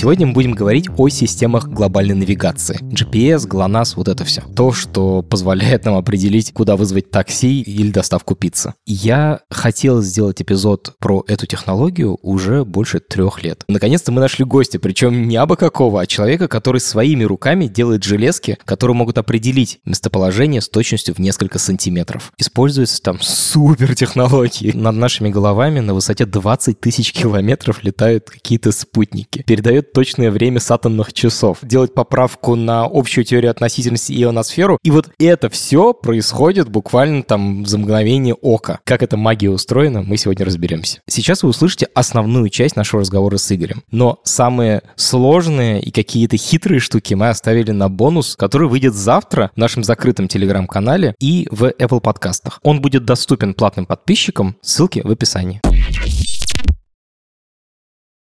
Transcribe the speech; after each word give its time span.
Сегодня 0.00 0.26
мы 0.26 0.32
будем 0.32 0.52
говорить 0.52 0.88
о 0.96 1.10
системах 1.10 1.68
глобальной 1.68 2.14
навигации. 2.14 2.78
GPS, 2.90 3.46
GLONASS, 3.46 3.96
вот 3.96 4.08
это 4.08 4.24
все. 4.24 4.40
То, 4.56 4.72
что 4.72 5.20
позволяет 5.20 5.84
нам 5.84 5.94
определить, 5.94 6.54
куда 6.54 6.76
вызвать 6.76 7.10
такси 7.10 7.60
или 7.60 7.90
доставку 7.90 8.34
пиццы. 8.34 8.72
Я 8.86 9.40
хотел 9.50 10.00
сделать 10.00 10.40
эпизод 10.40 10.94
про 11.00 11.22
эту 11.28 11.44
технологию 11.44 12.18
уже 12.22 12.64
больше 12.64 13.00
трех 13.00 13.42
лет. 13.42 13.62
Наконец-то 13.68 14.10
мы 14.10 14.22
нашли 14.22 14.46
гостя, 14.46 14.78
причем 14.78 15.28
не 15.28 15.36
абы 15.36 15.56
какого, 15.56 16.00
а 16.00 16.06
человека, 16.06 16.48
который 16.48 16.80
своими 16.80 17.24
руками 17.24 17.66
делает 17.66 18.02
железки, 18.02 18.56
которые 18.64 18.96
могут 18.96 19.18
определить 19.18 19.80
местоположение 19.84 20.62
с 20.62 20.70
точностью 20.70 21.14
в 21.14 21.18
несколько 21.18 21.58
сантиметров. 21.58 22.32
Используются 22.38 23.02
там 23.02 23.20
супер 23.20 23.94
технологии. 23.94 24.72
Над 24.72 24.94
нашими 24.94 25.28
головами 25.28 25.80
на 25.80 25.92
высоте 25.92 26.24
20 26.24 26.80
тысяч 26.80 27.12
километров 27.12 27.84
летают 27.84 28.30
какие-то 28.30 28.72
спутники. 28.72 29.42
Передает 29.46 29.89
точное 29.92 30.30
время 30.30 30.60
с 30.60 30.70
атомных 30.70 31.12
часов, 31.12 31.58
делать 31.62 31.94
поправку 31.94 32.54
на 32.54 32.84
общую 32.84 33.24
теорию 33.24 33.50
относительности 33.50 34.12
и 34.12 34.22
ионосферу. 34.22 34.78
И 34.82 34.90
вот 34.90 35.10
это 35.18 35.48
все 35.48 35.92
происходит 35.92 36.68
буквально 36.68 37.22
там 37.22 37.66
за 37.66 37.78
мгновение 37.78 38.34
ока. 38.34 38.80
Как 38.84 39.02
эта 39.02 39.16
магия 39.16 39.50
устроена, 39.50 40.02
мы 40.02 40.16
сегодня 40.16 40.46
разберемся. 40.46 41.00
Сейчас 41.08 41.42
вы 41.42 41.50
услышите 41.50 41.88
основную 41.94 42.48
часть 42.48 42.76
нашего 42.76 43.00
разговора 43.00 43.36
с 43.36 43.52
Игорем. 43.52 43.82
Но 43.90 44.20
самые 44.24 44.82
сложные 44.96 45.80
и 45.80 45.90
какие-то 45.90 46.36
хитрые 46.36 46.80
штуки 46.80 47.14
мы 47.14 47.28
оставили 47.28 47.70
на 47.70 47.88
бонус, 47.88 48.36
который 48.36 48.68
выйдет 48.68 48.94
завтра 48.94 49.50
в 49.54 49.58
нашем 49.58 49.84
закрытом 49.84 50.28
телеграм-канале 50.28 51.14
и 51.20 51.48
в 51.50 51.64
Apple 51.64 52.00
подкастах. 52.00 52.60
Он 52.62 52.80
будет 52.80 53.04
доступен 53.04 53.54
платным 53.54 53.86
подписчикам, 53.86 54.56
ссылки 54.62 55.00
в 55.04 55.10
описании. 55.10 55.60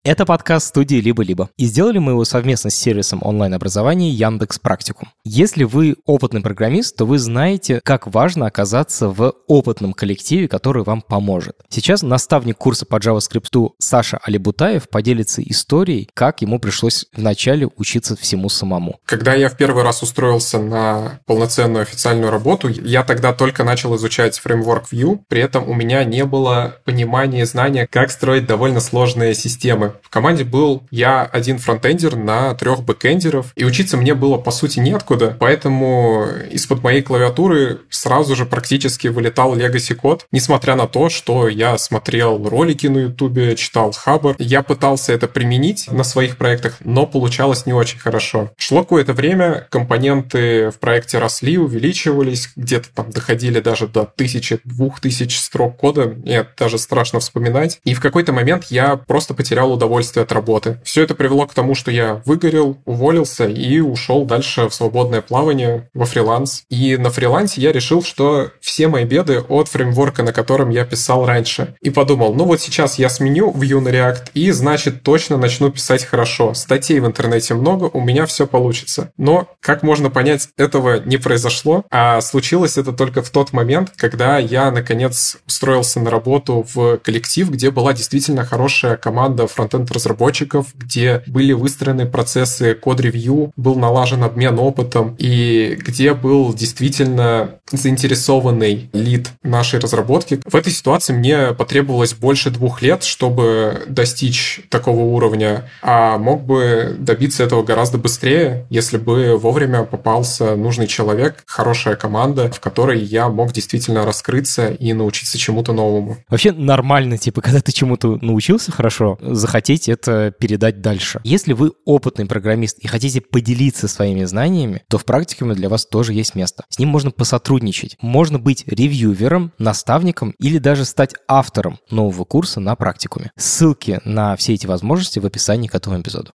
Это 0.06 0.26
подкаст 0.26 0.68
студии 0.68 0.96
«Либо-либо». 0.96 1.50
И 1.58 1.66
сделали 1.66 1.98
мы 1.98 2.14
его 2.14 2.24
совместно 2.24 2.70
с 2.70 2.76
сервисом 2.76 3.20
онлайн-образования 3.22 4.12
Яндекс 4.12 4.58
Практикум. 4.58 5.10
Если 5.26 5.66
вы 5.66 5.98
опытный 6.06 6.40
программист, 6.40 6.96
то 6.96 7.04
вы 7.04 7.20
знаете, 7.20 7.82
как 7.84 8.08
важно 8.08 8.46
оказаться 8.46 9.10
в 9.10 9.34
опытном 9.48 9.92
коллективе, 9.92 10.48
который 10.48 10.86
вам 10.86 11.02
поможет. 11.02 11.58
Сейчас 11.68 12.02
наставник 12.02 12.58
курса 12.58 12.86
по 12.86 12.96
JavaScript 12.96 13.72
Саша 13.78 14.20
Алибутаев 14.24 14.88
поделится 14.88 15.42
историей, 15.42 16.10
как 16.14 16.42
ему 16.42 16.60
пришлось 16.60 17.06
вначале 17.14 17.68
учиться 17.76 18.16
всему 18.16 18.48
самому. 18.48 19.02
Когда 19.06 19.34
я 19.34 19.50
в 19.50 19.58
первый 19.58 19.84
раз 19.84 20.02
устроился 20.02 20.60
на 20.60 21.20
полноценную 21.26 21.82
официальную 21.82 22.32
работу, 22.32 22.70
я 22.70 23.04
тогда 23.04 23.34
только 23.34 23.66
начал 23.66 23.98
изучать 23.98 24.40
фреймворк 24.40 24.94
Vue, 24.94 25.20
при 25.28 25.42
этом 25.42 25.68
у 25.70 25.74
меня 25.74 26.06
не 26.06 26.24
было 26.24 26.78
понимания 26.86 27.42
и 27.42 27.46
знания, 27.46 27.86
как 27.86 28.12
строить 28.12 28.48
довольно 28.48 28.80
сложные 28.80 29.34
системы 29.34 29.89
в 30.02 30.10
команде 30.10 30.44
был 30.44 30.84
я 30.92 31.24
один 31.24 31.60
фронтендер 31.60 32.16
на 32.16 32.54
трех 32.56 32.84
бэкендеров, 32.84 33.52
и 33.56 33.64
учиться 33.64 33.98
мне 33.98 34.14
было, 34.14 34.38
по 34.38 34.52
сути, 34.52 34.80
неоткуда, 34.80 35.36
поэтому 35.40 36.26
из-под 36.52 36.84
моей 36.84 37.02
клавиатуры 37.02 37.80
сразу 37.90 38.36
же 38.36 38.46
практически 38.46 39.08
вылетал 39.08 39.56
legacy 39.56 39.96
код, 39.96 40.26
несмотря 40.32 40.76
на 40.76 40.88
то, 40.88 41.10
что 41.10 41.48
я 41.48 41.78
смотрел 41.78 42.48
ролики 42.48 42.88
на 42.88 43.00
ютубе, 43.00 43.56
читал 43.56 43.92
Хабр. 43.92 44.36
Я 44.40 44.64
пытался 44.64 45.14
это 45.14 45.28
применить 45.28 45.92
на 45.92 46.04
своих 46.04 46.38
проектах, 46.38 46.78
но 46.84 47.06
получалось 47.06 47.66
не 47.66 47.74
очень 47.74 48.00
хорошо. 48.00 48.52
Шло 48.58 48.84
какое-то 48.84 49.14
время, 49.14 49.68
компоненты 49.70 50.70
в 50.72 50.80
проекте 50.80 51.20
росли, 51.20 51.58
увеличивались, 51.58 52.50
где-то 52.56 52.90
там 52.94 53.12
доходили 53.12 53.60
даже 53.60 53.88
до 53.88 54.06
тысячи, 54.06 54.60
двух 54.64 55.00
тысяч 55.00 55.40
строк 55.40 55.78
кода, 55.78 56.06
мне 56.06 56.46
даже 56.58 56.78
страшно 56.78 57.20
вспоминать. 57.20 57.80
И 57.84 57.94
в 57.94 58.02
какой-то 58.02 58.34
момент 58.34 58.66
я 58.70 58.96
просто 58.96 59.34
потерял 59.34 59.72
удовольствие 59.80 60.24
от 60.24 60.32
работы. 60.32 60.80
Все 60.84 61.04
это 61.04 61.16
привело 61.16 61.48
к 61.48 61.54
тому, 61.54 61.74
что 61.74 61.90
я 61.90 62.22
выгорел, 62.26 62.78
уволился 62.86 63.48
и 63.48 63.80
ушел 63.80 64.26
дальше 64.26 64.68
в 64.68 64.74
свободное 64.74 65.22
плавание, 65.22 65.90
во 65.94 66.06
фриланс. 66.06 66.64
И 66.70 66.98
на 66.98 67.10
фрилансе 67.10 67.62
я 67.62 67.72
решил, 67.72 68.04
что 68.04 68.52
все 68.60 68.88
мои 68.88 69.06
беды 69.06 69.40
от 69.40 69.70
фреймворка, 69.70 70.24
на 70.24 70.34
котором 70.34 70.70
я 70.70 70.86
писал 70.86 71.26
раньше. 71.26 71.76
И 71.82 71.90
подумал, 71.90 72.34
ну 72.34 72.44
вот 72.44 72.60
сейчас 72.60 73.00
я 73.00 73.10
сменю 73.10 73.52
Vue 73.52 73.80
на 73.80 73.90
React 73.90 74.32
и, 74.34 74.52
значит, 74.52 75.04
точно 75.04 75.38
начну 75.38 75.72
писать 75.72 76.04
хорошо. 76.04 76.54
Статей 76.54 77.00
в 77.00 77.06
интернете 77.06 77.54
много, 77.54 77.86
у 77.86 78.02
меня 78.02 78.26
все 78.26 78.46
получится. 78.46 79.12
Но, 79.18 79.48
как 79.62 79.82
можно 79.82 80.10
понять, 80.10 80.50
этого 80.58 81.00
не 81.00 81.18
произошло, 81.18 81.86
а 81.90 82.20
случилось 82.22 82.78
это 82.78 82.92
только 82.92 83.22
в 83.22 83.30
тот 83.30 83.54
момент, 83.54 83.92
когда 83.96 84.38
я, 84.40 84.72
наконец, 84.72 85.38
устроился 85.48 86.00
на 86.00 86.10
работу 86.10 86.66
в 86.74 86.98
коллектив, 86.98 87.50
где 87.50 87.72
была 87.72 87.94
действительно 87.94 88.46
хорошая 88.46 88.98
команда 88.98 89.48
фронт 89.48 89.69
фронтенд-разработчиков, 89.70 90.68
где 90.76 91.24
были 91.28 91.54
выстроены 91.54 92.06
процессы 92.06 92.74
код-ревью, 92.74 93.52
был 93.56 93.76
налажен 93.76 94.24
обмен 94.24 94.60
опытом, 94.60 95.16
и 95.18 95.78
где 95.80 96.14
был 96.14 96.54
действительно 96.54 97.52
заинтересованный 97.72 98.90
лид 98.94 99.30
нашей 99.44 99.80
разработки. 99.80 100.40
В 100.46 100.56
этой 100.56 100.74
ситуации 100.74 101.14
мне 101.14 101.54
потребовалось 101.54 102.14
больше 102.14 102.50
двух 102.50 102.82
лет, 102.82 103.04
чтобы 103.04 103.84
достичь 103.88 104.62
такого 104.70 105.02
уровня, 105.02 105.70
а 105.82 106.18
мог 106.18 106.44
бы 106.44 106.96
добиться 107.00 107.44
этого 107.44 107.64
гораздо 107.64 107.98
быстрее, 107.98 108.66
если 108.70 108.98
бы 108.98 109.38
вовремя 109.38 109.84
попался 109.84 110.56
нужный 110.56 110.88
человек, 110.88 111.44
хорошая 111.46 111.96
команда, 111.96 112.52
в 112.52 112.60
которой 112.60 113.00
я 113.00 113.30
мог 113.30 113.52
действительно 113.52 114.06
раскрыться 114.06 114.70
и 114.70 114.94
научиться 114.94 115.38
чему-то 115.38 115.74
новому. 115.74 116.18
Вообще 116.30 116.52
нормально, 116.52 117.18
типа, 117.18 117.42
когда 117.42 117.62
ты 117.62 117.72
чему-то 117.72 118.18
научился 118.22 118.72
хорошо, 118.72 119.18
заходить 119.22 119.59
хотите 119.60 119.92
это 119.92 120.32
передать 120.32 120.80
дальше. 120.80 121.20
Если 121.26 121.52
вы 121.52 121.74
опытный 121.84 122.26
программист 122.26 122.80
и 122.80 122.88
хотите 122.88 123.20
поделиться 123.20 123.90
своими 123.90 124.24
знаниями, 124.24 124.84
то 124.88 124.98
в 124.98 125.04
практикуме 125.04 125.54
для 125.54 125.68
вас 125.68 125.86
тоже 125.86 126.14
есть 126.14 126.34
место. 126.34 126.64
С 126.70 126.80
ним 126.80 126.88
можно 126.88 127.12
посотрудничать. 127.12 127.98
Можно 128.00 128.40
быть 128.40 128.64
ревьювером, 128.68 129.52
наставником 129.58 130.34
или 130.40 130.60
даже 130.60 130.86
стать 130.86 131.14
автором 131.28 131.80
нового 131.92 132.24
курса 132.24 132.62
на 132.62 132.74
практикуме. 132.78 133.32
Ссылки 133.36 134.00
на 134.06 134.38
все 134.38 134.54
эти 134.54 134.66
возможности 134.66 135.20
в 135.20 135.26
описании 135.26 135.68
к 135.68 135.76
этому 135.76 136.00
эпизоду. 136.00 136.32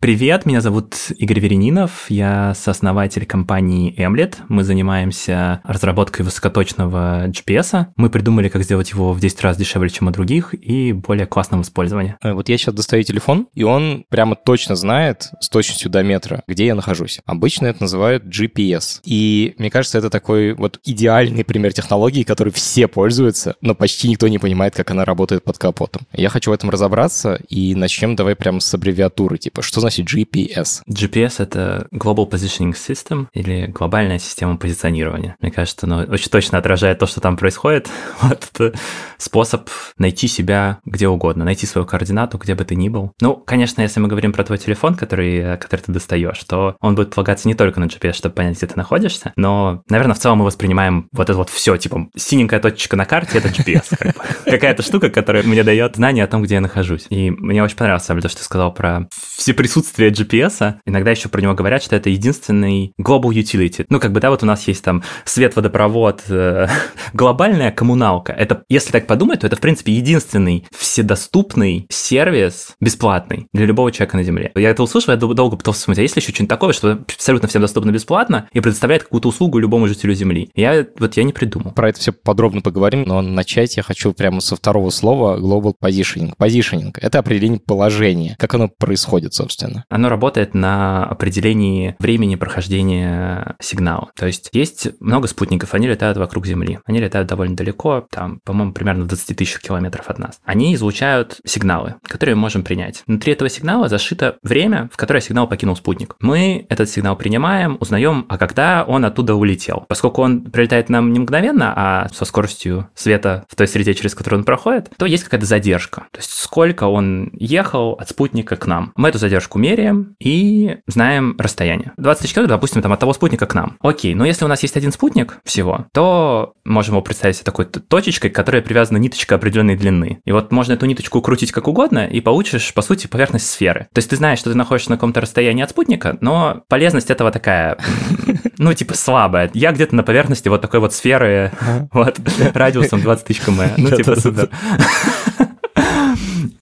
Привет, 0.00 0.46
меня 0.46 0.60
зовут 0.60 0.94
Игорь 1.16 1.40
Веренинов, 1.40 2.06
я 2.08 2.54
сооснователь 2.54 3.26
компании 3.26 3.92
Emlet. 3.98 4.36
Мы 4.48 4.62
занимаемся 4.62 5.60
разработкой 5.64 6.24
высокоточного 6.24 7.26
GPS. 7.26 7.86
Мы 7.96 8.08
придумали, 8.08 8.48
как 8.48 8.62
сделать 8.62 8.92
его 8.92 9.12
в 9.12 9.18
10 9.18 9.42
раз 9.42 9.56
дешевле, 9.56 9.90
чем 9.90 10.06
у 10.06 10.12
других, 10.12 10.54
и 10.54 10.92
более 10.92 11.26
классного 11.26 11.62
использования. 11.62 12.16
Э, 12.22 12.32
вот 12.32 12.48
я 12.48 12.56
сейчас 12.56 12.74
достаю 12.74 13.02
телефон, 13.02 13.48
и 13.54 13.64
он 13.64 14.04
прямо 14.08 14.36
точно 14.36 14.76
знает 14.76 15.30
с 15.40 15.48
точностью 15.48 15.90
до 15.90 16.04
метра, 16.04 16.44
где 16.46 16.66
я 16.66 16.76
нахожусь. 16.76 17.18
Обычно 17.26 17.66
это 17.66 17.82
называют 17.82 18.22
GPS. 18.24 19.00
И 19.04 19.56
мне 19.58 19.68
кажется, 19.68 19.98
это 19.98 20.10
такой 20.10 20.52
вот 20.52 20.78
идеальный 20.84 21.44
пример 21.44 21.72
технологии, 21.72 22.22
которой 22.22 22.50
все 22.50 22.86
пользуются, 22.86 23.56
но 23.62 23.74
почти 23.74 24.08
никто 24.08 24.28
не 24.28 24.38
понимает, 24.38 24.76
как 24.76 24.92
она 24.92 25.04
работает 25.04 25.42
под 25.42 25.58
капотом. 25.58 26.06
Я 26.12 26.28
хочу 26.28 26.52
в 26.52 26.54
этом 26.54 26.70
разобраться, 26.70 27.40
и 27.48 27.74
начнем 27.74 28.14
давай 28.14 28.36
прямо 28.36 28.60
с 28.60 28.72
аббревиатуры, 28.72 29.38
типа, 29.48 29.62
что 29.62 29.80
значит 29.80 30.06
GPS? 30.06 30.82
GPS— 30.90 31.36
это 31.38 31.86
Global 31.92 32.28
Positioning 32.28 32.74
System 32.74 33.28
или 33.32 33.66
глобальная 33.66 34.18
система 34.18 34.58
позиционирования. 34.58 35.36
Мне 35.40 35.50
кажется, 35.50 35.86
оно 35.86 36.00
очень 36.02 36.30
точно 36.30 36.58
отражает 36.58 36.98
то, 36.98 37.06
что 37.06 37.20
там 37.20 37.36
происходит. 37.36 37.88
Вот 38.20 38.48
это 38.52 38.78
способ 39.16 39.70
найти 39.96 40.28
себя 40.28 40.80
где 40.84 41.08
угодно, 41.08 41.44
найти 41.44 41.66
свою 41.66 41.86
координату, 41.86 42.36
где 42.36 42.54
бы 42.54 42.64
ты 42.64 42.74
ни 42.74 42.88
был. 42.88 43.12
Ну, 43.20 43.36
конечно, 43.36 43.80
если 43.80 44.00
мы 44.00 44.08
говорим 44.08 44.32
про 44.32 44.44
твой 44.44 44.58
телефон, 44.58 44.96
который, 44.96 45.56
который 45.56 45.80
ты 45.80 45.92
достаешь, 45.92 46.42
то 46.44 46.76
он 46.80 46.94
будет 46.94 47.14
полагаться 47.14 47.48
не 47.48 47.54
только 47.54 47.80
на 47.80 47.84
GPS, 47.84 48.14
чтобы 48.14 48.34
понять, 48.34 48.58
где 48.58 48.66
ты 48.66 48.76
находишься, 48.76 49.32
но, 49.36 49.82
наверное, 49.88 50.14
в 50.14 50.18
целом 50.18 50.38
мы 50.38 50.44
воспринимаем 50.44 51.08
вот 51.12 51.30
это 51.30 51.38
вот 51.38 51.48
все, 51.48 51.76
типа, 51.76 52.08
синенькая 52.16 52.60
точечка 52.60 52.96
на 52.96 53.04
карте— 53.04 53.38
это 53.38 53.48
GPS. 53.48 54.14
Какая-то 54.44 54.82
штука, 54.82 55.10
которая 55.10 55.42
мне 55.44 55.62
дает 55.62 55.96
знание 55.96 56.24
о 56.24 56.28
том, 56.28 56.42
где 56.42 56.56
я 56.56 56.60
нахожусь. 56.60 57.06
И 57.08 57.30
мне 57.30 57.62
очень 57.62 57.76
понравилось, 57.76 58.06
то, 58.06 58.28
что 58.28 58.38
ты 58.38 58.44
сказал 58.44 58.74
про 58.74 59.08
все 59.38 59.54
присутствие 59.54 60.10
GPS, 60.10 60.74
иногда 60.84 61.12
еще 61.12 61.28
про 61.28 61.40
него 61.40 61.54
говорят, 61.54 61.82
что 61.82 61.94
это 61.94 62.10
единственный 62.10 62.92
global 63.00 63.30
utility. 63.30 63.86
Ну, 63.88 64.00
как 64.00 64.12
бы, 64.12 64.20
да, 64.20 64.30
вот 64.30 64.42
у 64.42 64.46
нас 64.46 64.66
есть 64.66 64.82
там 64.82 65.04
свет, 65.24 65.54
водопровод, 65.54 66.24
э, 66.28 66.66
глобальная 67.12 67.70
коммуналка. 67.70 68.32
Это, 68.32 68.64
если 68.68 68.90
так 68.90 69.06
подумать, 69.06 69.40
то 69.40 69.46
это, 69.46 69.54
в 69.54 69.60
принципе, 69.60 69.92
единственный 69.92 70.66
вседоступный 70.76 71.86
сервис 71.88 72.74
бесплатный 72.80 73.46
для 73.52 73.64
любого 73.64 73.92
человека 73.92 74.16
на 74.16 74.24
Земле. 74.24 74.50
Я 74.56 74.70
это 74.70 74.82
услышал, 74.82 75.12
я 75.12 75.16
долго 75.16 75.56
пытался 75.56 75.82
смотреть, 75.82 76.00
а 76.00 76.02
есть 76.02 76.16
ли 76.16 76.20
еще 76.20 76.32
что-нибудь 76.32 76.50
такое, 76.50 76.72
что 76.72 76.92
абсолютно 76.92 77.48
всем 77.48 77.62
доступно 77.62 77.92
бесплатно 77.92 78.48
и 78.52 78.58
предоставляет 78.58 79.04
какую-то 79.04 79.28
услугу 79.28 79.60
любому 79.60 79.86
жителю 79.86 80.14
Земли? 80.14 80.50
Я 80.56 80.84
вот 80.98 81.16
я 81.16 81.22
не 81.22 81.32
придумал. 81.32 81.70
Про 81.70 81.90
это 81.90 82.00
все 82.00 82.10
подробно 82.10 82.60
поговорим, 82.60 83.04
но 83.04 83.22
начать 83.22 83.76
я 83.76 83.84
хочу 83.84 84.12
прямо 84.12 84.40
со 84.40 84.56
второго 84.56 84.90
слова 84.90 85.38
global 85.38 85.74
positioning. 85.80 86.32
Positioning— 86.36 86.90
это 87.00 87.20
определение 87.20 87.60
положения. 87.60 88.34
Как 88.36 88.54
оно 88.54 88.68
происходит, 88.68 89.27
собственно? 89.34 89.84
Оно 89.88 90.08
работает 90.08 90.54
на 90.54 91.04
определении 91.04 91.96
времени 91.98 92.36
прохождения 92.36 93.56
сигнала. 93.60 94.10
То 94.16 94.26
есть 94.26 94.50
есть 94.52 94.88
много 95.00 95.28
спутников, 95.28 95.74
они 95.74 95.86
летают 95.86 96.18
вокруг 96.18 96.46
Земли. 96.46 96.78
Они 96.86 97.00
летают 97.00 97.28
довольно 97.28 97.56
далеко, 97.56 98.06
там, 98.10 98.40
по-моему, 98.44 98.72
примерно 98.72 99.04
в 99.04 99.08
20 99.08 99.36
тысяч 99.36 99.58
километров 99.58 100.08
от 100.08 100.18
нас. 100.18 100.40
Они 100.44 100.74
излучают 100.74 101.40
сигналы, 101.44 101.96
которые 102.02 102.34
мы 102.34 102.42
можем 102.42 102.62
принять. 102.62 103.02
Внутри 103.06 103.32
этого 103.32 103.50
сигнала 103.50 103.88
зашито 103.88 104.36
время, 104.42 104.88
в 104.92 104.96
которое 104.96 105.20
сигнал 105.20 105.46
покинул 105.48 105.76
спутник. 105.76 106.16
Мы 106.20 106.66
этот 106.68 106.88
сигнал 106.88 107.16
принимаем, 107.16 107.76
узнаем, 107.80 108.26
а 108.28 108.38
когда 108.38 108.84
он 108.86 109.04
оттуда 109.04 109.34
улетел. 109.34 109.84
Поскольку 109.88 110.22
он 110.22 110.42
прилетает 110.42 110.88
нам 110.88 111.12
не 111.12 111.20
мгновенно, 111.20 111.72
а 111.76 112.08
со 112.12 112.24
скоростью 112.24 112.88
света 112.94 113.44
в 113.48 113.56
той 113.56 113.68
среде, 113.68 113.94
через 113.94 114.14
которую 114.14 114.40
он 114.40 114.44
проходит, 114.44 114.90
то 114.96 115.06
есть 115.06 115.24
какая-то 115.24 115.46
задержка. 115.46 116.06
То 116.12 116.18
есть 116.18 116.30
сколько 116.30 116.84
он 116.84 117.30
ехал 117.34 117.92
от 117.92 118.08
спутника 118.08 118.56
к 118.56 118.66
нам. 118.66 118.92
Мы 118.96 119.08
эту 119.10 119.17
задержку 119.18 119.58
меряем 119.58 120.16
и 120.20 120.78
знаем 120.86 121.36
расстояние. 121.38 121.92
20 121.96 122.22
тысяч 122.22 122.34
километров, 122.34 122.58
допустим, 122.58 122.82
там 122.82 122.92
от 122.92 123.00
того 123.00 123.12
спутника 123.12 123.46
к 123.46 123.54
нам. 123.54 123.76
Окей, 123.80 124.14
но 124.14 124.24
если 124.24 124.44
у 124.44 124.48
нас 124.48 124.62
есть 124.62 124.76
один 124.76 124.92
спутник 124.92 125.38
всего, 125.44 125.86
то 125.92 126.54
можем 126.64 126.94
его 126.94 127.02
представить 127.02 127.42
такой 127.42 127.66
точечкой, 127.66 128.30
к 128.30 128.34
которой 128.34 128.62
привязана 128.62 128.98
ниточка 128.98 129.34
определенной 129.34 129.76
длины. 129.76 130.20
И 130.24 130.32
вот 130.32 130.52
можно 130.52 130.72
эту 130.72 130.86
ниточку 130.86 131.20
крутить 131.20 131.52
как 131.52 131.68
угодно, 131.68 132.06
и 132.06 132.20
получишь, 132.20 132.72
по 132.74 132.82
сути, 132.82 133.06
поверхность 133.06 133.50
сферы. 133.50 133.88
То 133.92 133.98
есть 133.98 134.10
ты 134.10 134.16
знаешь, 134.16 134.38
что 134.38 134.50
ты 134.50 134.56
находишься 134.56 134.90
на 134.90 134.96
каком-то 134.96 135.20
расстоянии 135.20 135.62
от 135.62 135.70
спутника, 135.70 136.16
но 136.20 136.62
полезность 136.68 137.10
этого 137.10 137.30
такая, 137.30 137.78
ну, 138.58 138.72
типа 138.74 138.94
слабая. 138.94 139.50
Я 139.54 139.72
где-то 139.72 139.94
на 139.94 140.02
поверхности 140.02 140.48
вот 140.48 140.60
такой 140.60 140.80
вот 140.80 140.94
сферы, 140.94 141.52
вот, 141.92 142.18
радиусом 142.54 143.00
20 143.00 143.24
тысяч 143.24 143.40
км. 143.42 143.74
Ну, 143.78 143.96
типа 143.96 144.20
супер 144.20 144.50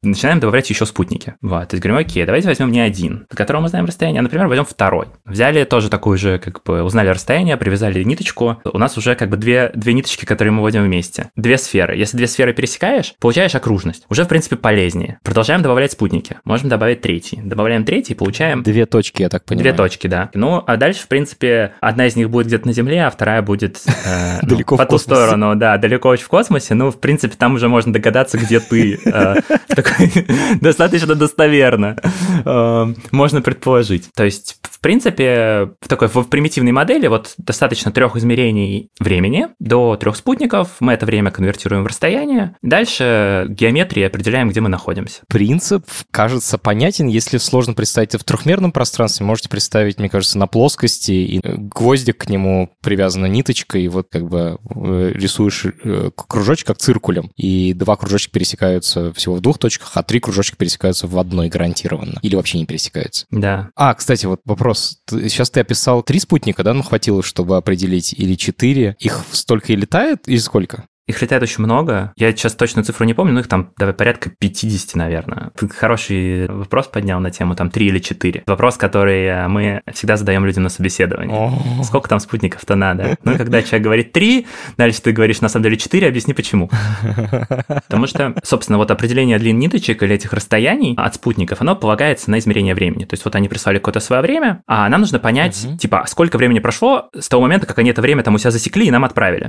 начинаем 0.03 0.41
добавлять 0.41 0.69
еще 0.71 0.87
спутники. 0.87 1.35
Вот, 1.41 1.69
то 1.69 1.75
есть 1.75 1.83
говорим, 1.83 2.05
окей, 2.05 2.25
давайте 2.25 2.49
возьмем 2.49 2.71
не 2.71 2.81
один, 2.81 3.27
по 3.29 3.37
которому 3.37 3.65
мы 3.65 3.69
знаем 3.69 3.87
расстояние, 3.87 4.21
а, 4.21 4.23
например, 4.23 4.47
возьмем 4.47 4.65
второй. 4.65 5.07
Взяли 5.25 5.65
тоже 5.65 5.91
такую 5.91 6.19
же, 6.19 6.39
как 6.39 6.63
бы, 6.65 6.83
узнали 6.83 7.09
расстояние, 7.09 7.57
привязали 7.57 8.03
ниточку. 8.03 8.61
У 8.65 8.79
нас 8.79 8.97
уже 8.97 9.15
как 9.15 9.31
бы 9.31 9.37
две, 9.37 9.71
две 9.75 9.93
ниточки, 9.93 10.25
которые 10.25 10.53
мы 10.53 10.61
вводим 10.63 10.83
вместе. 10.83 11.31
Две 11.37 11.59
сферы. 11.59 11.97
Если 11.97 12.17
две 12.17 12.27
сферы 12.27 12.53
пересекаешь, 12.53 13.15
получаешь 13.21 13.55
окружность. 13.55 14.05
Уже, 14.09 14.25
в 14.25 14.29
принципе, 14.29 14.57
полезнее. 14.57 15.19
Продолжаем 15.23 15.63
добавлять 15.63 15.93
спутники. 15.93 16.37
Можем 16.45 16.69
добавить 16.69 17.01
третий. 17.01 17.41
Добавляем 17.43 17.85
третий, 17.85 18.15
получаем... 18.15 18.63
Две 18.63 18.87
точки, 18.87 19.23
я 19.23 19.29
так 19.29 19.45
понимаю. 19.45 19.65
Две 19.65 19.73
точки, 19.73 20.07
да. 20.07 20.31
Ну, 20.35 20.63
а 20.67 20.77
дальше, 20.77 21.03
в 21.03 21.09
принципе, 21.09 21.73
одна 21.81 22.07
из 22.07 22.17
них 22.17 22.31
будет 22.31 22.47
где-то 22.47 22.67
на 22.67 22.73
Земле, 22.73 23.07
а 23.07 23.11
вторая 23.11 23.43
будет 23.43 23.81
э, 23.87 24.39
ну, 24.43 24.49
далеко 24.49 24.77
по 24.77 24.87
ту 24.87 24.99
сторону, 24.99 25.55
да, 25.57 25.77
далеко 25.79 26.09
очень 26.09 26.25
в 26.25 26.29
космосе. 26.29 26.75
Ну, 26.75 26.91
в 26.91 27.01
принципе, 27.01 27.35
там 27.37 27.55
уже 27.55 27.69
можно 27.69 27.93
догадаться, 27.93 28.39
где 28.39 28.61
ты 28.61 29.01
э, 29.05 29.37
достаточно 30.61 31.15
достоверно 31.15 31.97
э, 32.45 32.95
можно 33.13 33.43
предположить. 33.43 34.09
То 34.15 34.25
есть, 34.25 34.59
в 34.63 34.81
принципе, 34.81 35.71
в 35.81 35.89
такой 35.89 36.09
в 36.09 36.25
примитивной 36.25 36.73
модели 36.73 37.07
вот 37.07 37.35
достаточно 37.39 37.93
трех 37.93 38.17
измерений 38.17 38.91
времени 38.99 39.49
до 39.59 39.97
трех 39.97 40.17
спутников. 40.17 40.77
Мы 40.81 40.93
это 40.93 41.07
время 41.07 41.31
конвертируем 41.31 41.85
в 41.85 41.87
расстояние. 41.87 42.57
Дальше 42.63 43.47
геометрии 43.49 44.03
определяем, 44.03 44.49
где 44.51 44.61
мы 44.61 44.69
находимся. 44.69 45.23
Принцип 45.29 45.85
кажется 46.11 46.59
понятен. 46.59 47.07
Если 47.07 47.39
сложно 47.39 47.75
представить 47.75 48.11
это 48.11 48.19
в 48.19 48.25
трехмерном 48.25 48.73
пространстве, 48.73 49.27
можете 49.27 49.49
представить, 49.49 49.99
мне 49.99 50.09
кажется, 50.09 50.39
на 50.39 50.47
плоскости, 50.47 51.13
и 51.13 51.41
гвоздик 51.43 52.19
к 52.19 52.29
нему 52.29 52.71
привязана 52.83 53.27
ниточка, 53.27 53.79
и 53.79 53.89
вот 53.89 54.09
как 54.11 54.29
бы 54.29 54.59
э, 54.75 55.13
рисуешь 55.15 55.67
э, 55.67 56.11
кружочек 56.15 56.67
как 56.69 56.79
циркулем, 56.79 57.31
и 57.37 57.73
два 57.73 57.97
кружочка 57.97 58.33
пересекаются 58.33 59.13
всего 59.13 59.35
в 59.35 59.41
двух 59.41 59.59
точках, 59.59 59.76
а 59.95 60.03
три 60.03 60.21
кружочка 60.21 60.57
пересекаются 60.57 61.07
в 61.07 61.19
одной 61.19 61.49
гарантированно. 61.49 62.19
Или 62.23 62.37
вообще 62.37 62.59
не 62.59 62.67
пересекаются. 62.67 63.27
Да. 63.31 63.71
А, 63.75 63.95
кстати, 63.95 64.27
вот 64.27 64.41
вопрос. 64.45 64.99
Сейчас 65.09 65.51
ты 65.51 65.61
описал 65.61 66.03
три 66.03 66.19
спутника, 66.21 66.63
да, 66.63 66.75
ну 66.75 66.83
хватило, 66.83 67.23
чтобы 67.23 67.57
определить, 67.57 68.13
или 68.13 68.35
четыре. 68.35 68.97
Их 68.99 69.25
столько 69.33 69.73
и 69.73 69.77
летает, 69.77 70.29
или 70.29 70.39
сколько? 70.39 70.85
Их 71.07 71.23
летает 71.23 71.43
очень 71.43 71.63
много. 71.63 72.13
Я 72.17 72.33
сейчас 72.33 72.55
точно 72.55 72.83
цифру 72.83 73.07
не 73.07 73.15
помню, 73.15 73.33
но 73.33 73.41
их 73.41 73.47
там 73.47 73.71
давай, 73.79 73.95
порядка 73.95 74.31
50, 74.31 74.97
наверное. 74.97 75.51
Ты 75.57 75.69
хороший 75.69 76.49
вопрос 76.49 76.89
поднял 76.89 77.21
на 77.21 77.31
тему 77.31 77.55
там 77.55 77.71
3 77.71 77.87
или 77.87 77.99
4. 78.01 78.43
Вопрос, 78.47 78.77
который 78.77 79.25
э, 79.25 79.47
мы 79.47 79.83
всегда 79.93 80.17
задаем 80.17 80.45
людям 80.45 80.65
на 80.65 80.69
собеседовании. 80.69 81.83
Сколько 81.85 82.09
там 82.09 82.19
спутников-то 82.19 82.75
надо? 82.75 83.17
Ну 83.23 83.35
и 83.35 83.37
когда 83.37 83.63
человек 83.63 83.85
говорит 83.85 84.13
3, 84.13 84.47
дальше 84.77 85.01
ты 85.01 85.13
говоришь 85.13 85.41
на 85.41 85.49
самом 85.49 85.65
деле 85.65 85.77
4, 85.77 86.09
объясни 86.09 86.35
почему. 86.35 86.69
Потому 87.69 88.09
что, 88.09 88.35
собственно, 88.43 88.79
вот 88.79 88.91
определение 88.91 89.39
длин 89.39 89.61
ниточек 89.61 90.03
или 90.03 90.17
этих 90.17 90.33
расстояний 90.33 90.95
от 90.97 91.15
спутников, 91.15 91.61
оно 91.61 91.77
полагается 91.77 92.33
на 92.33 92.41
измерение 92.41 92.75
времени. 92.75 93.05
То 93.05 93.15
есть 93.15 93.25
вот 93.25 93.37
они 93.37 93.49
прислали 93.49 93.79
какое-то 93.79 94.01
свое 94.01 94.23
время, 94.23 94.63
а 94.67 94.89
нам 94.89 95.03
нужно 95.03 95.21
понять, 95.21 95.67
типа, 95.79 96.05
сколько 96.09 96.37
времени 96.37 96.59
прошло 96.59 97.11
с 97.17 97.29
того 97.29 97.43
момента, 97.43 97.67
как 97.67 97.79
они 97.79 97.91
это 97.91 98.03
время 98.03 98.25
там 98.25 98.35
у 98.35 98.39
себя 98.39 98.51
засекли 98.51 98.87
и 98.87 98.91
нам 98.91 99.05
отправили. 99.05 99.49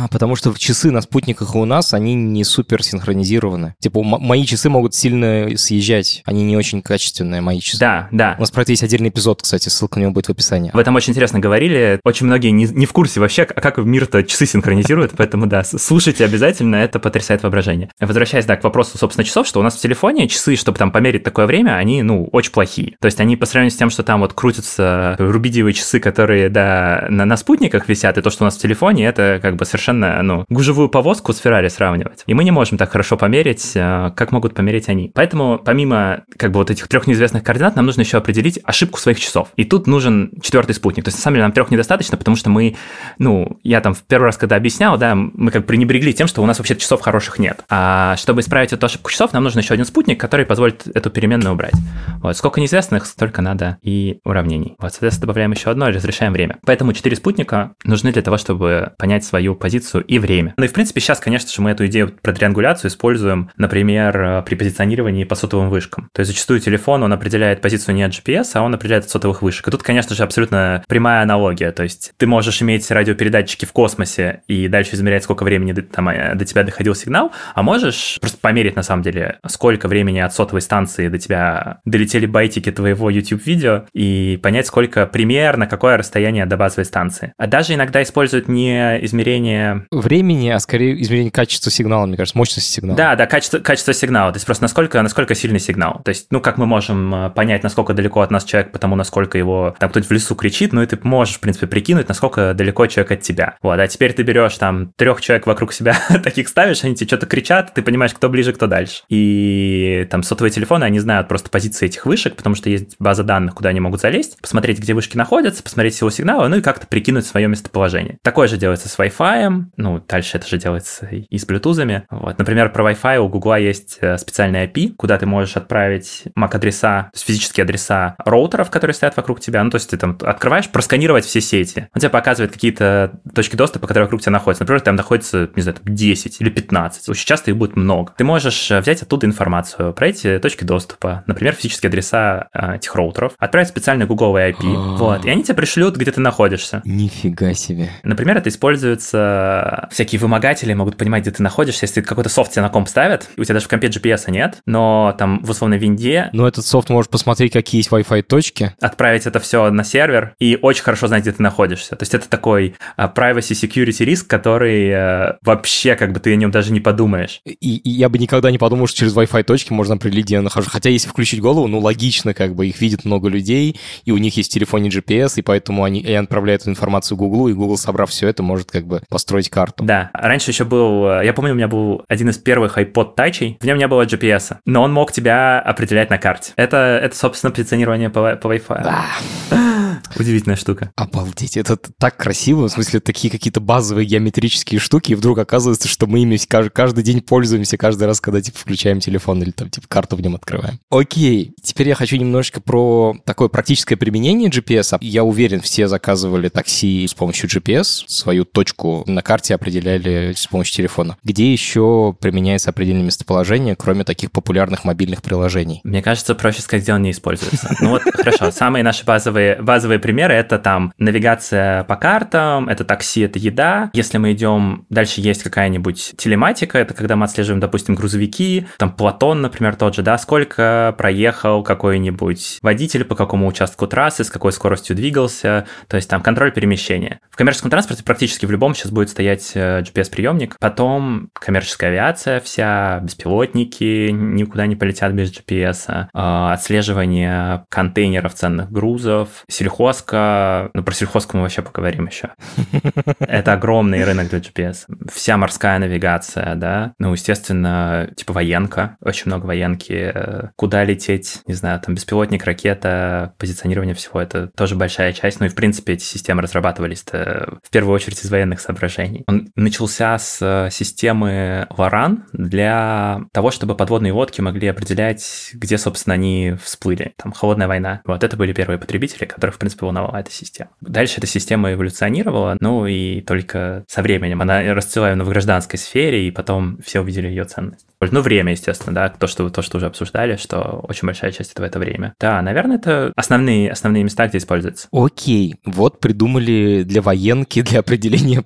А, 0.00 0.08
потому 0.08 0.34
что 0.34 0.54
часы 0.56 0.90
на 0.90 1.02
спутниках 1.02 1.54
у 1.54 1.64
нас, 1.64 1.92
они 1.92 2.14
не 2.14 2.44
супер 2.44 2.82
синхронизированы. 2.82 3.74
Типа, 3.80 4.02
мои 4.02 4.44
часы 4.46 4.70
могут 4.70 4.94
сильно 4.94 5.56
съезжать. 5.56 6.22
Они 6.24 6.44
не 6.44 6.56
очень 6.56 6.80
качественные, 6.80 7.40
мои 7.42 7.60
часы. 7.60 7.78
Да, 7.78 8.08
да. 8.10 8.34
У 8.38 8.40
нас 8.40 8.50
про 8.50 8.62
это 8.62 8.72
есть 8.72 8.82
отдельный 8.82 9.10
эпизод, 9.10 9.42
кстати, 9.42 9.68
ссылка 9.68 9.98
на 9.98 10.04
него 10.04 10.12
будет 10.12 10.26
в 10.26 10.30
описании. 10.30 10.70
В 10.72 10.78
этом 10.78 10.94
очень 10.94 11.12
интересно 11.12 11.38
говорили. 11.38 12.00
Очень 12.04 12.26
многие 12.26 12.50
не, 12.50 12.64
не 12.64 12.86
в 12.86 12.92
курсе 12.92 13.20
вообще, 13.20 13.42
а 13.42 13.60
как 13.60 13.76
мир-то 13.78 14.22
часы 14.22 14.46
синхронизирует, 14.46 15.12
поэтому 15.16 15.46
да, 15.46 15.64
слушайте 15.64 16.24
обязательно, 16.24 16.76
это 16.76 16.98
потрясает 16.98 17.42
воображение. 17.42 17.90
Возвращаясь, 18.00 18.46
да, 18.46 18.56
к 18.56 18.64
вопросу, 18.64 18.96
собственно, 18.96 19.24
часов, 19.24 19.46
что 19.46 19.60
у 19.60 19.62
нас 19.62 19.76
в 19.76 19.80
телефоне 19.80 20.28
часы, 20.28 20.56
чтобы 20.56 20.78
там 20.78 20.92
померить 20.92 21.24
такое 21.24 21.46
время, 21.46 21.76
они, 21.76 22.02
ну, 22.02 22.26
очень 22.32 22.52
плохие. 22.52 22.96
То 23.00 23.06
есть 23.06 23.20
они 23.20 23.36
по 23.36 23.44
сравнению 23.44 23.74
с 23.74 23.76
тем, 23.76 23.90
что 23.90 24.02
там 24.02 24.20
вот 24.20 24.32
крутятся 24.32 25.16
рубидиевые 25.18 25.74
часы, 25.74 26.00
которые, 26.00 26.48
да, 26.48 27.06
на, 27.10 27.26
на 27.26 27.36
спутниках 27.36 27.88
висят, 27.88 28.16
и 28.16 28.22
то, 28.22 28.30
что 28.30 28.44
у 28.44 28.46
нас 28.46 28.56
в 28.56 28.60
телефоне, 28.60 29.06
это 29.06 29.40
как 29.42 29.56
бы 29.56 29.64
совершенно, 29.64 29.89
ну, 29.92 30.44
гужевую 30.48 30.88
повозку 30.88 31.32
с 31.32 31.38
Феррари 31.38 31.68
сравнивать. 31.68 32.22
И 32.26 32.34
мы 32.34 32.44
не 32.44 32.50
можем 32.50 32.78
так 32.78 32.90
хорошо 32.90 33.16
померить, 33.16 33.72
э, 33.74 34.10
как 34.14 34.32
могут 34.32 34.54
померить 34.54 34.88
они. 34.88 35.10
Поэтому 35.14 35.60
помимо 35.62 36.24
как 36.36 36.52
бы 36.52 36.58
вот 36.58 36.70
этих 36.70 36.88
трех 36.88 37.06
неизвестных 37.06 37.42
координат, 37.42 37.76
нам 37.76 37.86
нужно 37.86 38.02
еще 38.02 38.18
определить 38.18 38.58
ошибку 38.64 38.98
своих 38.98 39.20
часов. 39.20 39.48
И 39.56 39.64
тут 39.64 39.86
нужен 39.86 40.32
четвертый 40.42 40.74
спутник. 40.74 41.04
То 41.04 41.08
есть 41.08 41.18
на 41.18 41.22
самом 41.22 41.36
деле 41.36 41.44
нам 41.44 41.52
трех 41.52 41.70
недостаточно, 41.70 42.16
потому 42.16 42.36
что 42.36 42.50
мы, 42.50 42.76
ну, 43.18 43.58
я 43.62 43.80
там 43.80 43.94
в 43.94 44.02
первый 44.02 44.26
раз, 44.26 44.36
когда 44.36 44.56
объяснял, 44.56 44.98
да, 44.98 45.14
мы 45.14 45.50
как 45.50 45.66
пренебрегли 45.66 46.12
тем, 46.12 46.26
что 46.26 46.42
у 46.42 46.46
нас 46.46 46.58
вообще 46.58 46.76
часов 46.76 47.00
хороших 47.00 47.38
нет. 47.38 47.64
А 47.68 48.16
чтобы 48.16 48.40
исправить 48.40 48.72
эту 48.72 48.86
ошибку 48.86 49.10
часов, 49.10 49.32
нам 49.32 49.44
нужен 49.44 49.60
еще 49.60 49.74
один 49.74 49.86
спутник, 49.86 50.20
который 50.20 50.46
позволит 50.46 50.86
эту 50.86 51.10
переменную 51.10 51.54
убрать. 51.54 51.74
Вот, 52.22 52.36
сколько 52.36 52.60
неизвестных, 52.60 53.06
столько 53.06 53.42
надо 53.42 53.78
и 53.82 54.20
уравнений. 54.24 54.74
Вот, 54.78 54.92
соответственно, 54.92 55.26
добавляем 55.26 55.52
еще 55.52 55.70
одно 55.70 55.88
и 55.88 55.92
разрешаем 55.92 56.32
время. 56.32 56.58
Поэтому 56.64 56.92
четыре 56.92 57.16
спутника 57.16 57.72
нужны 57.84 58.12
для 58.12 58.22
того, 58.22 58.36
чтобы 58.36 58.92
понять 58.98 59.24
свою 59.24 59.54
позицию 59.54 59.79
и 59.82 60.18
время. 60.18 60.54
Ну 60.56 60.64
и 60.64 60.68
в 60.68 60.72
принципе 60.72 61.00
сейчас, 61.00 61.20
конечно 61.20 61.50
же, 61.50 61.62
мы 61.62 61.70
эту 61.70 61.86
идею 61.86 62.12
про 62.22 62.32
триангуляцию 62.32 62.90
используем, 62.90 63.50
например, 63.56 64.20
э, 64.20 64.42
при 64.42 64.54
позиционировании 64.54 65.24
по 65.24 65.34
сотовым 65.34 65.70
вышкам. 65.70 66.08
То 66.12 66.20
есть 66.20 66.30
зачастую 66.30 66.60
телефон, 66.60 67.02
он 67.02 67.12
определяет 67.12 67.60
позицию 67.60 67.94
не 67.94 68.02
от 68.02 68.12
GPS, 68.12 68.50
а 68.54 68.62
он 68.62 68.74
определяет 68.74 69.04
от 69.04 69.10
сотовых 69.10 69.42
вышек. 69.42 69.66
И 69.68 69.70
тут, 69.70 69.82
конечно 69.82 70.14
же, 70.14 70.22
абсолютно 70.22 70.82
прямая 70.88 71.22
аналогия. 71.22 71.72
То 71.72 71.82
есть 71.82 72.12
ты 72.16 72.26
можешь 72.26 72.60
иметь 72.62 72.90
радиопередатчики 72.90 73.64
в 73.64 73.72
космосе 73.72 74.42
и 74.46 74.68
дальше 74.68 74.94
измерять, 74.94 75.24
сколько 75.24 75.44
времени 75.44 75.72
там, 75.72 76.08
э, 76.08 76.34
до 76.34 76.44
тебя 76.44 76.62
доходил 76.62 76.94
сигнал, 76.94 77.32
а 77.54 77.62
можешь 77.62 78.18
просто 78.20 78.38
померить, 78.38 78.76
на 78.76 78.82
самом 78.82 79.02
деле, 79.02 79.38
сколько 79.46 79.88
времени 79.88 80.18
от 80.18 80.34
сотовой 80.34 80.60
станции 80.60 81.08
до 81.08 81.18
тебя 81.18 81.80
долетели 81.84 82.26
байтики 82.26 82.70
твоего 82.70 83.10
YouTube-видео 83.10 83.86
и 83.92 84.38
понять, 84.42 84.66
сколько 84.66 85.06
примерно, 85.06 85.66
какое 85.66 85.96
расстояние 85.96 86.46
до 86.46 86.56
базовой 86.56 86.84
станции. 86.84 87.32
А 87.36 87.46
даже 87.46 87.74
иногда 87.74 88.02
используют 88.02 88.48
не 88.48 89.04
измерение 89.04 89.69
Времени, 89.90 90.48
а 90.48 90.58
скорее 90.60 91.00
измерение 91.02 91.30
качества 91.30 91.70
сигнала, 91.70 92.06
мне 92.06 92.16
кажется, 92.16 92.36
мощности 92.36 92.70
сигнала. 92.70 92.96
Да, 92.96 93.16
да, 93.16 93.26
качество, 93.26 93.58
качество 93.58 93.92
сигнала. 93.92 94.32
То 94.32 94.36
есть 94.36 94.46
просто 94.46 94.64
насколько, 94.64 95.00
насколько 95.02 95.34
сильный 95.34 95.60
сигнал. 95.60 96.00
То 96.04 96.10
есть, 96.10 96.26
ну, 96.30 96.40
как 96.40 96.58
мы 96.58 96.66
можем 96.66 97.14
э, 97.14 97.30
понять, 97.30 97.62
насколько 97.62 97.94
далеко 97.94 98.20
от 98.20 98.30
нас 98.30 98.44
человек, 98.44 98.72
потому 98.72 98.96
насколько 98.96 99.38
его 99.38 99.74
там 99.78 99.90
кто-нибудь 99.90 100.10
в 100.10 100.12
лесу 100.12 100.34
кричит, 100.34 100.72
ну, 100.72 100.82
и 100.82 100.86
ты 100.86 100.98
можешь, 101.02 101.36
в 101.36 101.40
принципе, 101.40 101.66
прикинуть, 101.66 102.08
насколько 102.08 102.54
далеко 102.54 102.86
человек 102.86 103.12
от 103.12 103.20
тебя. 103.20 103.56
Вот, 103.62 103.78
а 103.78 103.86
теперь 103.86 104.12
ты 104.12 104.22
берешь 104.22 104.56
там 104.58 104.92
трех 104.96 105.20
человек 105.20 105.46
вокруг 105.46 105.72
себя, 105.72 105.96
таких 106.22 106.48
ставишь, 106.48 106.84
они 106.84 106.94
тебе 106.94 107.06
что-то 107.06 107.26
кричат, 107.26 107.72
ты 107.74 107.82
понимаешь, 107.82 108.12
кто 108.12 108.28
ближе, 108.28 108.52
кто 108.52 108.66
дальше. 108.66 109.02
И 109.08 110.06
там 110.10 110.22
сотовые 110.22 110.50
телефоны, 110.50 110.84
они 110.84 110.98
знают 110.98 111.28
просто 111.28 111.50
позиции 111.50 111.86
этих 111.86 112.06
вышек, 112.06 112.36
потому 112.36 112.54
что 112.54 112.70
есть 112.70 112.96
база 112.98 113.22
данных, 113.22 113.54
куда 113.54 113.70
они 113.70 113.80
могут 113.80 114.00
залезть, 114.00 114.40
посмотреть, 114.40 114.78
где 114.78 114.94
вышки 114.94 115.16
находятся, 115.16 115.62
посмотреть 115.62 115.94
всего 115.94 116.10
сигнала, 116.10 116.48
ну 116.48 116.56
и 116.56 116.62
как-то 116.62 116.86
прикинуть 116.86 117.26
свое 117.26 117.48
местоположение. 117.48 118.18
Такое 118.22 118.48
же 118.48 118.56
делается 118.56 118.88
с 118.88 118.98
Wi-Fi, 118.98 119.59
ну, 119.76 120.02
дальше 120.06 120.38
это 120.38 120.46
же 120.46 120.58
делается 120.58 121.06
и 121.06 121.38
с 121.38 121.46
Bluetooth. 121.46 122.04
Вот, 122.10 122.38
например, 122.38 122.70
про 122.72 122.90
Wi-Fi 122.90 123.18
у 123.18 123.28
Google 123.28 123.56
есть 123.56 123.98
э, 124.00 124.18
специальный 124.18 124.66
API, 124.66 124.94
куда 124.94 125.18
ты 125.18 125.26
можешь 125.26 125.56
отправить 125.56 126.24
MAC-адреса, 126.36 127.04
то 127.04 127.10
есть 127.14 127.26
физические 127.26 127.64
адреса 127.64 128.16
роутеров, 128.18 128.70
которые 128.70 128.94
стоят 128.94 129.16
вокруг 129.16 129.40
тебя, 129.40 129.62
ну, 129.62 129.70
то 129.70 129.76
есть 129.76 129.90
ты 129.90 129.96
там 129.96 130.18
открываешь, 130.20 130.68
просканировать 130.68 131.24
все 131.24 131.40
сети. 131.40 131.88
Он 131.94 132.00
тебе 132.00 132.10
показывает 132.10 132.52
какие-то 132.52 133.20
точки 133.34 133.56
доступа, 133.56 133.86
которые 133.86 134.06
вокруг 134.06 134.20
тебя 134.20 134.32
находятся. 134.32 134.64
Например, 134.64 134.80
там 134.80 134.96
находится, 134.96 135.50
не 135.54 135.62
знаю, 135.62 135.78
10 135.84 136.40
или 136.40 136.50
15. 136.50 137.08
Очень 137.08 137.26
часто 137.26 137.50
их 137.50 137.56
будет 137.56 137.76
много. 137.76 138.12
Ты 138.16 138.24
можешь 138.24 138.70
э, 138.70 138.80
взять 138.80 139.02
оттуда 139.02 139.26
информацию 139.26 139.92
про 139.92 140.08
эти 140.08 140.38
точки 140.38 140.64
доступа, 140.64 141.24
например, 141.26 141.54
физические 141.54 141.88
адреса 141.88 142.48
э, 142.52 142.76
этих 142.76 142.94
роутеров, 142.94 143.32
отправить 143.38 143.68
специальный 143.68 144.06
Google 144.06 144.36
IP, 144.36 144.96
вот, 144.96 145.24
и 145.24 145.30
они 145.30 145.42
тебе 145.42 145.54
пришлют, 145.54 145.96
где 145.96 146.10
ты 146.10 146.20
находишься. 146.20 146.82
Нифига 146.84 147.54
себе. 147.54 147.90
Например, 148.02 148.36
это 148.38 148.48
используется, 148.48 149.49
всякие 149.90 150.20
вымогатели 150.20 150.72
могут 150.74 150.96
понимать, 150.96 151.22
где 151.22 151.30
ты 151.30 151.42
находишься, 151.42 151.84
если 151.84 152.00
какой-то 152.00 152.30
софт 152.30 152.52
тебе 152.52 152.62
на 152.62 152.68
комп 152.68 152.88
ставят, 152.88 153.28
и 153.36 153.40
у 153.40 153.44
тебя 153.44 153.54
даже 153.54 153.66
в 153.66 153.68
компе 153.68 153.88
GPS 153.88 154.30
нет, 154.30 154.58
но 154.66 155.14
там 155.18 155.42
в 155.42 155.50
условной 155.50 155.78
винде... 155.78 156.30
Но 156.32 156.46
этот 156.46 156.64
софт 156.64 156.88
может 156.90 157.10
посмотреть, 157.10 157.52
какие 157.52 157.80
есть 157.80 157.90
Wi-Fi 157.90 158.22
точки. 158.22 158.74
Отправить 158.80 159.26
это 159.26 159.40
все 159.40 159.70
на 159.70 159.84
сервер 159.84 160.34
и 160.38 160.58
очень 160.60 160.82
хорошо 160.82 161.06
знать, 161.06 161.22
где 161.22 161.32
ты 161.32 161.42
находишься. 161.42 161.96
То 161.96 162.02
есть 162.02 162.14
это 162.14 162.28
такой 162.28 162.74
uh, 162.96 163.12
privacy 163.12 163.52
security 163.52 164.04
риск, 164.04 164.26
который 164.26 164.90
uh, 164.90 165.36
вообще 165.42 165.96
как 165.96 166.12
бы 166.12 166.20
ты 166.20 166.32
о 166.32 166.36
нем 166.36 166.50
даже 166.50 166.72
не 166.72 166.80
подумаешь. 166.80 167.40
И, 167.44 167.76
и 167.76 167.90
я 167.90 168.08
бы 168.08 168.18
никогда 168.18 168.50
не 168.50 168.58
подумал, 168.58 168.86
что 168.86 168.98
через 168.98 169.14
Wi-Fi 169.16 169.42
точки 169.44 169.72
можно 169.72 169.94
определить, 169.94 170.26
где 170.26 170.36
я 170.36 170.42
нахожусь. 170.42 170.70
Хотя 170.70 170.90
если 170.90 171.08
включить 171.08 171.40
голову, 171.40 171.66
ну 171.66 171.78
логично, 171.78 172.34
как 172.34 172.54
бы 172.54 172.66
их 172.66 172.80
видит 172.80 173.04
много 173.04 173.28
людей, 173.28 173.78
и 174.04 174.12
у 174.12 174.18
них 174.18 174.36
есть 174.36 174.50
в 174.50 174.54
телефоне 174.54 174.88
GPS, 174.88 175.34
и 175.36 175.42
поэтому 175.42 175.84
они 175.84 176.00
и 176.00 176.12
отправляют 176.12 176.62
эту 176.62 176.70
информацию 176.70 177.16
Google, 177.16 177.48
и 177.48 177.52
Google, 177.52 177.76
собрав 177.76 178.10
все 178.10 178.28
это, 178.28 178.42
может 178.42 178.70
как 178.70 178.86
бы 178.86 179.02
построить 179.08 179.39
карту. 179.48 179.84
Да, 179.84 180.10
раньше 180.12 180.50
еще 180.50 180.64
был, 180.64 181.08
э, 181.08 181.24
я 181.24 181.32
помню, 181.32 181.52
у 181.52 181.56
меня 181.56 181.68
был 181.68 182.04
один 182.08 182.28
из 182.28 182.38
первых 182.38 182.76
iPod 182.78 183.14
Touch, 183.16 183.56
в 183.60 183.64
нем 183.64 183.78
не 183.78 183.86
было 183.86 184.04
GPS, 184.04 184.56
но 184.66 184.82
он 184.82 184.92
мог 184.92 185.12
тебя 185.12 185.60
определять 185.60 186.10
на 186.10 186.18
карте. 186.18 186.52
Это, 186.56 187.00
это 187.02 187.16
собственно, 187.16 187.52
позиционирование 187.52 188.10
по, 188.10 188.36
по 188.36 188.54
Wi-Fi. 188.54 188.82
Да. 188.82 189.04
Удивительная 190.18 190.56
штука. 190.56 190.92
Обалдеть, 190.96 191.56
это 191.56 191.76
так 191.76 192.16
красиво, 192.16 192.68
в 192.68 192.72
смысле, 192.72 193.00
такие 193.00 193.30
какие-то 193.30 193.60
базовые 193.60 194.06
геометрические 194.06 194.80
штуки, 194.80 195.12
и 195.12 195.14
вдруг 195.14 195.38
оказывается, 195.38 195.88
что 195.88 196.06
мы 196.06 196.20
ими 196.20 196.38
каждый, 196.48 196.70
каждый 196.70 197.04
день 197.04 197.20
пользуемся, 197.20 197.76
каждый 197.76 198.04
раз, 198.04 198.20
когда, 198.20 198.40
типа, 198.40 198.58
включаем 198.58 199.00
телефон 199.00 199.42
или, 199.42 199.50
там, 199.50 199.70
типа, 199.70 199.86
карту 199.88 200.16
в 200.16 200.20
нем 200.20 200.34
открываем. 200.34 200.80
Окей, 200.90 201.54
теперь 201.62 201.88
я 201.88 201.94
хочу 201.94 202.16
немножечко 202.16 202.60
про 202.60 203.16
такое 203.24 203.48
практическое 203.48 203.96
применение 203.96 204.50
GPS. 204.50 204.98
Я 205.00 205.24
уверен, 205.24 205.60
все 205.60 205.88
заказывали 205.88 206.48
такси 206.48 207.06
с 207.06 207.14
помощью 207.14 207.48
GPS, 207.48 208.04
свою 208.06 208.44
точку 208.44 209.04
на 209.06 209.22
карте 209.22 209.54
определяли 209.54 210.32
с 210.36 210.46
помощью 210.46 210.76
телефона. 210.76 211.16
Где 211.22 211.52
еще 211.52 212.16
применяется 212.20 212.70
определенное 212.70 213.04
местоположение, 213.04 213.76
кроме 213.76 214.04
таких 214.04 214.32
популярных 214.32 214.84
мобильных 214.84 215.22
приложений? 215.22 215.80
Мне 215.84 216.02
кажется, 216.02 216.34
проще 216.34 216.62
сказать, 216.62 216.82
где 216.82 216.94
он 216.94 217.02
не 217.02 217.10
используется. 217.12 217.74
Ну 217.80 217.90
вот, 217.90 218.02
хорошо, 218.02 218.50
самые 218.50 218.82
наши 218.82 219.04
базовые, 219.04 219.60
базовые 219.62 219.99
примеры— 220.00 220.34
это 220.34 220.58
там 220.58 220.92
навигация 220.98 221.84
по 221.84 221.96
картам, 221.96 222.68
это 222.68 222.84
такси, 222.84 223.22
это 223.22 223.38
еда. 223.38 223.90
Если 223.92 224.18
мы 224.18 224.32
идем, 224.32 224.86
дальше 224.90 225.20
есть 225.20 225.42
какая-нибудь 225.42 226.14
телематика, 226.16 226.78
это 226.78 226.94
когда 226.94 227.16
мы 227.16 227.24
отслеживаем, 227.24 227.60
допустим, 227.60 227.94
грузовики, 227.94 228.66
там 228.78 228.92
Платон, 228.92 229.42
например, 229.42 229.76
тот 229.76 229.94
же, 229.94 230.02
да, 230.02 230.18
сколько 230.18 230.94
проехал 230.98 231.62
какой-нибудь 231.62 232.58
водитель 232.62 233.04
по 233.04 233.14
какому 233.14 233.46
участку 233.46 233.86
трассы, 233.86 234.24
с 234.24 234.30
какой 234.30 234.52
скоростью 234.52 234.96
двигался, 234.96 235.66
то 235.88 235.96
есть 235.96 236.08
там 236.08 236.22
контроль 236.22 236.52
перемещения. 236.52 237.20
В 237.30 237.36
коммерческом 237.36 237.70
транспорте 237.70 238.02
практически 238.02 238.46
в 238.46 238.50
любом 238.50 238.74
сейчас 238.74 238.92
будет 238.92 239.10
стоять 239.10 239.52
э, 239.54 239.80
GPS-приемник. 239.82 240.56
Потом 240.58 241.30
коммерческая 241.32 241.90
авиация 241.90 242.40
вся, 242.40 243.00
беспилотники 243.00 244.10
никуда 244.10 244.66
не 244.66 244.76
полетят 244.76 245.12
без 245.12 245.32
GPS, 245.32 246.08
а, 246.12 246.52
отслеживание 246.52 247.64
контейнеров 247.68 248.34
ценных 248.34 248.70
грузов, 248.70 249.44
сельхозка, 249.90 250.70
ну 250.74 250.82
про 250.82 250.94
сельхозку 250.94 251.36
мы 251.36 251.42
вообще 251.42 251.62
поговорим 251.62 252.06
еще. 252.06 252.30
Это 253.20 253.52
огромный 253.52 254.04
рынок 254.04 254.28
для 254.28 254.38
GPS. 254.38 254.86
Вся 255.12 255.36
морская 255.36 255.78
навигация, 255.78 256.54
да, 256.54 256.92
ну, 256.98 257.12
естественно, 257.12 258.08
типа 258.16 258.32
военка, 258.32 258.96
очень 259.00 259.24
много 259.26 259.46
военки, 259.46 260.14
куда 260.56 260.84
лететь, 260.84 261.40
не 261.46 261.54
знаю, 261.54 261.80
там 261.80 261.94
беспилотник, 261.94 262.44
ракета, 262.44 263.34
позиционирование 263.38 263.94
всего, 263.94 264.20
это 264.20 264.48
тоже 264.48 264.76
большая 264.76 265.12
часть, 265.12 265.40
ну 265.40 265.46
и 265.46 265.48
в 265.48 265.54
принципе 265.54 265.94
эти 265.94 266.04
системы 266.04 266.42
разрабатывались 266.42 267.04
в 267.10 267.70
первую 267.70 267.94
очередь 267.94 268.22
из 268.22 268.30
военных 268.30 268.60
соображений. 268.60 269.24
Он 269.26 269.50
начался 269.56 270.18
с 270.18 270.68
системы 270.70 271.66
Варан 271.70 272.24
для 272.32 273.22
того, 273.32 273.50
чтобы 273.50 273.74
подводные 273.74 274.12
лодки 274.12 274.40
могли 274.40 274.68
определять, 274.68 275.50
где, 275.54 275.78
собственно, 275.78 276.14
они 276.14 276.54
всплыли. 276.62 277.14
Там 277.16 277.32
холодная 277.32 277.68
война. 277.68 278.02
Вот 278.04 278.22
это 278.22 278.36
были 278.36 278.52
первые 278.52 278.78
потребители, 278.78 279.24
которых, 279.24 279.56
в 279.56 279.58
принципе, 279.58 279.79
волновала 279.80 280.18
эта 280.18 280.30
система. 280.30 280.70
Дальше 280.80 281.18
эта 281.18 281.26
система 281.26 281.72
эволюционировала, 281.72 282.56
ну 282.60 282.86
и 282.86 283.20
только 283.20 283.84
со 283.88 284.02
временем 284.02 284.42
она 284.42 284.62
расцвела 284.74 285.14
в 285.14 285.28
гражданской 285.28 285.78
сфере, 285.78 286.26
и 286.26 286.30
потом 286.30 286.78
все 286.84 287.00
увидели 287.00 287.28
ее 287.28 287.44
ценность. 287.44 287.86
Ну, 288.00 288.22
время, 288.22 288.52
естественно, 288.52 288.94
да, 288.94 289.08
то, 289.10 289.26
что, 289.26 289.50
то, 289.50 289.60
что 289.60 289.76
уже 289.76 289.86
обсуждали, 289.86 290.36
что 290.36 290.84
очень 290.88 291.06
большая 291.06 291.32
часть 291.32 291.52
этого 291.52 291.66
это 291.66 291.78
время. 291.78 292.14
Да, 292.18 292.40
наверное, 292.40 292.76
это 292.78 293.12
основные, 293.14 293.70
основные 293.70 294.04
места, 294.04 294.26
где 294.26 294.38
используется. 294.38 294.88
Окей, 294.90 295.56
вот 295.66 296.00
придумали 296.00 296.82
для 296.82 297.02
военки, 297.02 297.60
для 297.60 297.80
определения 297.80 298.42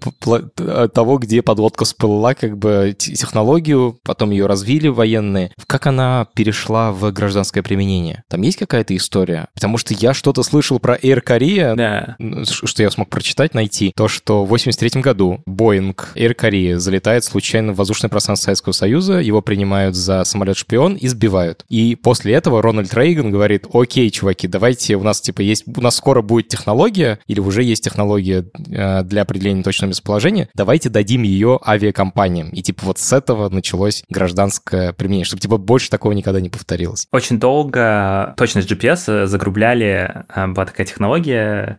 того, 0.89 1.19
где 1.19 1.43
подлодка 1.43 1.85
всплыла, 1.85 2.35
как 2.35 2.59
бы 2.59 2.97
технологию, 2.99 3.97
потом 4.03 4.31
ее 4.31 4.47
развили 4.47 4.89
военные. 4.89 5.53
Как 5.69 5.87
она 5.87 6.27
перешла 6.35 6.91
в 6.91 7.13
гражданское 7.13 7.63
применение? 7.63 8.25
Там 8.29 8.43
есть 8.43 8.59
какая-то 8.59 8.97
история? 8.97 9.47
Потому 9.55 9.79
что 9.79 9.95
я 9.95 10.15
что-то 10.15 10.43
слышал 10.43 10.81
про 10.81 10.97
Air 10.97 11.23
Korea, 11.25 11.75
да. 11.75 12.17
что 12.45 12.83
я 12.83 12.91
смог 12.91 13.09
прочитать, 13.09 13.55
найти, 13.55 13.93
то, 13.95 14.09
что 14.09 14.45
в 14.45 14.49
83 14.49 15.01
году 15.01 15.43
Boeing 15.49 15.97
Air 16.15 16.37
Korea 16.37 16.77
залетает 16.77 17.25
случайно 17.25 17.73
в 17.73 17.77
воздушное 17.77 18.09
пространство 18.09 18.47
Советского 18.47 18.73
Союза, 18.73 19.19
его 19.21 19.43
принимают 19.43 19.95
за 19.95 20.25
самолет-шпион 20.25 20.95
и 20.95 21.09
сбивают. 21.09 21.65
И 21.69 21.97
после 21.97 22.35
этого 22.35 22.63
Рональд 22.63 22.93
Рейган 22.95 23.31
говорит, 23.31 23.67
окей, 23.73 24.11
чуваки, 24.11 24.49
давайте, 24.49 24.97
у 24.97 25.03
нас 25.03 25.21
типа 25.21 25.41
есть, 25.41 25.65
у 25.67 25.81
нас 25.81 25.97
скоро 25.97 26.23
будет 26.23 26.49
технология, 26.49 27.19
или 27.27 27.41
уже 27.41 27.63
есть 27.63 27.85
технология 27.85 28.45
э, 28.71 29.03
для 29.03 29.23
определения 29.23 29.63
точного 29.63 29.91
местоположения, 29.91 30.49
давайте 30.55 30.89
дадим 30.89 31.23
ее 31.23 31.59
авиакомпаниям. 31.67 32.51
И 32.51 32.63
типа 32.63 32.87
вот 32.87 32.99
с 32.99 33.13
этого 33.13 33.49
началось 33.49 34.05
гражданское 34.09 34.93
применение, 34.93 35.25
чтобы 35.25 35.41
типа 35.41 35.59
больше 35.59 35.91
такого 35.91 36.13
никогда 36.13 36.41
не 36.41 36.51
повторилось. 36.51 37.07
Очень 37.13 37.39
долго 37.39 38.35
точность 38.37 38.71
GPS 38.71 39.27
загрубляли, 39.27 40.25
э, 40.35 40.47
была 40.49 40.67
такая 40.67 40.87
технология 40.87 41.04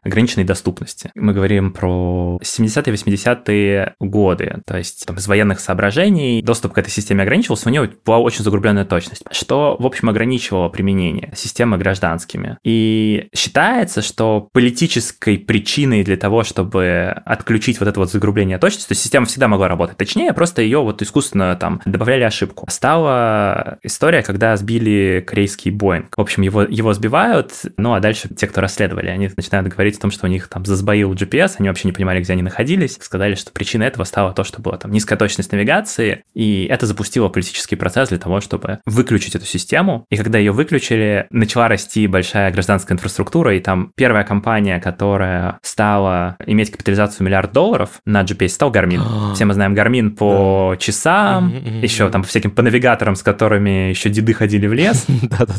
ограниченной 0.04 0.46
доступности. 0.46 1.12
Мы 1.16 1.34
говорим 1.34 1.72
про 1.72 2.40
70-е, 2.42 2.94
80-е 2.94 3.96
годы, 4.00 4.62
то 4.66 4.78
есть 4.78 5.06
там, 5.06 5.18
из 5.18 5.28
военных 5.28 5.60
соображений 5.60 6.42
доступ 6.42 6.74
к 6.74 6.78
этой 6.78 6.90
системе 6.90 7.24
ограничивался, 7.24 7.70
у 7.70 7.72
него 7.72 7.88
была 8.06 8.20
очень 8.20 8.44
загрубленная 8.44 8.86
точность, 8.86 9.24
что, 9.32 9.76
в 9.80 9.86
общем, 9.86 10.10
ограничивало 10.10 10.70
применение 10.70 11.32
системы 11.36 11.78
гражданскими. 11.78 12.58
И 12.64 13.28
считается, 13.34 14.02
что 14.02 14.50
политической 14.54 15.38
причиной 15.38 16.04
для 16.04 16.18
того, 16.18 16.44
чтобы 16.44 17.22
отключить 17.26 17.80
вот 17.80 17.90
это 17.90 18.00
вот 18.00 18.12
загрубление 18.12 18.58
точности, 18.58 18.88
то 18.88 18.92
есть 18.94 19.02
система 19.04 19.26
всегда 19.26 19.48
могла 19.48 19.68
работать 19.68 19.98
точнее, 19.98 20.34
просто 20.34 20.62
ее 20.62 20.82
вот 20.82 21.02
искусственно 21.02 21.56
там 21.56 21.82
добавляли 21.86 22.24
ошибку. 22.24 22.66
Стала 22.70 23.80
история, 23.84 24.22
когда 24.22 24.56
сбили 24.58 25.24
корейский 25.26 25.72
Боинг. 25.72 26.16
В 26.16 26.22
общем, 26.22 26.44
его, 26.44 26.64
его 26.64 26.94
сбивают, 26.94 27.52
ну 27.78 27.94
а 27.94 28.00
дальше 28.00 28.30
те, 28.30 28.48
кто 28.48 28.62
расследовали, 28.62 29.10
они 29.16 29.30
начинают 29.36 29.68
говорить 29.68 29.98
о 29.98 30.02
том, 30.02 30.12
что 30.12 30.28
у 30.28 30.30
них 30.30 30.48
там 30.48 30.66
засбоил 30.66 31.14
GPS, 31.14 31.56
они 31.60 31.70
вообще 31.70 31.88
не 31.88 31.92
понимали, 31.92 32.22
где 32.22 32.34
они 32.34 32.42
находились. 32.42 32.98
Сказали, 33.02 33.36
что 33.36 33.52
причиной 33.52 33.88
этого 33.88 34.04
стало 34.04 34.34
то, 34.34 34.44
что 34.44 34.62
была 34.62 34.78
там 34.78 34.92
низкая 34.92 35.18
точность 35.18 35.52
навигации, 35.52 36.24
и 36.34 36.66
это 36.66 36.86
запустило 36.86 37.30
политический 37.30 37.76
процесс 37.76 38.10
для 38.10 38.18
того, 38.18 38.42
чтобы 38.42 38.80
выключить 38.86 39.36
эту 39.36 39.46
систему. 39.46 40.06
И 40.10 40.18
когда 40.18 40.38
ее 40.38 40.52
выключили, 40.52 41.28
начала 41.30 41.68
расти 41.68 42.08
большая 42.08 42.52
гражданская 42.52 42.96
инфраструктура, 42.96 43.56
и 43.56 43.60
там 43.60 43.92
первая 43.96 44.24
компания, 44.24 44.80
которая 44.80 45.60
стала 45.62 46.38
иметь 46.46 46.72
капитализацию 46.72 47.26
миллиард 47.26 47.52
долларов 47.52 48.02
на 48.06 48.24
GPS, 48.24 48.50
стал 48.50 48.72
Garmin. 48.72 49.02
Все 49.36 49.46
мы 49.46 49.54
знаем 49.54 49.74
Garmin 49.74 50.12
по 50.12 50.76
часам, 50.80 51.54
еще 51.82 52.10
там 52.10 52.22
по 52.24 52.28
всяким 52.28 52.52
по 52.52 52.62
навигаторам, 52.62 53.16
с 53.16 53.24
которыми 53.24 53.90
еще 53.90 54.10
деды 54.10 54.34
ходили 54.34 54.68
в 54.68 54.74
лес. 54.74 55.06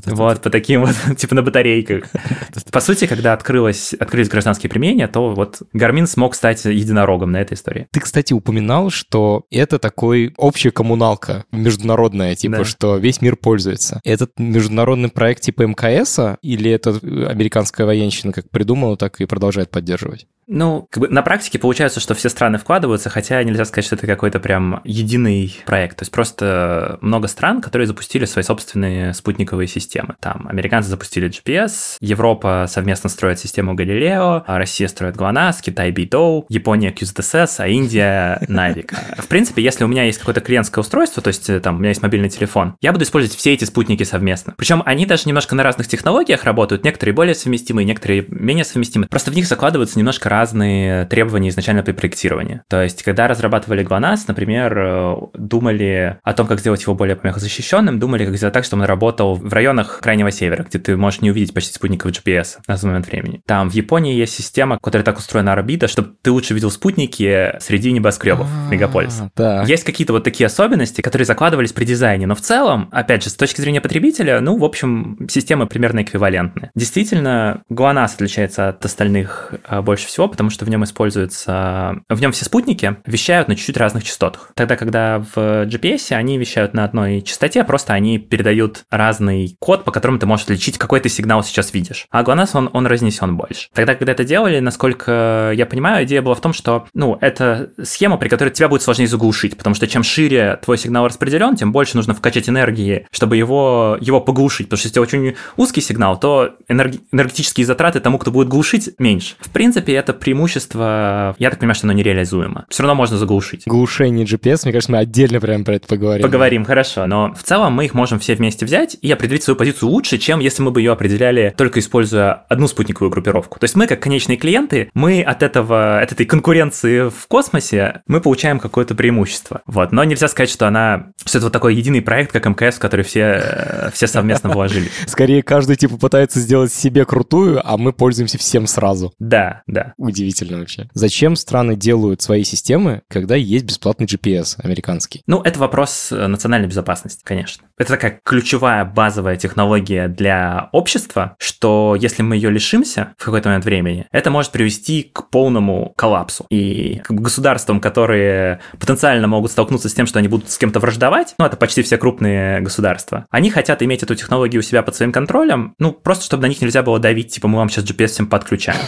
Вот, 0.06 0.40
по 0.40 0.50
таким 0.50 0.84
вот, 0.84 0.94
типа 1.16 1.34
на 1.34 1.42
батарейках. 1.42 2.04
По 2.72 2.80
сути, 2.80 3.06
когда 3.06 3.32
открылось, 3.46 3.94
открылись 3.94 4.28
гражданские 4.28 4.68
применения, 4.68 5.06
то 5.06 5.32
вот 5.32 5.62
Garmin 5.72 6.06
смог 6.06 6.34
стать 6.34 6.64
единорогом 6.64 7.30
на 7.30 7.40
этой 7.40 7.54
истории. 7.54 7.86
Ты, 7.92 8.00
кстати, 8.00 8.32
упоминал, 8.32 8.90
что 8.90 9.44
это 9.50 9.78
такой 9.78 10.34
общая 10.36 10.72
коммуналка 10.72 11.44
международная, 11.52 12.34
типа, 12.34 12.58
да. 12.58 12.64
что 12.64 12.96
весь 12.96 13.22
мир 13.22 13.36
пользуется. 13.36 14.00
Этот 14.02 14.32
международный 14.38 15.10
проект 15.10 15.42
типа 15.42 15.62
МКС 15.62 16.18
или 16.42 16.70
это 16.70 16.90
американская 16.90 17.86
военщина 17.86 18.32
как 18.32 18.50
придумала, 18.50 18.96
так 18.96 19.20
и 19.20 19.26
продолжает 19.26 19.70
поддерживать? 19.70 20.26
Ну, 20.48 20.86
как 20.90 21.00
бы 21.00 21.08
на 21.08 21.22
практике 21.22 21.58
получается, 21.58 22.00
что 22.00 22.14
все 22.14 22.28
страны 22.28 22.58
вкладываются, 22.58 23.10
хотя 23.10 23.42
нельзя 23.42 23.64
сказать, 23.64 23.84
что 23.84 23.96
это 23.96 24.06
какой-то 24.06 24.38
прям 24.38 24.80
единый 24.84 25.60
проект. 25.66 25.98
То 25.98 26.02
есть 26.02 26.12
просто 26.12 26.98
много 27.00 27.26
стран, 27.26 27.60
которые 27.60 27.86
запустили 27.86 28.24
свои 28.26 28.44
собственные 28.44 29.12
спутниковые 29.14 29.66
системы. 29.66 30.14
Там 30.20 30.46
американцы 30.48 30.88
запустили 30.88 31.28
GPS, 31.28 31.96
Европа 32.00 32.66
совместно 32.68 33.08
строит 33.08 33.40
систему 33.40 33.74
Галилео, 33.74 34.44
а 34.46 34.58
Россия 34.58 34.88
строит 34.88 35.16
ГЛОНАСС, 35.16 35.62
Китай 35.62 35.90
Бейдоу, 35.90 36.46
Япония 36.48 36.92
QZSS, 36.92 37.56
а 37.58 37.68
Индия 37.68 38.40
Навик. 38.48 38.94
В 39.18 39.26
принципе, 39.26 39.62
если 39.62 39.84
у 39.84 39.88
меня 39.88 40.04
есть 40.04 40.18
какое-то 40.18 40.40
клиентское 40.40 40.80
устройство, 40.82 41.22
то 41.22 41.28
есть 41.28 41.50
там 41.62 41.76
у 41.76 41.78
меня 41.78 41.88
есть 41.88 42.02
мобильный 42.02 42.30
телефон, 42.30 42.76
я 42.80 42.92
буду 42.92 43.04
использовать 43.04 43.36
все 43.36 43.52
эти 43.52 43.64
спутники 43.64 44.04
совместно. 44.04 44.54
Причем 44.56 44.82
они 44.86 45.06
даже 45.06 45.24
немножко 45.26 45.56
на 45.56 45.64
разных 45.64 45.88
технологиях 45.88 46.44
работают, 46.44 46.84
некоторые 46.84 47.14
более 47.14 47.34
совместимые, 47.34 47.84
некоторые 47.84 48.26
менее 48.28 48.64
совместимые. 48.64 49.08
Просто 49.08 49.32
в 49.32 49.34
них 49.34 49.46
закладываются 49.46 49.98
немножко 49.98 50.28
разные 50.36 51.06
требования 51.06 51.48
изначально 51.48 51.82
при 51.82 51.92
проектировании. 51.92 52.60
То 52.68 52.82
есть, 52.82 53.02
когда 53.02 53.26
разрабатывали 53.26 53.84
GLONASS, 53.86 54.24
например, 54.28 54.78
э, 54.78 55.16
думали 55.34 56.18
о 56.22 56.32
том, 56.34 56.46
как 56.46 56.60
сделать 56.60 56.82
его 56.82 56.94
более 56.94 57.16
помехозащищенным, 57.16 57.98
думали, 57.98 58.26
как 58.26 58.36
сделать 58.36 58.52
так, 58.52 58.64
чтобы 58.64 58.82
он 58.82 58.88
работал 58.88 59.34
в 59.34 59.52
районах 59.52 60.00
Крайнего 60.02 60.30
Севера, 60.30 60.64
где 60.64 60.78
ты 60.78 60.96
можешь 60.96 61.22
не 61.22 61.30
увидеть 61.30 61.54
почти 61.54 61.72
спутников 61.72 62.10
GPS 62.10 62.58
на 62.66 62.74
тот 62.74 62.84
момент 62.84 63.06
времени. 63.06 63.40
Там 63.46 63.70
в 63.70 63.74
Японии 63.74 64.14
есть 64.14 64.34
система, 64.34 64.78
которая 64.78 65.04
так 65.04 65.18
устроена 65.18 65.52
орбита, 65.52 65.88
чтобы 65.88 66.14
ты 66.20 66.30
лучше 66.30 66.52
видел 66.52 66.70
спутники 66.70 67.54
среди 67.60 67.92
небоскребов 67.92 68.46
а, 68.46 68.70
мегаполиса. 68.70 69.30
Есть 69.66 69.84
какие-то 69.84 70.12
вот 70.12 70.24
такие 70.24 70.46
особенности, 70.46 71.00
которые 71.00 71.24
закладывались 71.24 71.72
при 71.72 71.84
дизайне, 71.86 72.26
но 72.26 72.34
в 72.34 72.40
целом, 72.40 72.88
опять 72.92 73.24
же, 73.24 73.30
с 73.30 73.34
точки 73.34 73.60
зрения 73.60 73.80
потребителя, 73.80 74.40
ну, 74.40 74.58
в 74.58 74.64
общем, 74.64 75.26
системы 75.30 75.66
примерно 75.66 76.02
эквивалентны. 76.02 76.70
Действительно, 76.74 77.62
GLONASS 77.72 78.14
отличается 78.14 78.68
от 78.68 78.84
остальных 78.84 79.54
э, 79.68 79.80
больше 79.80 80.06
всего, 80.06 80.25
потому 80.28 80.50
что 80.50 80.64
в 80.64 80.68
нем 80.68 80.84
используется... 80.84 82.00
В 82.08 82.20
нем 82.20 82.32
все 82.32 82.44
спутники 82.44 82.96
вещают 83.06 83.48
на 83.48 83.56
чуть-чуть 83.56 83.76
разных 83.76 84.04
частотах. 84.04 84.52
Тогда, 84.54 84.76
когда 84.76 85.24
в 85.34 85.66
GPS 85.66 86.12
они 86.12 86.38
вещают 86.38 86.74
на 86.74 86.84
одной 86.84 87.22
частоте, 87.22 87.64
просто 87.64 87.92
они 87.92 88.18
передают 88.18 88.84
разный 88.90 89.56
код, 89.58 89.84
по 89.84 89.92
которому 89.92 90.18
ты 90.18 90.26
можешь 90.26 90.44
отличить, 90.44 90.78
какой 90.78 91.00
ты 91.00 91.08
сигнал 91.08 91.42
сейчас 91.42 91.72
видишь. 91.74 92.06
А 92.10 92.22
GLONASS, 92.22 92.50
он, 92.54 92.70
он 92.72 92.86
разнесен 92.86 93.36
больше. 93.36 93.68
Тогда, 93.72 93.94
когда 93.94 94.12
это 94.12 94.24
делали, 94.24 94.60
насколько 94.60 95.52
я 95.54 95.66
понимаю, 95.66 96.04
идея 96.04 96.22
была 96.22 96.34
в 96.34 96.40
том, 96.40 96.52
что, 96.52 96.86
ну, 96.94 97.18
это 97.20 97.70
схема, 97.82 98.16
при 98.16 98.28
которой 98.28 98.50
тебя 98.50 98.68
будет 98.68 98.82
сложнее 98.82 99.08
заглушить, 99.08 99.56
потому 99.56 99.74
что 99.74 99.86
чем 99.86 100.02
шире 100.02 100.58
твой 100.62 100.78
сигнал 100.78 101.06
распределен, 101.06 101.56
тем 101.56 101.72
больше 101.72 101.96
нужно 101.96 102.14
вкачать 102.14 102.48
энергии, 102.48 103.06
чтобы 103.10 103.36
его, 103.36 103.98
его 104.00 104.20
поглушить. 104.20 104.66
Потому 104.68 104.78
что 104.78 104.88
если 104.88 105.00
очень 105.00 105.36
узкий 105.56 105.80
сигнал, 105.80 106.18
то 106.18 106.54
энерги- 106.68 107.00
энергетические 107.12 107.66
затраты 107.66 108.00
тому, 108.00 108.18
кто 108.18 108.30
будет 108.30 108.48
глушить, 108.48 108.90
меньше. 108.98 109.34
В 109.40 109.50
принципе, 109.50 109.94
это 109.94 110.12
преимущество, 110.20 111.34
я 111.38 111.50
так 111.50 111.58
понимаю, 111.58 111.74
что 111.74 111.86
оно 111.86 111.92
нереализуемо. 111.94 112.66
Все 112.68 112.82
равно 112.82 112.94
можно 112.94 113.16
заглушить. 113.16 113.64
Глушение 113.66 114.26
GPS, 114.26 114.60
мне 114.64 114.72
кажется, 114.72 114.92
мы 114.92 114.98
отдельно 114.98 115.40
прямо 115.40 115.64
про 115.64 115.76
это 115.76 115.86
поговорим. 115.86 116.22
Поговорим, 116.22 116.64
хорошо. 116.64 117.06
Но 117.06 117.34
в 117.34 117.42
целом 117.42 117.74
мы 117.74 117.84
их 117.84 117.94
можем 117.94 118.18
все 118.18 118.34
вместе 118.34 118.64
взять 118.64 118.96
и 119.00 119.10
определить 119.10 119.42
свою 119.42 119.56
позицию 119.56 119.90
лучше, 119.90 120.18
чем 120.18 120.40
если 120.40 120.62
мы 120.62 120.70
бы 120.70 120.80
ее 120.80 120.92
определяли 120.92 121.54
только 121.56 121.80
используя 121.80 122.44
одну 122.48 122.68
спутниковую 122.68 123.10
группировку. 123.10 123.58
То 123.58 123.64
есть 123.64 123.76
мы, 123.76 123.86
как 123.86 124.00
конечные 124.00 124.36
клиенты, 124.36 124.90
мы 124.94 125.22
от 125.22 125.42
этого, 125.42 126.00
от 126.00 126.12
этой 126.12 126.26
конкуренции 126.26 127.08
в 127.08 127.26
космосе, 127.28 128.02
мы 128.06 128.20
получаем 128.20 128.58
какое-то 128.58 128.94
преимущество. 128.94 129.62
Вот. 129.66 129.92
Но 129.92 130.04
нельзя 130.04 130.28
сказать, 130.28 130.50
что 130.50 130.66
она, 130.66 131.12
что 131.24 131.38
это 131.38 131.46
вот 131.46 131.52
такой 131.52 131.74
единый 131.74 132.02
проект, 132.02 132.32
как 132.32 132.46
МКС, 132.46 132.76
в 132.76 132.78
который 132.78 133.04
все, 133.04 133.90
все 133.92 134.06
совместно 134.06 134.50
вложили. 134.50 134.88
Скорее, 135.06 135.42
каждый 135.42 135.76
типа 135.76 135.96
пытается 135.96 136.40
сделать 136.40 136.72
себе 136.72 137.04
крутую, 137.04 137.60
а 137.64 137.76
мы 137.76 137.92
пользуемся 137.92 138.38
всем 138.38 138.66
сразу. 138.66 139.12
Да, 139.18 139.62
да. 139.66 139.94
Удивительно 140.06 140.58
вообще. 140.58 140.88
Зачем 140.94 141.34
страны 141.34 141.74
делают 141.74 142.22
свои 142.22 142.44
системы, 142.44 143.02
когда 143.08 143.34
есть 143.34 143.64
бесплатный 143.64 144.06
GPS 144.06 144.54
американский? 144.58 145.22
Ну, 145.26 145.42
это 145.42 145.58
вопрос 145.58 146.12
э, 146.12 146.26
национальной 146.28 146.68
безопасности, 146.68 147.22
конечно. 147.24 147.66
Это 147.78 147.92
такая 147.92 148.20
ключевая 148.24 148.86
базовая 148.86 149.36
технология 149.36 150.08
для 150.08 150.70
общества, 150.72 151.36
что 151.38 151.94
если 151.98 152.22
мы 152.22 152.36
ее 152.36 152.50
лишимся 152.50 153.14
в 153.18 153.24
какой-то 153.24 153.50
момент 153.50 153.66
времени, 153.66 154.06
это 154.12 154.30
может 154.30 154.50
привести 154.50 155.10
к 155.12 155.28
полному 155.28 155.92
коллапсу. 155.94 156.46
И 156.48 157.02
к 157.04 157.10
государствам, 157.10 157.80
которые 157.80 158.60
потенциально 158.80 159.26
могут 159.26 159.50
столкнуться 159.50 159.90
с 159.90 159.94
тем, 159.94 160.06
что 160.06 160.18
они 160.18 160.28
будут 160.28 160.50
с 160.50 160.56
кем-то 160.56 160.80
враждовать, 160.80 161.34
ну, 161.38 161.44
это 161.44 161.58
почти 161.58 161.82
все 161.82 161.98
крупные 161.98 162.60
государства, 162.60 163.26
они 163.30 163.50
хотят 163.50 163.82
иметь 163.82 164.02
эту 164.02 164.14
технологию 164.14 164.60
у 164.60 164.62
себя 164.62 164.82
под 164.82 164.96
своим 164.96 165.12
контролем, 165.12 165.74
ну, 165.78 165.92
просто 165.92 166.24
чтобы 166.24 166.44
на 166.44 166.46
них 166.46 166.62
нельзя 166.62 166.82
было 166.82 166.98
давить, 166.98 167.32
типа, 167.32 167.46
мы 167.46 167.58
вам 167.58 167.68
сейчас 167.68 167.84
GPS 167.84 168.08
всем 168.08 168.26
подключаем. 168.26 168.80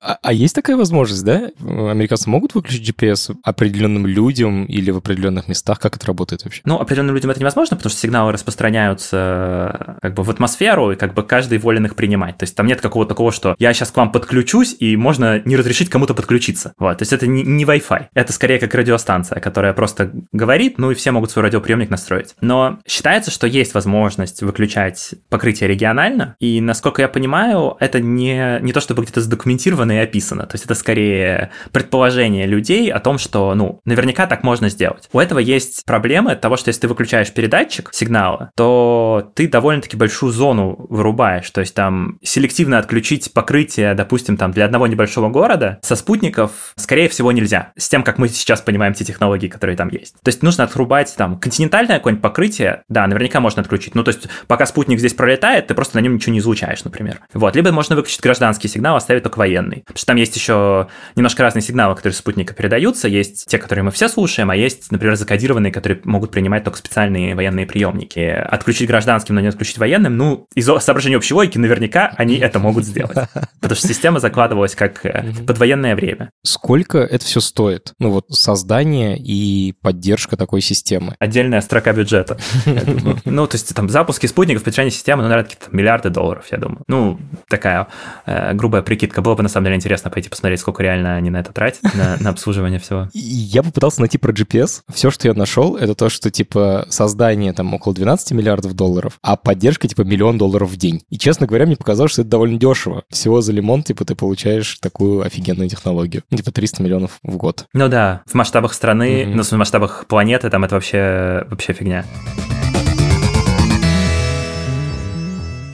А, 0.00 0.18
а 0.22 0.32
есть 0.32 0.54
такая 0.54 0.76
возможность, 0.76 1.24
да? 1.24 1.50
Американцы 1.60 2.30
могут 2.30 2.54
выключить 2.54 2.88
GPS 2.88 3.34
определенным 3.42 4.06
людям 4.06 4.64
или 4.64 4.90
в 4.90 4.98
определенных 4.98 5.48
местах? 5.48 5.80
Как 5.80 5.96
это 5.96 6.06
работает 6.06 6.44
вообще? 6.44 6.62
Ну, 6.64 6.78
определенным 6.78 7.14
людям 7.14 7.30
это 7.30 7.40
невозможно, 7.48 7.76
потому 7.76 7.90
что 7.90 8.00
сигналы 8.00 8.32
распространяются 8.32 9.96
как 10.02 10.14
бы 10.14 10.22
в 10.22 10.30
атмосферу, 10.30 10.92
и 10.92 10.96
как 10.96 11.14
бы 11.14 11.22
каждый 11.22 11.58
волен 11.58 11.86
их 11.86 11.96
принимать. 11.96 12.36
То 12.36 12.44
есть 12.44 12.54
там 12.54 12.66
нет 12.66 12.80
какого-то 12.80 13.08
такого, 13.08 13.32
что 13.32 13.56
я 13.58 13.72
сейчас 13.72 13.90
к 13.90 13.96
вам 13.96 14.12
подключусь, 14.12 14.76
и 14.78 14.96
можно 14.96 15.40
не 15.44 15.56
разрешить 15.56 15.88
кому-то 15.88 16.14
подключиться. 16.14 16.74
Вот. 16.78 16.98
То 16.98 17.02
есть 17.02 17.12
это 17.12 17.26
не, 17.26 17.42
не 17.42 17.64
Wi-Fi. 17.64 18.08
Это 18.12 18.32
скорее 18.32 18.58
как 18.58 18.74
радиостанция, 18.74 19.40
которая 19.40 19.72
просто 19.72 20.10
говорит, 20.32 20.78
ну 20.78 20.90
и 20.90 20.94
все 20.94 21.10
могут 21.10 21.30
свой 21.30 21.44
радиоприемник 21.44 21.88
настроить. 21.88 22.34
Но 22.40 22.80
считается, 22.86 23.30
что 23.30 23.46
есть 23.46 23.72
возможность 23.74 24.42
выключать 24.42 25.14
покрытие 25.30 25.68
регионально, 25.68 26.36
и 26.40 26.60
насколько 26.60 27.00
я 27.00 27.08
понимаю, 27.08 27.76
это 27.80 28.00
не, 28.00 28.58
не 28.60 28.72
то, 28.72 28.80
чтобы 28.80 29.02
где-то 29.02 29.22
задокументировано 29.22 29.92
и 29.92 29.98
описано. 29.98 30.44
То 30.44 30.54
есть 30.54 30.66
это 30.66 30.74
скорее 30.74 31.50
предположение 31.72 32.46
людей 32.46 32.92
о 32.92 33.00
том, 33.00 33.18
что, 33.18 33.54
ну, 33.54 33.80
наверняка 33.86 34.26
так 34.26 34.42
можно 34.42 34.68
сделать. 34.68 35.08
У 35.12 35.18
этого 35.18 35.38
есть 35.38 35.84
проблемы 35.86 36.32
от 36.32 36.40
того, 36.40 36.56
что 36.56 36.68
если 36.68 36.82
ты 36.82 36.88
выключаешь 36.88 37.32
передатчик 37.38 37.90
сигнала, 37.92 38.50
то 38.56 39.30
ты 39.36 39.46
довольно-таки 39.46 39.96
большую 39.96 40.32
зону 40.32 40.74
вырубаешь. 40.88 41.48
То 41.50 41.60
есть 41.60 41.72
там 41.72 42.18
селективно 42.20 42.80
отключить 42.80 43.32
покрытие, 43.32 43.94
допустим, 43.94 44.36
там 44.36 44.50
для 44.50 44.64
одного 44.64 44.88
небольшого 44.88 45.28
города 45.28 45.78
со 45.82 45.94
спутников, 45.94 46.72
скорее 46.74 47.08
всего, 47.08 47.30
нельзя. 47.30 47.70
С 47.76 47.88
тем, 47.88 48.02
как 48.02 48.18
мы 48.18 48.28
сейчас 48.28 48.60
понимаем 48.60 48.92
те 48.92 49.04
технологии, 49.04 49.46
которые 49.46 49.76
там 49.76 49.88
есть. 49.88 50.14
То 50.20 50.30
есть 50.30 50.42
нужно 50.42 50.64
отрубать 50.64 51.14
там 51.16 51.38
континентальное 51.38 51.98
какое-нибудь 51.98 52.22
покрытие, 52.22 52.82
да, 52.88 53.06
наверняка 53.06 53.38
можно 53.38 53.62
отключить. 53.62 53.94
Ну, 53.94 54.02
то 54.02 54.08
есть 54.08 54.26
пока 54.48 54.66
спутник 54.66 54.98
здесь 54.98 55.14
пролетает, 55.14 55.68
ты 55.68 55.74
просто 55.74 55.96
на 55.96 56.00
нем 56.00 56.14
ничего 56.14 56.32
не 56.32 56.40
излучаешь, 56.40 56.82
например. 56.82 57.20
Вот. 57.34 57.54
Либо 57.54 57.70
можно 57.70 57.94
выключить 57.94 58.20
гражданский 58.20 58.66
сигнал, 58.66 58.96
оставить 58.96 59.22
только 59.22 59.38
военный. 59.38 59.82
Потому 59.82 59.96
что 59.98 60.06
там 60.06 60.16
есть 60.16 60.34
еще 60.34 60.88
немножко 61.14 61.44
разные 61.44 61.62
сигналы, 61.62 61.94
которые 61.94 62.14
с 62.14 62.18
спутника 62.18 62.52
передаются. 62.52 63.06
Есть 63.06 63.46
те, 63.46 63.58
которые 63.58 63.84
мы 63.84 63.92
все 63.92 64.08
слушаем, 64.08 64.50
а 64.50 64.56
есть, 64.56 64.90
например, 64.90 65.14
закодированные, 65.14 65.70
которые 65.70 66.00
могут 66.02 66.32
принимать 66.32 66.64
только 66.64 66.78
специальные 66.78 67.27
военные 67.34 67.66
приемники. 67.66 68.20
Отключить 68.20 68.88
гражданским, 68.88 69.34
но 69.34 69.40
не 69.40 69.48
отключить 69.48 69.78
военным, 69.78 70.16
ну, 70.16 70.46
из 70.54 70.66
соображения 70.66 71.16
общей 71.16 71.34
логики, 71.34 71.58
наверняка 71.58 72.12
они 72.16 72.36
это 72.36 72.58
могут 72.58 72.84
сделать. 72.84 73.16
Потому 73.60 73.76
что 73.76 73.88
система 73.88 74.20
закладывалась 74.20 74.74
как 74.74 75.04
э, 75.04 75.32
под 75.46 75.58
военное 75.58 75.94
время. 75.94 76.30
Сколько 76.44 76.98
это 76.98 77.24
все 77.24 77.40
стоит? 77.40 77.92
Ну 77.98 78.10
вот 78.10 78.26
создание 78.30 79.18
и 79.18 79.74
поддержка 79.80 80.36
такой 80.36 80.60
системы. 80.60 81.14
Отдельная 81.18 81.60
строка 81.60 81.92
бюджета. 81.92 82.38
Ну, 83.24 83.46
то 83.46 83.56
есть 83.56 83.74
там 83.74 83.88
запуски 83.88 84.26
спутников, 84.26 84.64
поддержание 84.64 84.90
системы, 84.90 85.22
ну, 85.22 85.28
наверное, 85.28 85.50
какие-то 85.50 85.74
миллиарды 85.74 86.10
долларов, 86.10 86.46
я 86.50 86.58
думаю. 86.58 86.82
Ну, 86.88 87.18
такая 87.48 87.88
э, 88.26 88.54
грубая 88.54 88.82
прикидка. 88.82 89.22
было 89.22 89.34
бы 89.34 89.42
на 89.42 89.48
самом 89.48 89.66
деле 89.66 89.76
интересно 89.76 90.10
пойти 90.10 90.28
посмотреть, 90.28 90.60
сколько 90.60 90.82
реально 90.82 91.16
они 91.16 91.30
на 91.30 91.38
это 91.38 91.52
тратят, 91.52 91.82
на 91.94 92.30
обслуживание 92.30 92.78
всего. 92.78 93.08
Я 93.12 93.62
попытался 93.62 94.00
найти 94.00 94.18
про 94.18 94.32
GPS. 94.32 94.82
Все, 94.92 95.10
что 95.10 95.28
я 95.28 95.34
нашел, 95.34 95.76
это 95.76 95.94
то, 95.94 96.08
что 96.08 96.30
типа 96.30 96.86
создание 96.88 97.17
там 97.52 97.74
около 97.74 97.94
12 97.94 98.32
миллиардов 98.32 98.74
долларов, 98.74 99.18
а 99.22 99.36
поддержка 99.36 99.88
типа 99.88 100.02
миллион 100.02 100.38
долларов 100.38 100.70
в 100.70 100.76
день. 100.76 101.02
И, 101.10 101.18
честно 101.18 101.46
говоря, 101.46 101.66
мне 101.66 101.76
показалось, 101.76 102.12
что 102.12 102.22
это 102.22 102.30
довольно 102.30 102.58
дешево. 102.58 103.04
Всего 103.10 103.40
за 103.40 103.52
лимон, 103.52 103.82
типа, 103.82 104.04
ты 104.04 104.14
получаешь 104.14 104.78
такую 104.80 105.22
офигенную 105.22 105.68
технологию. 105.68 106.22
Ну, 106.30 106.36
типа 106.36 106.52
300 106.52 106.82
миллионов 106.82 107.18
в 107.22 107.36
год. 107.36 107.66
Ну 107.74 107.88
да, 107.88 108.22
в 108.26 108.34
масштабах 108.34 108.72
страны, 108.72 109.22
mm-hmm. 109.22 109.34
ну, 109.34 109.42
в 109.42 109.52
масштабах 109.52 110.06
планеты, 110.06 110.48
там 110.50 110.64
это 110.64 110.76
вообще, 110.76 111.46
вообще 111.50 111.72
фигня. 111.72 112.04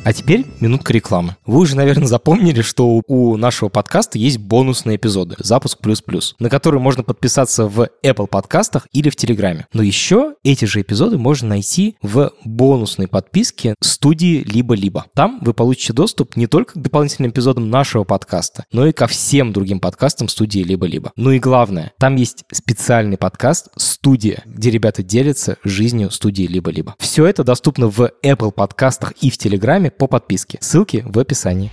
А 0.04 0.12
теперь 0.12 0.44
минутка 0.60 0.92
рекламы. 0.92 1.36
Вы 1.46 1.60
уже, 1.60 1.76
наверное, 1.76 2.06
запомнили, 2.06 2.60
что 2.60 3.00
у 3.06 3.36
нашего 3.38 3.70
подкаста 3.70 4.18
есть 4.18 4.36
бонусные 4.36 4.96
эпизоды 4.96 5.36
«Запуск 5.38 5.78
плюс-плюс», 5.78 6.36
на 6.38 6.50
которые 6.50 6.78
можно 6.78 7.02
подписаться 7.02 7.66
в 7.66 7.88
Apple 8.04 8.26
подкастах 8.26 8.86
или 8.92 9.08
в 9.08 9.16
Телеграме. 9.16 9.66
Но 9.72 9.82
еще 9.82 10.34
эти 10.44 10.66
же 10.66 10.82
эпизоды 10.82 11.16
можно 11.16 11.48
найти 11.48 11.96
в 12.02 12.32
бонусной 12.44 13.08
подписке 13.08 13.76
студии 13.80 14.44
«Либо-либо». 14.44 15.06
Там 15.14 15.38
вы 15.40 15.54
получите 15.54 15.94
доступ 15.94 16.36
не 16.36 16.48
только 16.48 16.74
к 16.74 16.82
дополнительным 16.82 17.30
эпизодам 17.30 17.70
нашего 17.70 18.04
подкаста, 18.04 18.66
но 18.72 18.86
и 18.86 18.92
ко 18.92 19.06
всем 19.06 19.54
другим 19.54 19.80
подкастам 19.80 20.28
студии 20.28 20.60
«Либо-либо». 20.60 21.12
Ну 21.16 21.30
и 21.30 21.38
главное, 21.38 21.92
там 21.98 22.16
есть 22.16 22.44
специальный 22.52 23.16
подкаст 23.16 23.68
«Студия», 23.78 24.42
где 24.44 24.70
ребята 24.70 25.02
делятся 25.02 25.56
жизнью 25.64 26.10
студии 26.10 26.44
«Либо-либо». 26.44 26.94
Все 26.98 27.24
это 27.24 27.42
доступно 27.42 27.88
в 27.88 28.10
Apple 28.22 28.52
подкастах 28.52 29.12
и 29.22 29.30
в 29.30 29.38
Телеграме 29.38 29.92
по 29.98 30.06
подписке. 30.06 30.58
Ссылки 30.60 31.02
в 31.06 31.18
описании 31.18 31.70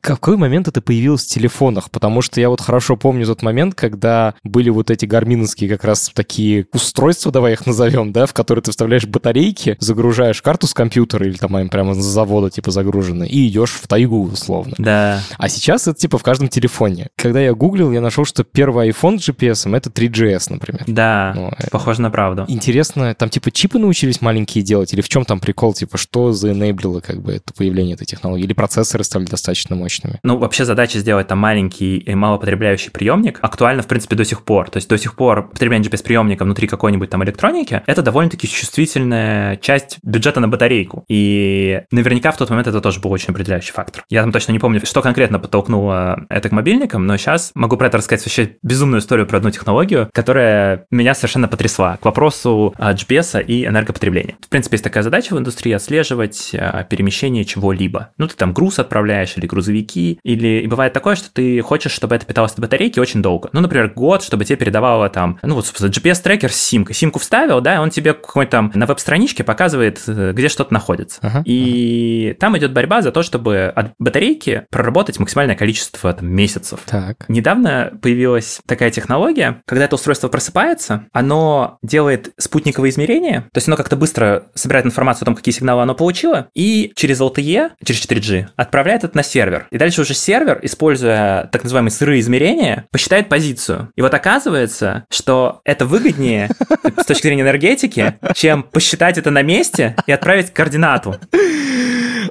какой 0.00 0.36
момент 0.36 0.68
это 0.68 0.80
появилось 0.80 1.24
в 1.24 1.28
телефонах? 1.28 1.90
Потому 1.90 2.22
что 2.22 2.40
я 2.40 2.48
вот 2.48 2.60
хорошо 2.60 2.96
помню 2.96 3.26
тот 3.26 3.42
момент, 3.42 3.74
когда 3.74 4.34
были 4.44 4.70
вот 4.70 4.90
эти 4.90 5.06
гарминовские 5.06 5.70
как 5.70 5.84
раз 5.84 6.10
такие 6.14 6.66
устройства, 6.72 7.32
давай 7.32 7.54
их 7.54 7.66
назовем, 7.66 8.12
да, 8.12 8.26
в 8.26 8.32
которые 8.32 8.62
ты 8.62 8.70
вставляешь 8.70 9.06
батарейки, 9.06 9.76
загружаешь 9.80 10.42
карту 10.42 10.66
с 10.66 10.74
компьютера 10.74 11.26
или 11.26 11.36
там 11.36 11.68
прямо 11.68 11.94
с 11.94 12.04
завода 12.04 12.50
типа 12.50 12.70
загружены, 12.70 13.26
и 13.26 13.48
идешь 13.48 13.70
в 13.70 13.86
тайгу 13.86 14.22
условно. 14.24 14.74
Да. 14.78 15.20
А 15.38 15.48
сейчас 15.48 15.88
это 15.88 15.98
типа 15.98 16.18
в 16.18 16.22
каждом 16.22 16.48
телефоне. 16.48 17.08
Когда 17.16 17.40
я 17.40 17.54
гуглил, 17.54 17.92
я 17.92 18.00
нашел, 18.00 18.24
что 18.24 18.44
первый 18.44 18.90
iPhone 18.90 19.18
с 19.18 19.28
GPS 19.28 19.74
это 19.76 19.90
3GS, 19.90 20.46
например. 20.50 20.84
Да, 20.86 21.32
ну, 21.36 21.52
э, 21.58 21.68
похоже 21.70 22.02
на 22.02 22.10
правду. 22.10 22.44
Интересно, 22.48 23.14
там 23.14 23.28
типа 23.28 23.50
чипы 23.50 23.78
научились 23.78 24.20
маленькие 24.20 24.64
делать, 24.64 24.92
или 24.92 25.00
в 25.00 25.08
чем 25.08 25.24
там 25.24 25.40
прикол, 25.40 25.74
типа 25.74 25.98
что 25.98 26.32
заэнейблило 26.32 27.00
как 27.00 27.22
бы 27.22 27.32
это 27.32 27.52
появление 27.54 27.94
этой 27.94 28.06
технологии, 28.06 28.44
или 28.44 28.52
процессоры 28.52 29.04
стали 29.04 29.24
достаточно 29.24 29.76
мощными? 29.86 30.18
Ну, 30.22 30.36
вообще 30.36 30.64
задача 30.64 30.98
сделать 30.98 31.28
там 31.28 31.38
маленький 31.38 31.98
и 31.98 32.14
малопотребляющий 32.14 32.90
приемник 32.90 33.38
актуальна, 33.42 33.82
в 33.82 33.86
принципе, 33.86 34.16
до 34.16 34.24
сих 34.24 34.42
пор. 34.42 34.68
То 34.70 34.78
есть 34.78 34.88
до 34.88 34.98
сих 34.98 35.14
пор 35.14 35.48
потребление 35.48 35.88
GPS-приемника 35.88 36.42
внутри 36.42 36.66
какой-нибудь 36.66 37.10
там 37.10 37.22
электроники— 37.22 37.82
это 37.86 38.02
довольно-таки 38.02 38.48
чувствительная 38.48 39.56
часть 39.56 39.98
бюджета 40.02 40.40
на 40.40 40.48
батарейку. 40.48 41.04
И 41.08 41.82
наверняка 41.90 42.32
в 42.32 42.36
тот 42.36 42.50
момент 42.50 42.66
это 42.66 42.80
тоже 42.80 43.00
был 43.00 43.12
очень 43.12 43.30
определяющий 43.30 43.72
фактор. 43.72 44.04
Я 44.10 44.22
там 44.22 44.32
точно 44.32 44.52
не 44.52 44.58
помню, 44.58 44.84
что 44.84 45.02
конкретно 45.02 45.38
подтолкнуло 45.38 46.26
это 46.28 46.48
к 46.48 46.52
мобильникам, 46.52 47.06
но 47.06 47.16
сейчас 47.16 47.52
могу 47.54 47.76
про 47.76 47.86
это 47.86 47.98
рассказать 47.98 48.26
вообще 48.26 48.56
безумную 48.62 49.00
историю 49.00 49.26
про 49.26 49.38
одну 49.38 49.50
технологию, 49.50 50.10
которая 50.12 50.86
меня 50.90 51.14
совершенно 51.14 51.48
потрясла 51.48 51.96
к 51.98 52.04
вопросу 52.04 52.74
а, 52.78 52.92
GPS 52.92 53.42
и 53.44 53.66
энергопотребления. 53.66 54.36
В 54.40 54.48
принципе, 54.48 54.74
есть 54.74 54.84
такая 54.84 55.02
задача 55.02 55.34
в 55.34 55.38
индустрии 55.38 55.72
отслеживать 55.72 56.50
а, 56.54 56.82
перемещение 56.84 57.44
чего-либо. 57.44 58.10
Ну, 58.18 58.26
ты 58.26 58.34
там 58.34 58.52
груз 58.52 58.78
отправляешь 58.78 59.36
или 59.36 59.46
грузовик 59.46 59.75
батарейки, 59.76 60.18
или 60.22 60.62
и 60.62 60.66
бывает 60.66 60.92
такое, 60.92 61.16
что 61.16 61.30
ты 61.32 61.60
хочешь, 61.60 61.92
чтобы 61.92 62.14
это 62.14 62.26
питалось 62.26 62.52
от 62.52 62.60
батарейки 62.60 62.98
очень 62.98 63.22
долго. 63.22 63.50
Ну, 63.52 63.60
например, 63.60 63.92
год, 63.94 64.22
чтобы 64.22 64.44
тебе 64.44 64.56
передавало 64.56 65.08
там, 65.08 65.38
ну 65.42 65.54
вот, 65.54 65.66
собственно, 65.66 65.90
GPS-трекер 65.90 66.50
с 66.50 66.56
симкой. 66.56 66.94
Симку 66.94 67.18
вставил, 67.18 67.60
да, 67.60 67.80
он 67.80 67.90
тебе 67.90 68.14
какой-то 68.14 68.50
там 68.52 68.72
на 68.74 68.86
веб-страничке 68.86 69.44
показывает, 69.44 70.02
э, 70.06 70.32
где 70.34 70.48
что-то 70.48 70.72
находится. 70.72 71.20
Uh-huh, 71.20 71.42
и 71.44 72.30
uh-huh. 72.30 72.34
там 72.38 72.56
идет 72.58 72.72
борьба 72.72 73.02
за 73.02 73.12
то, 73.12 73.22
чтобы 73.22 73.72
от 73.74 73.92
батарейки 73.98 74.66
проработать 74.70 75.18
максимальное 75.18 75.56
количество 75.56 76.12
там, 76.12 76.28
месяцев. 76.28 76.80
Так. 76.86 77.28
Недавно 77.28 77.92
появилась 78.00 78.60
такая 78.66 78.90
технология, 78.90 79.62
когда 79.66 79.84
это 79.84 79.96
устройство 79.96 80.28
просыпается, 80.28 81.06
оно 81.12 81.78
делает 81.82 82.32
спутниковые 82.38 82.90
измерения, 82.90 83.42
то 83.52 83.58
есть 83.58 83.68
оно 83.68 83.76
как-то 83.76 83.96
быстро 83.96 84.44
собирает 84.54 84.86
информацию 84.86 85.24
о 85.24 85.26
том, 85.26 85.34
какие 85.34 85.54
сигналы 85.54 85.82
оно 85.82 85.94
получило, 85.94 86.48
и 86.54 86.92
через 86.94 87.20
LTE, 87.20 87.72
через 87.84 88.06
4G, 88.06 88.46
отправляет 88.56 89.04
это 89.04 89.16
на 89.16 89.22
сервер. 89.22 89.65
И 89.70 89.78
дальше 89.78 90.02
уже 90.02 90.14
сервер, 90.14 90.58
используя 90.62 91.48
так 91.52 91.64
называемые 91.64 91.90
сырые 91.90 92.20
измерения, 92.20 92.86
посчитает 92.90 93.28
позицию. 93.28 93.90
И 93.96 94.02
вот 94.02 94.14
оказывается, 94.14 95.04
что 95.10 95.60
это 95.64 95.86
выгоднее 95.86 96.50
с 96.96 97.04
точки 97.04 97.22
зрения 97.22 97.42
энергетики, 97.42 98.18
чем 98.34 98.62
посчитать 98.62 99.18
это 99.18 99.30
на 99.30 99.42
месте 99.42 99.96
и 100.06 100.12
отправить 100.12 100.52
координату. 100.52 101.16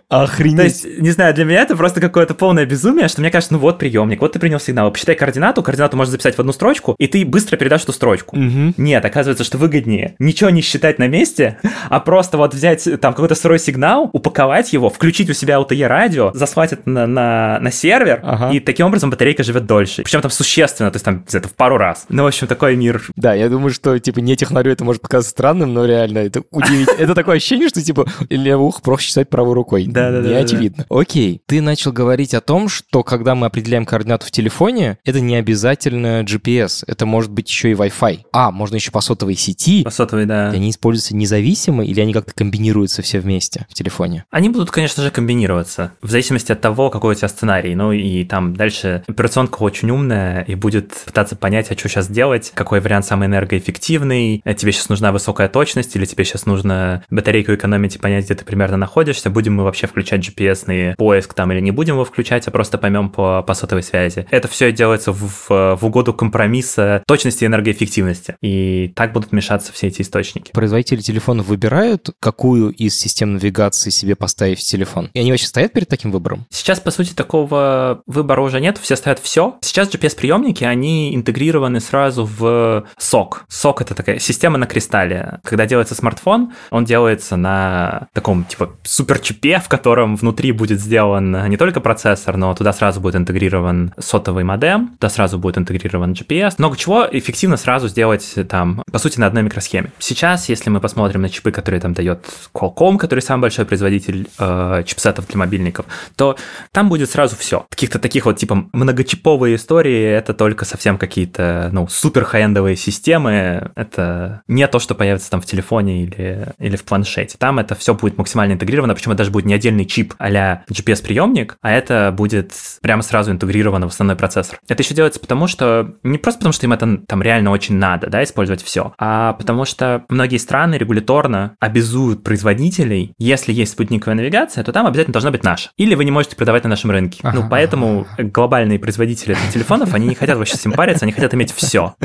Охренеть. 0.08 0.58
То 0.58 0.64
есть, 0.64 1.00
не 1.00 1.10
знаю, 1.10 1.34
для 1.34 1.46
меня 1.46 1.62
это 1.62 1.76
просто 1.76 2.00
какое-то 2.00 2.36
полное 2.36 2.66
безумие, 2.66 3.08
что 3.08 3.22
мне 3.22 3.32
кажется, 3.32 3.54
ну 3.54 3.60
вот 3.60 3.80
приемник, 3.80 4.22
вот 4.22 4.34
ты 4.34 4.40
принял 4.40 4.60
сигнал, 4.60 4.92
посчитай 4.92 5.16
координату, 5.16 5.64
координату 5.64 5.98
можно 5.98 6.12
записать 6.12 6.36
в 6.36 6.40
одну 6.40 6.52
строчку, 6.52 6.96
и 7.00 7.08
ты 7.08 7.26
быстро 7.26 7.58
передашь 7.58 7.84
эту 7.84 7.94
строчку. 7.94 8.38
Угу. 8.38 8.76
Нет, 8.78 9.04
оказывается, 9.04 9.44
что 9.44 9.58
выгоднее 9.58 10.16
ничего 10.20 10.52
не 10.52 10.62
считать 10.62 11.00
на 11.00 11.08
месте, 11.08 11.58
а 11.90 12.00
просто 12.00 12.38
вот 12.38 12.54
взять 12.54 12.88
там 13.02 13.14
какой-то 13.14 13.36
сырой 13.36 13.58
сигнал, 13.58 14.10
упаковать 14.14 14.74
его, 14.74 14.90
включить 14.90 15.30
у 15.30 15.34
себя 15.34 15.56
LTE 15.56 15.88
радио, 15.88 16.32
заслать 16.34 16.74
это 16.74 16.88
на, 16.88 17.08
на, 17.08 17.60
на 17.60 17.72
сервер, 17.72 18.20
ага. 18.24 18.52
и 18.52 18.60
таким 18.60 18.88
образом 18.88 19.10
батарейка 19.10 19.44
живет 19.44 19.66
дольше. 19.66 20.04
Причем 20.04 20.22
там 20.22 20.32
существенно, 20.32 20.92
то 20.92 20.98
есть 20.98 21.06
там 21.06 21.24
где-то 21.28 21.48
в 21.48 21.54
пару 21.54 21.78
раз. 21.78 22.06
Ну, 22.10 22.24
в 22.24 22.28
общем, 22.28 22.46
такой 22.46 22.76
мир. 22.76 23.02
Да, 23.16 23.34
я 23.34 23.50
думаю, 23.50 23.72
что 23.72 23.98
типа 23.98 24.20
не 24.20 24.36
технарю 24.36 24.72
это 24.72 24.84
может 24.84 25.02
показаться 25.02 25.32
странным, 25.32 25.74
но 25.74 25.86
реально 25.86 26.20
это 26.20 26.44
удивительно. 26.52 26.96
Это 26.98 27.16
такое 27.16 27.38
ощущение, 27.38 27.70
что 27.70 27.82
типа 27.82 28.06
левое 28.30 28.68
ухо 28.68 28.82
проще 28.82 29.10
читать 29.10 29.30
правой 29.30 29.54
рукой. 29.54 29.88
Да, 29.96 30.12
да, 30.12 30.22
да. 30.22 30.30
Не 30.30 30.36
очевидно. 30.36 30.86
Окей, 30.90 31.42
ты 31.46 31.62
начал 31.62 31.92
говорить 31.92 32.34
о 32.34 32.42
том, 32.42 32.70
что 32.70 33.04
когда 33.04 33.36
мы 33.36 33.48
определяем 33.48 33.86
координату 33.86 34.28
в 34.28 34.32
телефоне, 34.32 34.98
это 35.06 35.20
не 35.20 35.36
обязательно 35.36 36.24
GPS, 36.24 36.84
это 36.88 37.06
может 37.06 37.32
быть 37.32 37.50
еще 37.50 37.72
и 37.72 37.74
Wi-Fi. 37.74 38.20
А, 38.32 38.52
можно 38.52 38.76
еще 38.76 38.92
по 38.92 39.02
сотовой 39.02 39.36
сети. 39.36 39.84
По 39.84 39.90
сотовой, 39.90 40.26
да. 40.26 40.52
И 40.52 40.56
они 40.56 40.70
используются 40.70 41.16
независимо 41.16 41.86
или 41.86 42.00
они 42.02 42.14
как-то 42.14 42.34
комбинируются 42.34 43.02
все 43.02 43.20
вместе 43.20 43.66
в 43.70 43.74
телефоне? 43.74 44.26
Они 44.30 44.50
будут, 44.50 44.72
конечно 44.72 45.04
же, 45.04 45.12
комбинироваться, 45.12 45.94
в 46.02 46.10
зависимости 46.10 46.52
от 46.52 46.62
того, 46.62 46.90
какой 46.90 47.14
у 47.14 47.16
тебя 47.16 47.28
сценарий. 47.28 47.76
Ну 47.76 47.92
и 47.92 48.24
там 48.26 48.56
дальше 48.56 49.04
операционка 49.08 49.62
очень 49.62 49.90
умная 49.90 50.42
и 50.44 50.56
будет 50.56 50.94
пытаться 51.06 51.36
понять, 51.36 51.72
а 51.72 51.78
что 51.78 51.90
сейчас 51.90 52.08
делать, 52.08 52.52
какой 52.54 52.80
вариант 52.80 53.06
самый 53.06 53.28
энергоэффективный, 53.28 54.42
э, 54.44 54.54
тебе 54.54 54.72
сейчас 54.72 54.90
нужна 54.90 55.12
высокая 55.12 55.48
точность 55.48 55.96
или 55.96 56.06
тебе 56.06 56.26
сейчас 56.26 56.46
нужно 56.46 57.04
батарейку 57.10 57.54
экономить 57.54 57.96
и 57.96 58.00
понять, 58.00 58.26
где 58.26 58.36
ты 58.36 58.46
примерно 58.46 58.78
находишься, 58.78 59.30
будем 59.30 59.56
мы 59.56 59.64
вообще 59.64 59.85
включать 59.88 60.28
GPS 60.28 60.96
поиск 60.96 61.34
там 61.34 61.52
или 61.52 61.60
не 61.60 61.72
будем 61.72 61.96
его 61.96 62.06
включать, 62.06 62.48
а 62.48 62.52
просто 62.52 62.78
поймем 62.78 63.10
по, 63.10 63.44
по 63.44 63.54
сотовой 63.54 63.84
связи. 63.84 64.28
Это 64.32 64.48
все 64.48 64.72
делается 64.72 65.12
в, 65.12 65.50
в 65.50 65.80
угоду 65.82 66.14
компромисса 66.14 67.04
точности 67.08 67.44
и 67.44 67.48
энергоэффективности. 67.48 68.36
И 68.42 68.92
так 68.96 69.14
будут 69.14 69.32
мешаться 69.32 69.72
все 69.74 69.88
эти 69.88 70.02
источники. 70.02 70.52
Производители 70.52 71.02
телефонов 71.02 71.48
выбирают, 71.48 72.10
какую 72.20 72.72
из 72.72 72.98
систем 72.98 73.34
навигации 73.34 73.90
себе 73.90 74.16
поставить 74.16 74.60
в 74.60 74.64
телефон? 74.64 75.10
И 75.14 75.20
они 75.20 75.32
вообще 75.32 75.48
стоят 75.48 75.74
перед 75.74 75.88
таким 75.88 76.12
выбором? 76.12 76.46
Сейчас, 76.50 76.80
по 76.80 76.92
сути, 76.92 77.14
такого 77.14 78.02
выбора 78.06 78.42
уже 78.42 78.60
нет, 78.60 78.78
все 78.78 78.96
ставят 78.96 79.20
все. 79.20 79.58
Сейчас 79.62 79.90
GPS-приемники, 79.90 80.64
они 80.64 81.16
интегрированы 81.16 81.80
сразу 81.80 82.26
в 82.26 82.86
SOC. 83.00 83.34
SOC— 83.50 83.76
это 83.82 83.96
такая 83.96 84.20
система 84.20 84.58
на 84.58 84.66
кристалле. 84.66 85.40
Когда 85.44 85.66
делается 85.66 85.96
смартфон, 85.96 86.54
он 86.72 86.86
делается 86.86 87.36
на 87.36 88.08
таком, 88.14 88.46
типа, 88.46 88.76
суперчипе, 88.84 89.60
в 89.60 89.70
котором 89.76 90.16
внутри 90.16 90.54
будет 90.54 90.80
сделан 90.80 91.50
не 91.50 91.58
только 91.58 91.82
процессор, 91.82 92.38
но 92.38 92.56
туда 92.56 92.72
сразу 92.72 93.02
будет 93.02 93.18
интегрирован 93.18 93.94
сотовый 94.00 94.46
модем, 94.46 94.96
туда 95.00 95.10
сразу 95.10 95.38
будет 95.38 95.58
интегрирован 95.58 96.14
GPS. 96.14 96.56
Много 96.60 96.78
чего 96.78 97.06
эффективно 97.12 97.58
сразу 97.58 97.90
сделать 97.90 98.36
там, 98.48 98.84
по 98.90 99.00
сути, 99.00 99.20
на 99.20 99.28
одной 99.28 99.44
микросхеме. 99.44 99.92
Сейчас, 100.00 100.48
если 100.48 100.70
мы 100.70 100.80
посмотрим 100.80 101.22
на 101.22 101.30
чипы, 101.30 101.52
которые 101.52 101.82
там 101.82 101.94
дает 101.94 102.26
Qualcomm, 102.54 102.98
который 102.98 103.20
самый 103.20 103.42
большой 103.42 103.66
производитель 103.66 104.30
э, 104.40 104.84
чипсетов 104.86 105.28
для 105.28 105.38
мобильников, 105.38 105.86
то 106.16 106.38
там 106.72 106.88
будет 106.88 107.10
сразу 107.10 107.36
все. 107.36 107.66
Каких-то 107.70 108.00
таких 108.00 108.26
вот 108.26 108.38
типа 108.38 108.70
многочиповые 108.72 109.58
истории, 109.58 110.04
это 110.06 110.34
только 110.34 110.64
совсем 110.64 110.98
какие-то, 110.98 111.70
ну, 111.74 111.90
супер 111.90 112.24
хай-эндовые 112.24 112.78
системы. 112.78 113.72
Это 113.76 114.42
не 114.48 114.66
то, 114.68 114.80
что 114.80 114.96
появится 114.96 115.30
там 115.30 115.42
в 115.42 115.46
телефоне 115.46 116.04
или, 116.04 116.54
или 116.60 116.78
в 116.78 116.86
планшете. 116.86 117.38
Там 117.38 117.60
это 117.60 117.76
все 117.76 117.94
будет 117.94 118.18
максимально 118.18 118.54
интегрировано, 118.54 118.96
причем 118.96 119.12
это 119.12 119.18
даже 119.18 119.32
будет 119.32 119.46
не 119.46 119.54
один 119.54 119.65
отдельный 119.66 119.86
чип 119.86 120.14
а 120.20 120.30
GPS-приемник, 120.70 121.58
а 121.62 121.72
это 121.72 122.14
будет 122.16 122.54
прямо 122.82 123.02
сразу 123.02 123.32
интегрировано 123.32 123.88
в 123.88 123.92
основной 123.92 124.16
процессор. 124.16 124.60
Это 124.68 124.84
еще 124.84 124.94
делается 124.94 125.20
потому, 125.20 125.48
что 125.48 125.96
не 126.04 126.18
просто 126.18 126.40
потому, 126.40 126.54
что 126.54 126.66
им 126.66 126.74
это 126.74 126.98
там 127.08 127.22
реально 127.22 127.52
очень 127.52 127.76
надо, 127.76 128.08
да, 128.08 128.24
использовать 128.24 128.62
все, 128.62 128.94
а 128.98 129.34
потому 129.34 129.66
что 129.66 130.04
многие 130.10 130.38
страны 130.38 130.76
регуляторно 130.76 131.56
обязуют 131.60 132.24
производителей, 132.24 133.14
если 133.18 133.54
есть 133.54 133.72
спутниковая 133.72 134.16
навигация, 134.16 134.64
то 134.64 134.72
там 134.72 134.86
обязательно 134.86 135.14
должна 135.14 135.32
быть 135.32 135.44
наша. 135.44 135.70
Или 135.78 135.96
вы 135.96 136.06
не 136.06 136.12
можете 136.12 136.36
продавать 136.36 136.64
на 136.64 136.70
нашем 136.70 136.92
рынке. 136.92 137.20
Ага. 137.24 137.42
Ну, 137.42 137.50
поэтому 137.50 138.08
глобальные 138.18 138.78
производители 138.78 139.36
телефонов, 139.54 139.94
они 139.94 140.08
не 140.08 140.16
хотят 140.16 140.38
вообще 140.38 140.58
с 140.58 140.62
этим 140.62 140.74
париться, 140.74 141.06
они 141.06 141.12
хотят 141.12 141.34
иметь 141.34 141.52
все. 141.52 141.96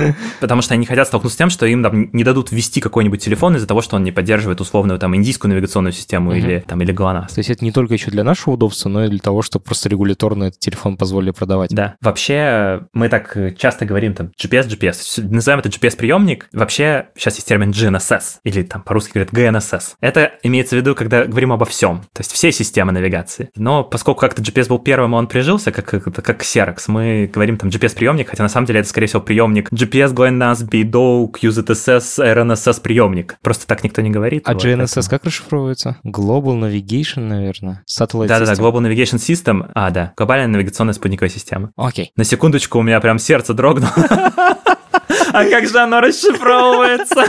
Потому 0.41 0.63
что 0.63 0.75
они 0.75 0.87
хотят 0.87 1.07
столкнуться 1.07 1.35
с 1.35 1.39
тем, 1.39 1.51
что 1.51 1.67
им 1.67 1.83
там 1.83 2.11
не 2.13 2.25
дадут 2.25 2.53
ввести 2.53 2.81
какой-нибудь 2.81 3.23
телефон 3.23 3.57
из-за 3.57 3.67
того, 3.67 3.83
что 3.83 3.97
он 3.97 4.05
не 4.05 4.13
поддерживает 4.13 4.61
условную 4.61 4.99
там 4.99 5.15
индийскую 5.15 5.51
навигационную 5.51 5.93
систему 5.93 6.31
угу. 6.31 6.39
или 6.39 6.65
там 6.67 6.81
или 6.81 6.93
ГЛОНАСС. 6.93 7.35
То 7.35 7.39
есть 7.41 7.50
это 7.51 7.65
не 7.65 7.73
только 7.73 7.95
еще 7.95 8.11
для 8.11 8.25
нашего 8.25 8.55
удобства, 8.55 8.89
но 8.89 9.05
и 9.05 9.09
для 9.09 9.19
того, 9.19 9.43
чтобы 9.43 9.65
просто 9.65 9.89
регуляторно 9.89 10.45
этот 10.45 10.61
телефон 10.61 10.97
позволили 10.97 11.31
продавать. 11.31 11.71
Да. 11.71 11.97
Вообще 12.01 12.87
мы 12.93 13.09
так 13.09 13.37
часто 13.57 13.85
говорим 13.85 14.15
там 14.15 14.33
GPS, 14.41 14.69
GPS. 14.69 15.23
Называем 15.23 15.61
это 15.61 15.69
GPS-приемник. 15.69 16.49
Вообще 16.53 17.09
сейчас 17.17 17.37
есть 17.37 17.49
термин 17.49 17.71
GNSS 17.71 18.41
или 18.45 18.63
там 18.63 18.83
по-русски 18.83 19.13
говорят 19.15 19.33
GNSS. 19.33 19.95
Это 20.01 20.33
имеется 20.43 20.77
в 20.77 20.79
виду, 20.79 20.95
когда 20.95 21.25
говорим 21.25 21.53
обо 21.53 21.65
всем. 21.65 22.03
То 22.13 22.21
есть 22.21 22.33
все 22.33 22.53
системы 22.53 22.93
навигации. 22.93 23.51
Но 23.57 23.85
поскольку 23.85 24.21
как-то 24.21 24.43
GPS 24.43 24.69
был 24.69 24.79
первым, 24.79 25.15
он 25.15 25.27
прижился, 25.27 25.73
как, 25.73 25.87
как, 25.87 26.05
как 26.15 26.43
Xerox, 26.43 26.85
мы 26.89 27.31
говорим 27.33 27.57
там 27.57 27.71
GPS-приемник, 27.71 28.29
хотя 28.29 28.43
на 28.43 28.49
самом 28.49 28.67
деле 28.67 28.81
это, 28.81 28.89
скорее 28.89 29.07
всего, 29.07 29.23
приемник 29.23 29.71
GPS, 29.73 30.15
GLONASS, 30.15 30.69
BDO, 30.69 31.31
QZSS, 31.31 32.19
RNSS 32.19 32.81
приемник. 32.83 33.37
Просто 33.43 33.67
так 33.67 33.85
никто 33.85 34.03
не 34.03 34.11
говорит. 34.11 34.43
А 34.47 34.55
вот, 34.55 34.65
GNSS 34.65 34.77
поэтому... 34.77 35.11
как 35.11 35.25
расшифровывается? 35.25 35.97
Global 36.05 36.59
Navigation, 36.59 37.40
наверное? 37.41 37.83
Satellite 37.89 38.27
Да-да-да, 38.27 38.53
Global 38.55 38.81
Navigation 38.81 39.17
System. 39.19 39.71
А, 39.75 39.91
да, 39.91 40.13
глобальная 40.17 40.47
навигационная 40.49 40.95
спутниковая 40.95 41.31
система. 41.31 41.73
Окей. 41.77 42.13
На 42.17 42.25
секундочку 42.25 42.79
у 42.79 42.83
меня 42.83 43.01
прям 43.01 43.19
сердце 43.19 43.55
дрогнуло. 43.55 43.93
А 45.33 45.45
как 45.45 45.67
же 45.69 45.79
оно 45.79 46.01
расшифровывается? 46.01 47.25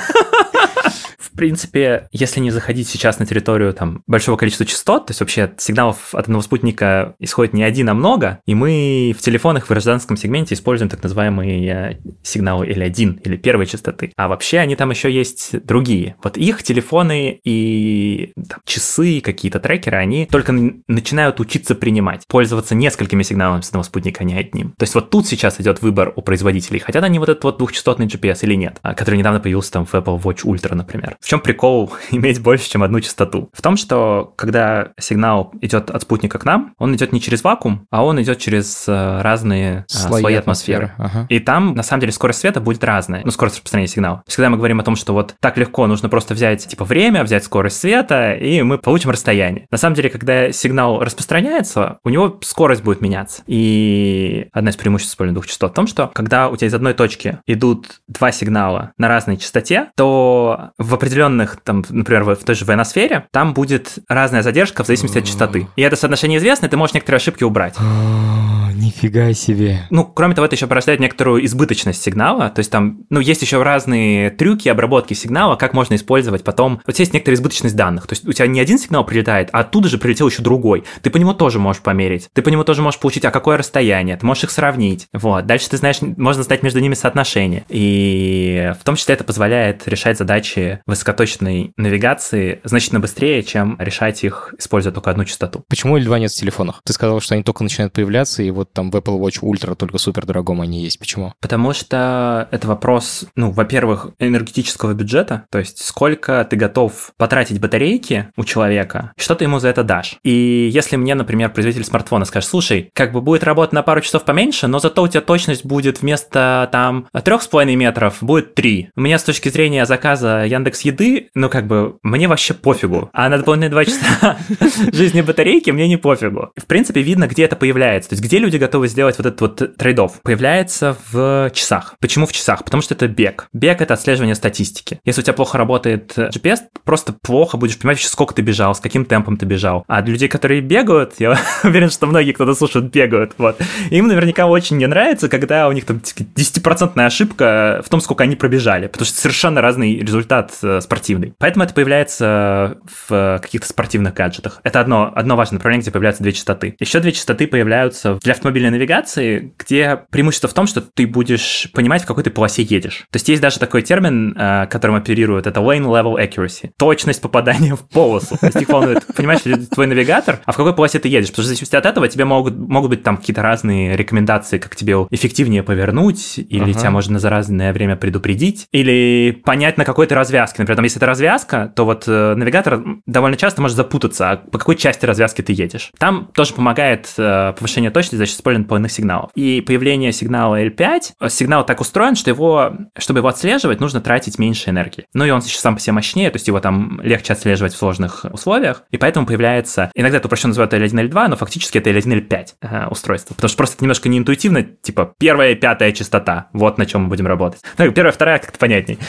В 1.18 1.38
принципе, 1.38 2.08
если 2.12 2.40
не 2.40 2.52
заходить 2.52 2.90
сейчас 2.90 3.18
на 3.18 3.26
территорию 3.26 3.74
там 3.74 4.04
большого 4.06 4.38
количества 4.38 4.66
частот, 4.66 5.08
то 5.08 5.12
есть 5.12 5.22
вообще 5.22 5.52
сигналов 5.58 6.14
от 6.14 6.26
одного 6.26 6.42
спутника 6.44 7.16
исходит 7.20 7.54
не 7.54 7.64
один, 7.64 7.90
а 7.90 7.94
много, 7.94 8.40
и 8.46 8.54
мы 8.54 9.16
в 9.18 9.22
телефонах 9.22 9.66
в 9.66 9.70
гражданском 9.70 10.18
сегменте 10.18 10.56
используем 10.56 10.90
так 10.90 11.02
называемые 11.02 12.00
сигналы 12.22 12.68
L1 12.68 13.22
или 13.24 13.38
первой 13.38 13.66
частоты. 13.66 14.12
А 14.18 14.28
вообще 14.28 14.60
они 14.60 14.76
там 14.76 14.92
еще 14.92 15.12
есть 15.12 15.64
другие. 15.66 16.16
Вот 16.22 16.38
их 16.38 16.64
телефоны 16.64 17.40
и 17.44 18.34
там, 18.36 18.60
часы, 18.66 19.22
какие-то 19.22 19.60
трекеры, 19.60 19.98
они 19.98 20.26
только 20.26 20.54
начинают 20.88 21.40
учиться 21.40 21.76
принимать, 21.76 22.24
пользоваться 22.28 22.76
несколькими 22.76 23.24
сигналами 23.24 23.62
с 23.62 23.70
одного 23.70 23.84
спутника, 23.84 24.22
а 24.22 24.24
не 24.26 24.36
одним. 24.36 24.72
То 24.78 24.84
есть 24.84 24.94
вот 24.96 25.10
тут 25.10 25.26
сейчас 25.28 25.60
идет 25.62 25.82
выбор 25.82 26.12
у 26.16 26.22
производителей, 26.22 26.80
хотят 26.80 27.04
они 27.04 27.20
вот 27.20 27.30
этот 27.30 27.44
вот 27.44 27.58
двухчастотный 27.72 28.06
GPS 28.06 28.40
или 28.42 28.56
нет, 28.56 28.80
а, 28.82 28.94
который 28.94 29.16
недавно 29.16 29.40
появился 29.40 29.72
там 29.72 29.86
в 29.86 29.94
Apple 29.94 30.22
Watch 30.22 30.44
Ultra, 30.46 30.76
например. 30.76 31.16
В 31.20 31.28
чем 31.28 31.40
прикол 31.40 31.94
иметь 32.12 32.42
больше, 32.42 32.70
чем 32.70 32.84
одну 32.84 33.00
частоту? 33.00 33.50
В 33.54 33.62
том, 33.62 33.78
что 33.78 34.34
когда 34.36 34.90
сигнал 35.00 35.54
идет 35.62 35.90
от 35.90 36.02
спутника 36.02 36.38
к 36.38 36.46
нам, 36.46 36.74
он 36.78 36.96
идет 36.96 37.14
не 37.14 37.22
через 37.22 37.44
вакуум, 37.44 37.88
а 37.90 38.04
он 38.04 38.22
идет 38.22 38.40
через 38.40 38.86
э, 38.88 39.22
разные 39.22 39.80
э, 39.80 39.84
слои, 39.88 40.22
слои 40.22 40.36
атмосферы. 40.36 40.92
Ага. 40.98 41.26
И 41.30 41.40
там, 41.40 41.74
на 41.74 41.84
самом 41.84 42.02
деле, 42.02 42.12
скорость 42.12 42.40
света 42.40 42.60
будет 42.60 42.84
разная, 42.84 43.22
ну, 43.24 43.32
скорость 43.32 43.58
распространения 43.58 43.88
сигнала. 43.88 44.18
То 44.18 44.24
есть, 44.28 44.36
когда 44.36 44.50
мы 44.50 44.58
говорим 44.58 44.80
о 44.80 44.84
том, 44.84 44.96
что 44.96 45.14
вот 45.14 45.36
так 45.40 45.58
легко, 45.58 45.88
нужно 45.88 46.10
просто 46.10 46.34
взять, 46.34 46.68
типа, 46.68 46.84
время, 46.84 47.24
взять 47.24 47.44
скорость 47.44 47.80
света, 47.80 48.34
и 48.34 48.62
мы 48.62 48.78
получим 48.78 49.10
расстояние. 49.12 49.68
На 49.72 49.78
самом 49.78 49.96
деле, 49.96 50.10
когда 50.10 50.52
сигнал 50.52 51.00
распространяется, 51.00 52.00
у 52.04 52.10
него 52.10 52.40
скорость 52.44 52.84
будет 52.84 53.02
меняться. 53.02 53.44
И 53.48 54.48
одна 54.52 54.72
из 54.72 54.76
преимуществ 54.76 55.18
двух 55.22 55.48
частот 55.48 55.72
в 55.72 55.76
том, 55.76 55.88
что 55.88 56.08
когда 56.08 56.50
у 56.50 56.58
тебя 56.58 56.68
из 56.68 56.74
одной 56.74 56.94
точки 56.94 57.40
идут 57.46 57.61
два 58.08 58.32
сигнала 58.32 58.92
на 58.98 59.08
разной 59.08 59.38
частоте, 59.38 59.92
то 59.96 60.72
в 60.78 60.94
определенных, 60.94 61.58
там, 61.64 61.84
например, 61.90 62.24
в 62.24 62.36
той 62.38 62.56
же 62.56 62.66
ионосфере, 62.66 63.28
там 63.32 63.54
будет 63.54 64.00
разная 64.08 64.42
задержка 64.42 64.84
в 64.84 64.88
зависимости 64.88 65.20
от 65.20 65.26
частоты. 65.26 65.68
И 65.76 65.82
это 65.82 65.96
соотношение 65.96 66.40
известно, 66.40 66.66
и 66.66 66.70
ты 66.70 66.78
можешь 66.78 66.94
некоторые 66.94 67.18
ошибки 67.18 67.44
убрать. 67.44 67.76
Нифига 68.74 69.34
себе. 69.34 69.88
Ну, 69.90 70.06
кроме 70.06 70.36
того, 70.36 70.46
это 70.46 70.56
еще 70.56 70.68
порождает 70.68 71.00
некоторую 71.00 71.46
избыточность 71.46 72.02
сигнала. 72.02 72.50
То 72.50 72.60
есть 72.60 72.72
там, 72.72 73.06
ну, 73.10 73.20
есть 73.20 73.42
еще 73.42 73.62
разные 73.62 74.30
трюки 74.30 74.70
обработки 74.70 75.14
сигнала, 75.14 75.56
как 75.56 75.74
можно 75.74 75.96
использовать 75.96 76.44
потом. 76.44 76.82
Вот 76.86 76.98
есть 76.98 77.14
некоторая 77.14 77.36
избыточность 77.36 77.76
данных. 77.76 78.08
То 78.08 78.14
есть 78.14 78.28
у 78.28 78.34
тебя 78.34 78.48
не 78.48 78.60
один 78.60 78.78
сигнал 78.78 79.06
прилетает, 79.06 79.50
а 79.52 79.60
оттуда 79.60 79.90
же 79.90 79.98
прилетел 79.98 80.28
еще 80.28 80.42
другой. 80.42 80.84
Ты 81.02 81.10
по 81.10 81.18
нему 81.18 81.34
тоже 81.34 81.60
можешь 81.60 81.82
померить. 81.82 82.30
Ты 82.34 82.42
по 82.42 82.50
нему 82.50 82.64
тоже 82.64 82.82
можешь 82.82 83.00
получить, 83.00 83.26
а 83.26 83.32
какое 83.32 83.58
расстояние. 83.58 84.18
Ты 84.18 84.26
можешь 84.26 84.46
их 84.46 84.52
сравнить. 84.52 85.08
Вот. 85.14 85.46
Дальше 85.46 85.70
ты 85.70 85.78
знаешь, 85.78 85.98
можно 86.02 86.44
знать 86.44 86.64
между 86.64 86.80
ними 86.80 86.94
соотношение. 86.94 87.66
И 87.70 88.74
в 88.80 88.84
том 88.84 88.96
числе 88.96 89.16
это 89.16 89.24
позволяет 89.24 89.88
решать 89.88 90.18
задачи 90.18 90.82
высокоточной 90.86 91.74
навигации 91.78 92.62
значительно 92.64 93.00
быстрее, 93.00 93.44
чем 93.44 93.76
решать 93.80 94.24
их, 94.24 94.54
используя 94.58 94.94
только 94.94 95.12
одну 95.12 95.26
частоту. 95.26 95.64
Почему 95.68 95.98
L2 95.98 96.20
нет 96.20 96.32
в 96.32 96.36
телефонах? 96.36 96.82
Ты 96.86 96.94
сказал, 96.94 97.20
что 97.20 97.36
они 97.36 97.44
только 97.44 97.64
начинают 97.64 97.94
появляться, 97.94 98.44
и 98.44 98.52
вот 98.52 98.61
там 98.66 98.92
в 98.92 98.96
Apple 98.96 99.20
Watch 99.20 99.42
Ultra 99.42 99.76
только 99.76 99.98
супер 99.98 100.26
дорогом 100.26 100.62
они 100.62 100.84
есть. 100.84 101.00
Почему? 101.00 101.34
Потому 101.40 101.74
что 101.74 102.48
это 102.52 102.68
вопрос, 102.68 103.26
ну, 103.36 103.52
во-первых, 103.52 104.10
энергетического 104.20 104.94
бюджета, 104.94 105.46
то 105.50 105.60
есть 105.60 105.84
сколько 105.84 106.46
ты 106.50 106.56
готов 106.56 107.12
потратить 107.18 107.60
батарейки 107.60 108.30
у 108.38 108.44
человека, 108.44 109.14
что 109.18 109.36
ты 109.36 109.46
ему 109.46 109.60
за 109.60 109.70
это 109.70 109.84
дашь. 109.84 110.18
И 110.24 110.70
если 110.72 110.96
мне, 110.96 111.16
например, 111.16 111.52
производитель 111.52 111.86
смартфона 111.86 112.26
скажет, 112.26 112.50
слушай, 112.50 112.90
как 112.94 113.12
бы 113.12 113.22
будет 113.22 113.44
работать 113.44 113.74
на 113.74 113.84
пару 113.84 114.02
часов 114.02 114.26
поменьше, 114.26 114.68
но 114.68 114.80
зато 114.80 115.02
у 115.02 115.08
тебя 115.08 115.22
точность 115.22 115.66
будет 115.66 116.02
вместо 116.02 116.70
там 116.72 117.08
трех 117.24 117.42
с 117.42 117.48
половиной 117.48 117.76
метров 117.76 118.18
будет 118.22 118.56
три. 118.56 118.90
У 118.96 119.02
меня 119.02 119.18
с 119.18 119.24
точки 119.24 119.50
зрения 119.50 119.86
заказа 119.86 120.46
Яндекс 120.46 120.82
Еды, 120.82 121.30
ну 121.36 121.50
как 121.50 121.68
бы 121.68 121.98
мне 122.04 122.28
вообще 122.28 122.54
пофигу. 122.54 123.10
А 123.14 123.30
на 123.30 123.38
дополнительные 123.38 123.70
два 123.72 123.86
часа 123.86 124.38
жизни 124.92 125.22
батарейки 125.22 125.72
мне 125.72 125.88
не 125.88 125.98
пофигу. 125.98 126.52
В 126.56 126.66
принципе, 126.66 127.02
видно, 127.02 127.28
где 127.28 127.44
это 127.44 127.56
появляется. 127.56 128.10
То 128.10 128.14
есть 128.14 128.24
где 128.24 128.40
люди 128.40 128.51
готовы 128.58 128.88
сделать 128.88 129.18
вот 129.18 129.28
этот 129.28 129.42
вот 129.42 129.78
трейдов? 129.78 130.22
Появляется 130.24 130.98
в 131.12 131.52
часах. 131.54 131.96
Почему 132.00 132.26
в 132.26 132.34
часах? 132.34 132.64
Потому 132.64 132.82
что 132.82 132.94
это 132.94 133.08
бег. 133.08 133.48
Бег— 133.54 133.82
это 133.82 133.94
отслеживание 133.94 134.36
статистики. 134.36 135.00
Если 135.06 135.22
у 135.22 135.24
тебя 135.24 135.34
плохо 135.34 135.58
работает 135.58 136.18
GPS, 136.18 136.60
просто 136.84 137.14
плохо 137.14 137.58
будешь 137.58 137.78
понимать, 137.78 138.02
сколько 138.02 138.34
ты 138.34 138.42
бежал, 138.42 138.76
с 138.76 138.80
каким 138.80 139.06
темпом 139.06 139.38
ты 139.38 139.46
бежал. 139.46 139.84
А 139.88 140.02
для 140.02 140.14
людей, 140.14 140.30
которые 140.30 140.62
бегают, 140.62 141.16
я 141.20 141.38
уверен, 141.64 141.90
что 141.90 142.08
многие, 142.08 142.32
кто-то 142.32 142.54
слушает, 142.54 142.92
бегают, 142.92 143.34
вот. 143.38 143.60
Им 143.90 144.08
наверняка 144.08 144.48
очень 144.48 144.78
не 144.78 144.88
нравится, 144.88 145.30
когда 145.30 145.68
у 145.68 145.72
них 145.72 145.86
там 145.86 145.98
10% 145.98 147.06
ошибка 147.06 147.82
в 147.86 147.90
том, 147.90 148.02
сколько 148.02 148.24
они 148.24 148.36
пробежали, 148.36 148.88
потому 148.88 149.06
что 149.06 149.18
совершенно 149.18 149.62
разный 149.62 149.98
результат 149.98 150.52
э, 150.64 150.82
спортивный. 150.82 151.34
Поэтому 151.38 151.66
это 151.66 151.74
появляется 151.74 152.78
в 153.08 153.40
каких-то 153.42 153.68
спортивных 153.68 154.14
гаджетах. 154.14 154.60
Это 154.64 154.80
одно, 154.80 155.12
одно 155.16 155.36
важное 155.36 155.58
направление, 155.58 155.84
где 155.84 155.92
появляются 155.92 156.24
две 156.24 156.34
частоты. 156.34 156.76
Еще 156.80 157.00
две 157.00 157.12
частоты 157.12 157.48
появляются 157.48 158.20
для 158.22 158.34
автомобильной 158.42 158.72
навигации, 158.72 159.54
где 159.58 160.04
преимущество 160.10 160.50
в 160.50 160.54
том, 160.54 160.66
что 160.68 160.82
ты 160.82 161.06
будешь 161.06 161.70
понимать, 161.74 162.04
в 162.04 162.06
какой 162.06 162.24
ты 162.24 162.32
полосе 162.32 162.64
едешь. 162.64 163.06
То 163.12 163.18
есть 163.18 163.30
есть 163.30 163.42
даже 163.42 163.60
такой 163.60 163.84
термин, 163.84 164.36
э, 164.38 164.68
которым 164.68 164.96
оперируют, 164.96 165.46
это 165.48 165.60
lane 165.60 165.86
level 165.86 166.16
accuracy. 166.18 166.72
Точность 166.78 167.22
попадания 167.22 167.76
в 167.76 167.88
полосу. 167.88 168.38
То 168.38 168.48
есть 168.48 168.62
их 168.62 168.70
волнует, 168.70 169.06
понимаешь, 169.16 169.42
твой 169.70 169.88
навигатор, 169.88 170.40
а 170.46 170.52
в 170.52 170.58
какой 170.58 170.76
полосе 170.76 171.00
ты 171.00 171.08
едешь. 171.08 171.30
Потому 171.30 171.34
что 171.34 171.42
в 171.44 171.46
зависимости 171.46 171.76
от 171.76 171.86
этого 171.86 172.08
тебе 172.08 172.26
могут, 172.26 172.58
могут 172.58 172.90
быть 172.90 173.04
там 173.04 173.18
какие-то 173.18 173.42
разные 173.42 173.96
рекомендации, 173.96 174.58
как 174.58 174.76
тебе 174.76 174.94
эффективнее 175.12 175.64
повернуть, 175.64 176.38
или 176.38 176.64
ага. 176.64 176.74
тебя 176.74 176.92
можно 176.92 177.20
за 177.20 177.30
разное 177.30 177.74
время 177.74 177.96
предупредить, 177.96 178.68
или 178.72 179.40
понять, 179.46 179.78
на 179.78 179.86
какой 179.86 180.08
ты 180.08 180.16
развязке. 180.16 180.62
Например, 180.62 180.78
там, 180.78 180.84
если 180.84 180.98
это 180.98 181.06
развязка, 181.06 181.72
то 181.76 181.86
вот 181.86 182.06
э, 182.08 182.36
навигатор 182.36 182.84
довольно 183.06 183.38
часто 183.38 183.62
может 183.62 183.78
запутаться, 183.78 184.32
а 184.32 184.38
по 184.38 184.58
какой 184.58 184.76
части 184.76 185.06
развязки 185.06 185.42
ты 185.42 185.54
едешь. 185.54 185.92
Там 186.00 186.30
тоже 186.34 186.54
помогает 186.54 187.08
э, 187.18 187.54
повышение 187.58 187.92
точности 187.92 188.16
за 188.16 188.26
счет 188.32 188.40
использования 188.40 188.68
полных 188.68 188.92
сигналов. 188.92 189.32
И 189.36 189.62
появление 189.62 190.12
сигнала 190.12 190.62
L5, 190.64 191.02
э, 191.20 191.30
сигнал 191.30 191.66
так 191.66 191.82
устроен, 191.82 192.16
что 192.16 192.30
его, 192.30 192.74
чтобы 192.98 193.20
его 193.20 193.28
отслеживать, 193.28 193.80
нужно 193.80 194.02
тратить 194.02 194.40
меньше 194.40 194.70
энергии. 194.70 195.06
Ну 195.14 195.26
и 195.26 195.30
он 195.30 195.42
еще 195.42 195.58
сам 195.60 195.76
по 195.76 195.82
себе 195.82 195.94
мощнее, 195.94 196.30
то 196.30 196.38
есть 196.38 196.48
его 196.48 196.60
там 196.60 197.00
легче 197.02 197.34
отслеживать 197.34 197.74
в 197.74 197.78
сложных 197.78 198.26
условиях, 198.32 198.84
и 198.92 198.98
поэтому 198.98 199.26
появляется, 199.26 199.92
иногда 199.96 200.18
это 200.18 200.28
упрощенно 200.28 200.50
называют 200.50 200.74
L1, 200.74 201.10
L2, 201.10 201.28
но 201.28 201.36
фактически 201.36 201.78
это 201.78 201.90
L1, 201.90 202.28
L5 202.28 202.48
э, 202.62 202.88
устройство, 202.88 203.34
потому 203.36 203.50
что 203.50 203.58
просто 203.58 203.76
это 203.78 203.84
немножко 203.84 204.10
неинтуитивно, 204.10 204.64
типа 204.64 205.14
первая 205.18 205.56
пятая 205.56 205.92
частота, 205.92 206.50
вот 206.54 206.78
на 206.78 206.86
чем 206.86 207.04
мы 207.04 207.10
будем 207.10 207.28
работать. 207.28 207.62
Ну, 207.78 207.92
первая, 207.92 208.12
вторая 208.12 208.40
как-то 208.40 208.60
понятней. 208.60 209.00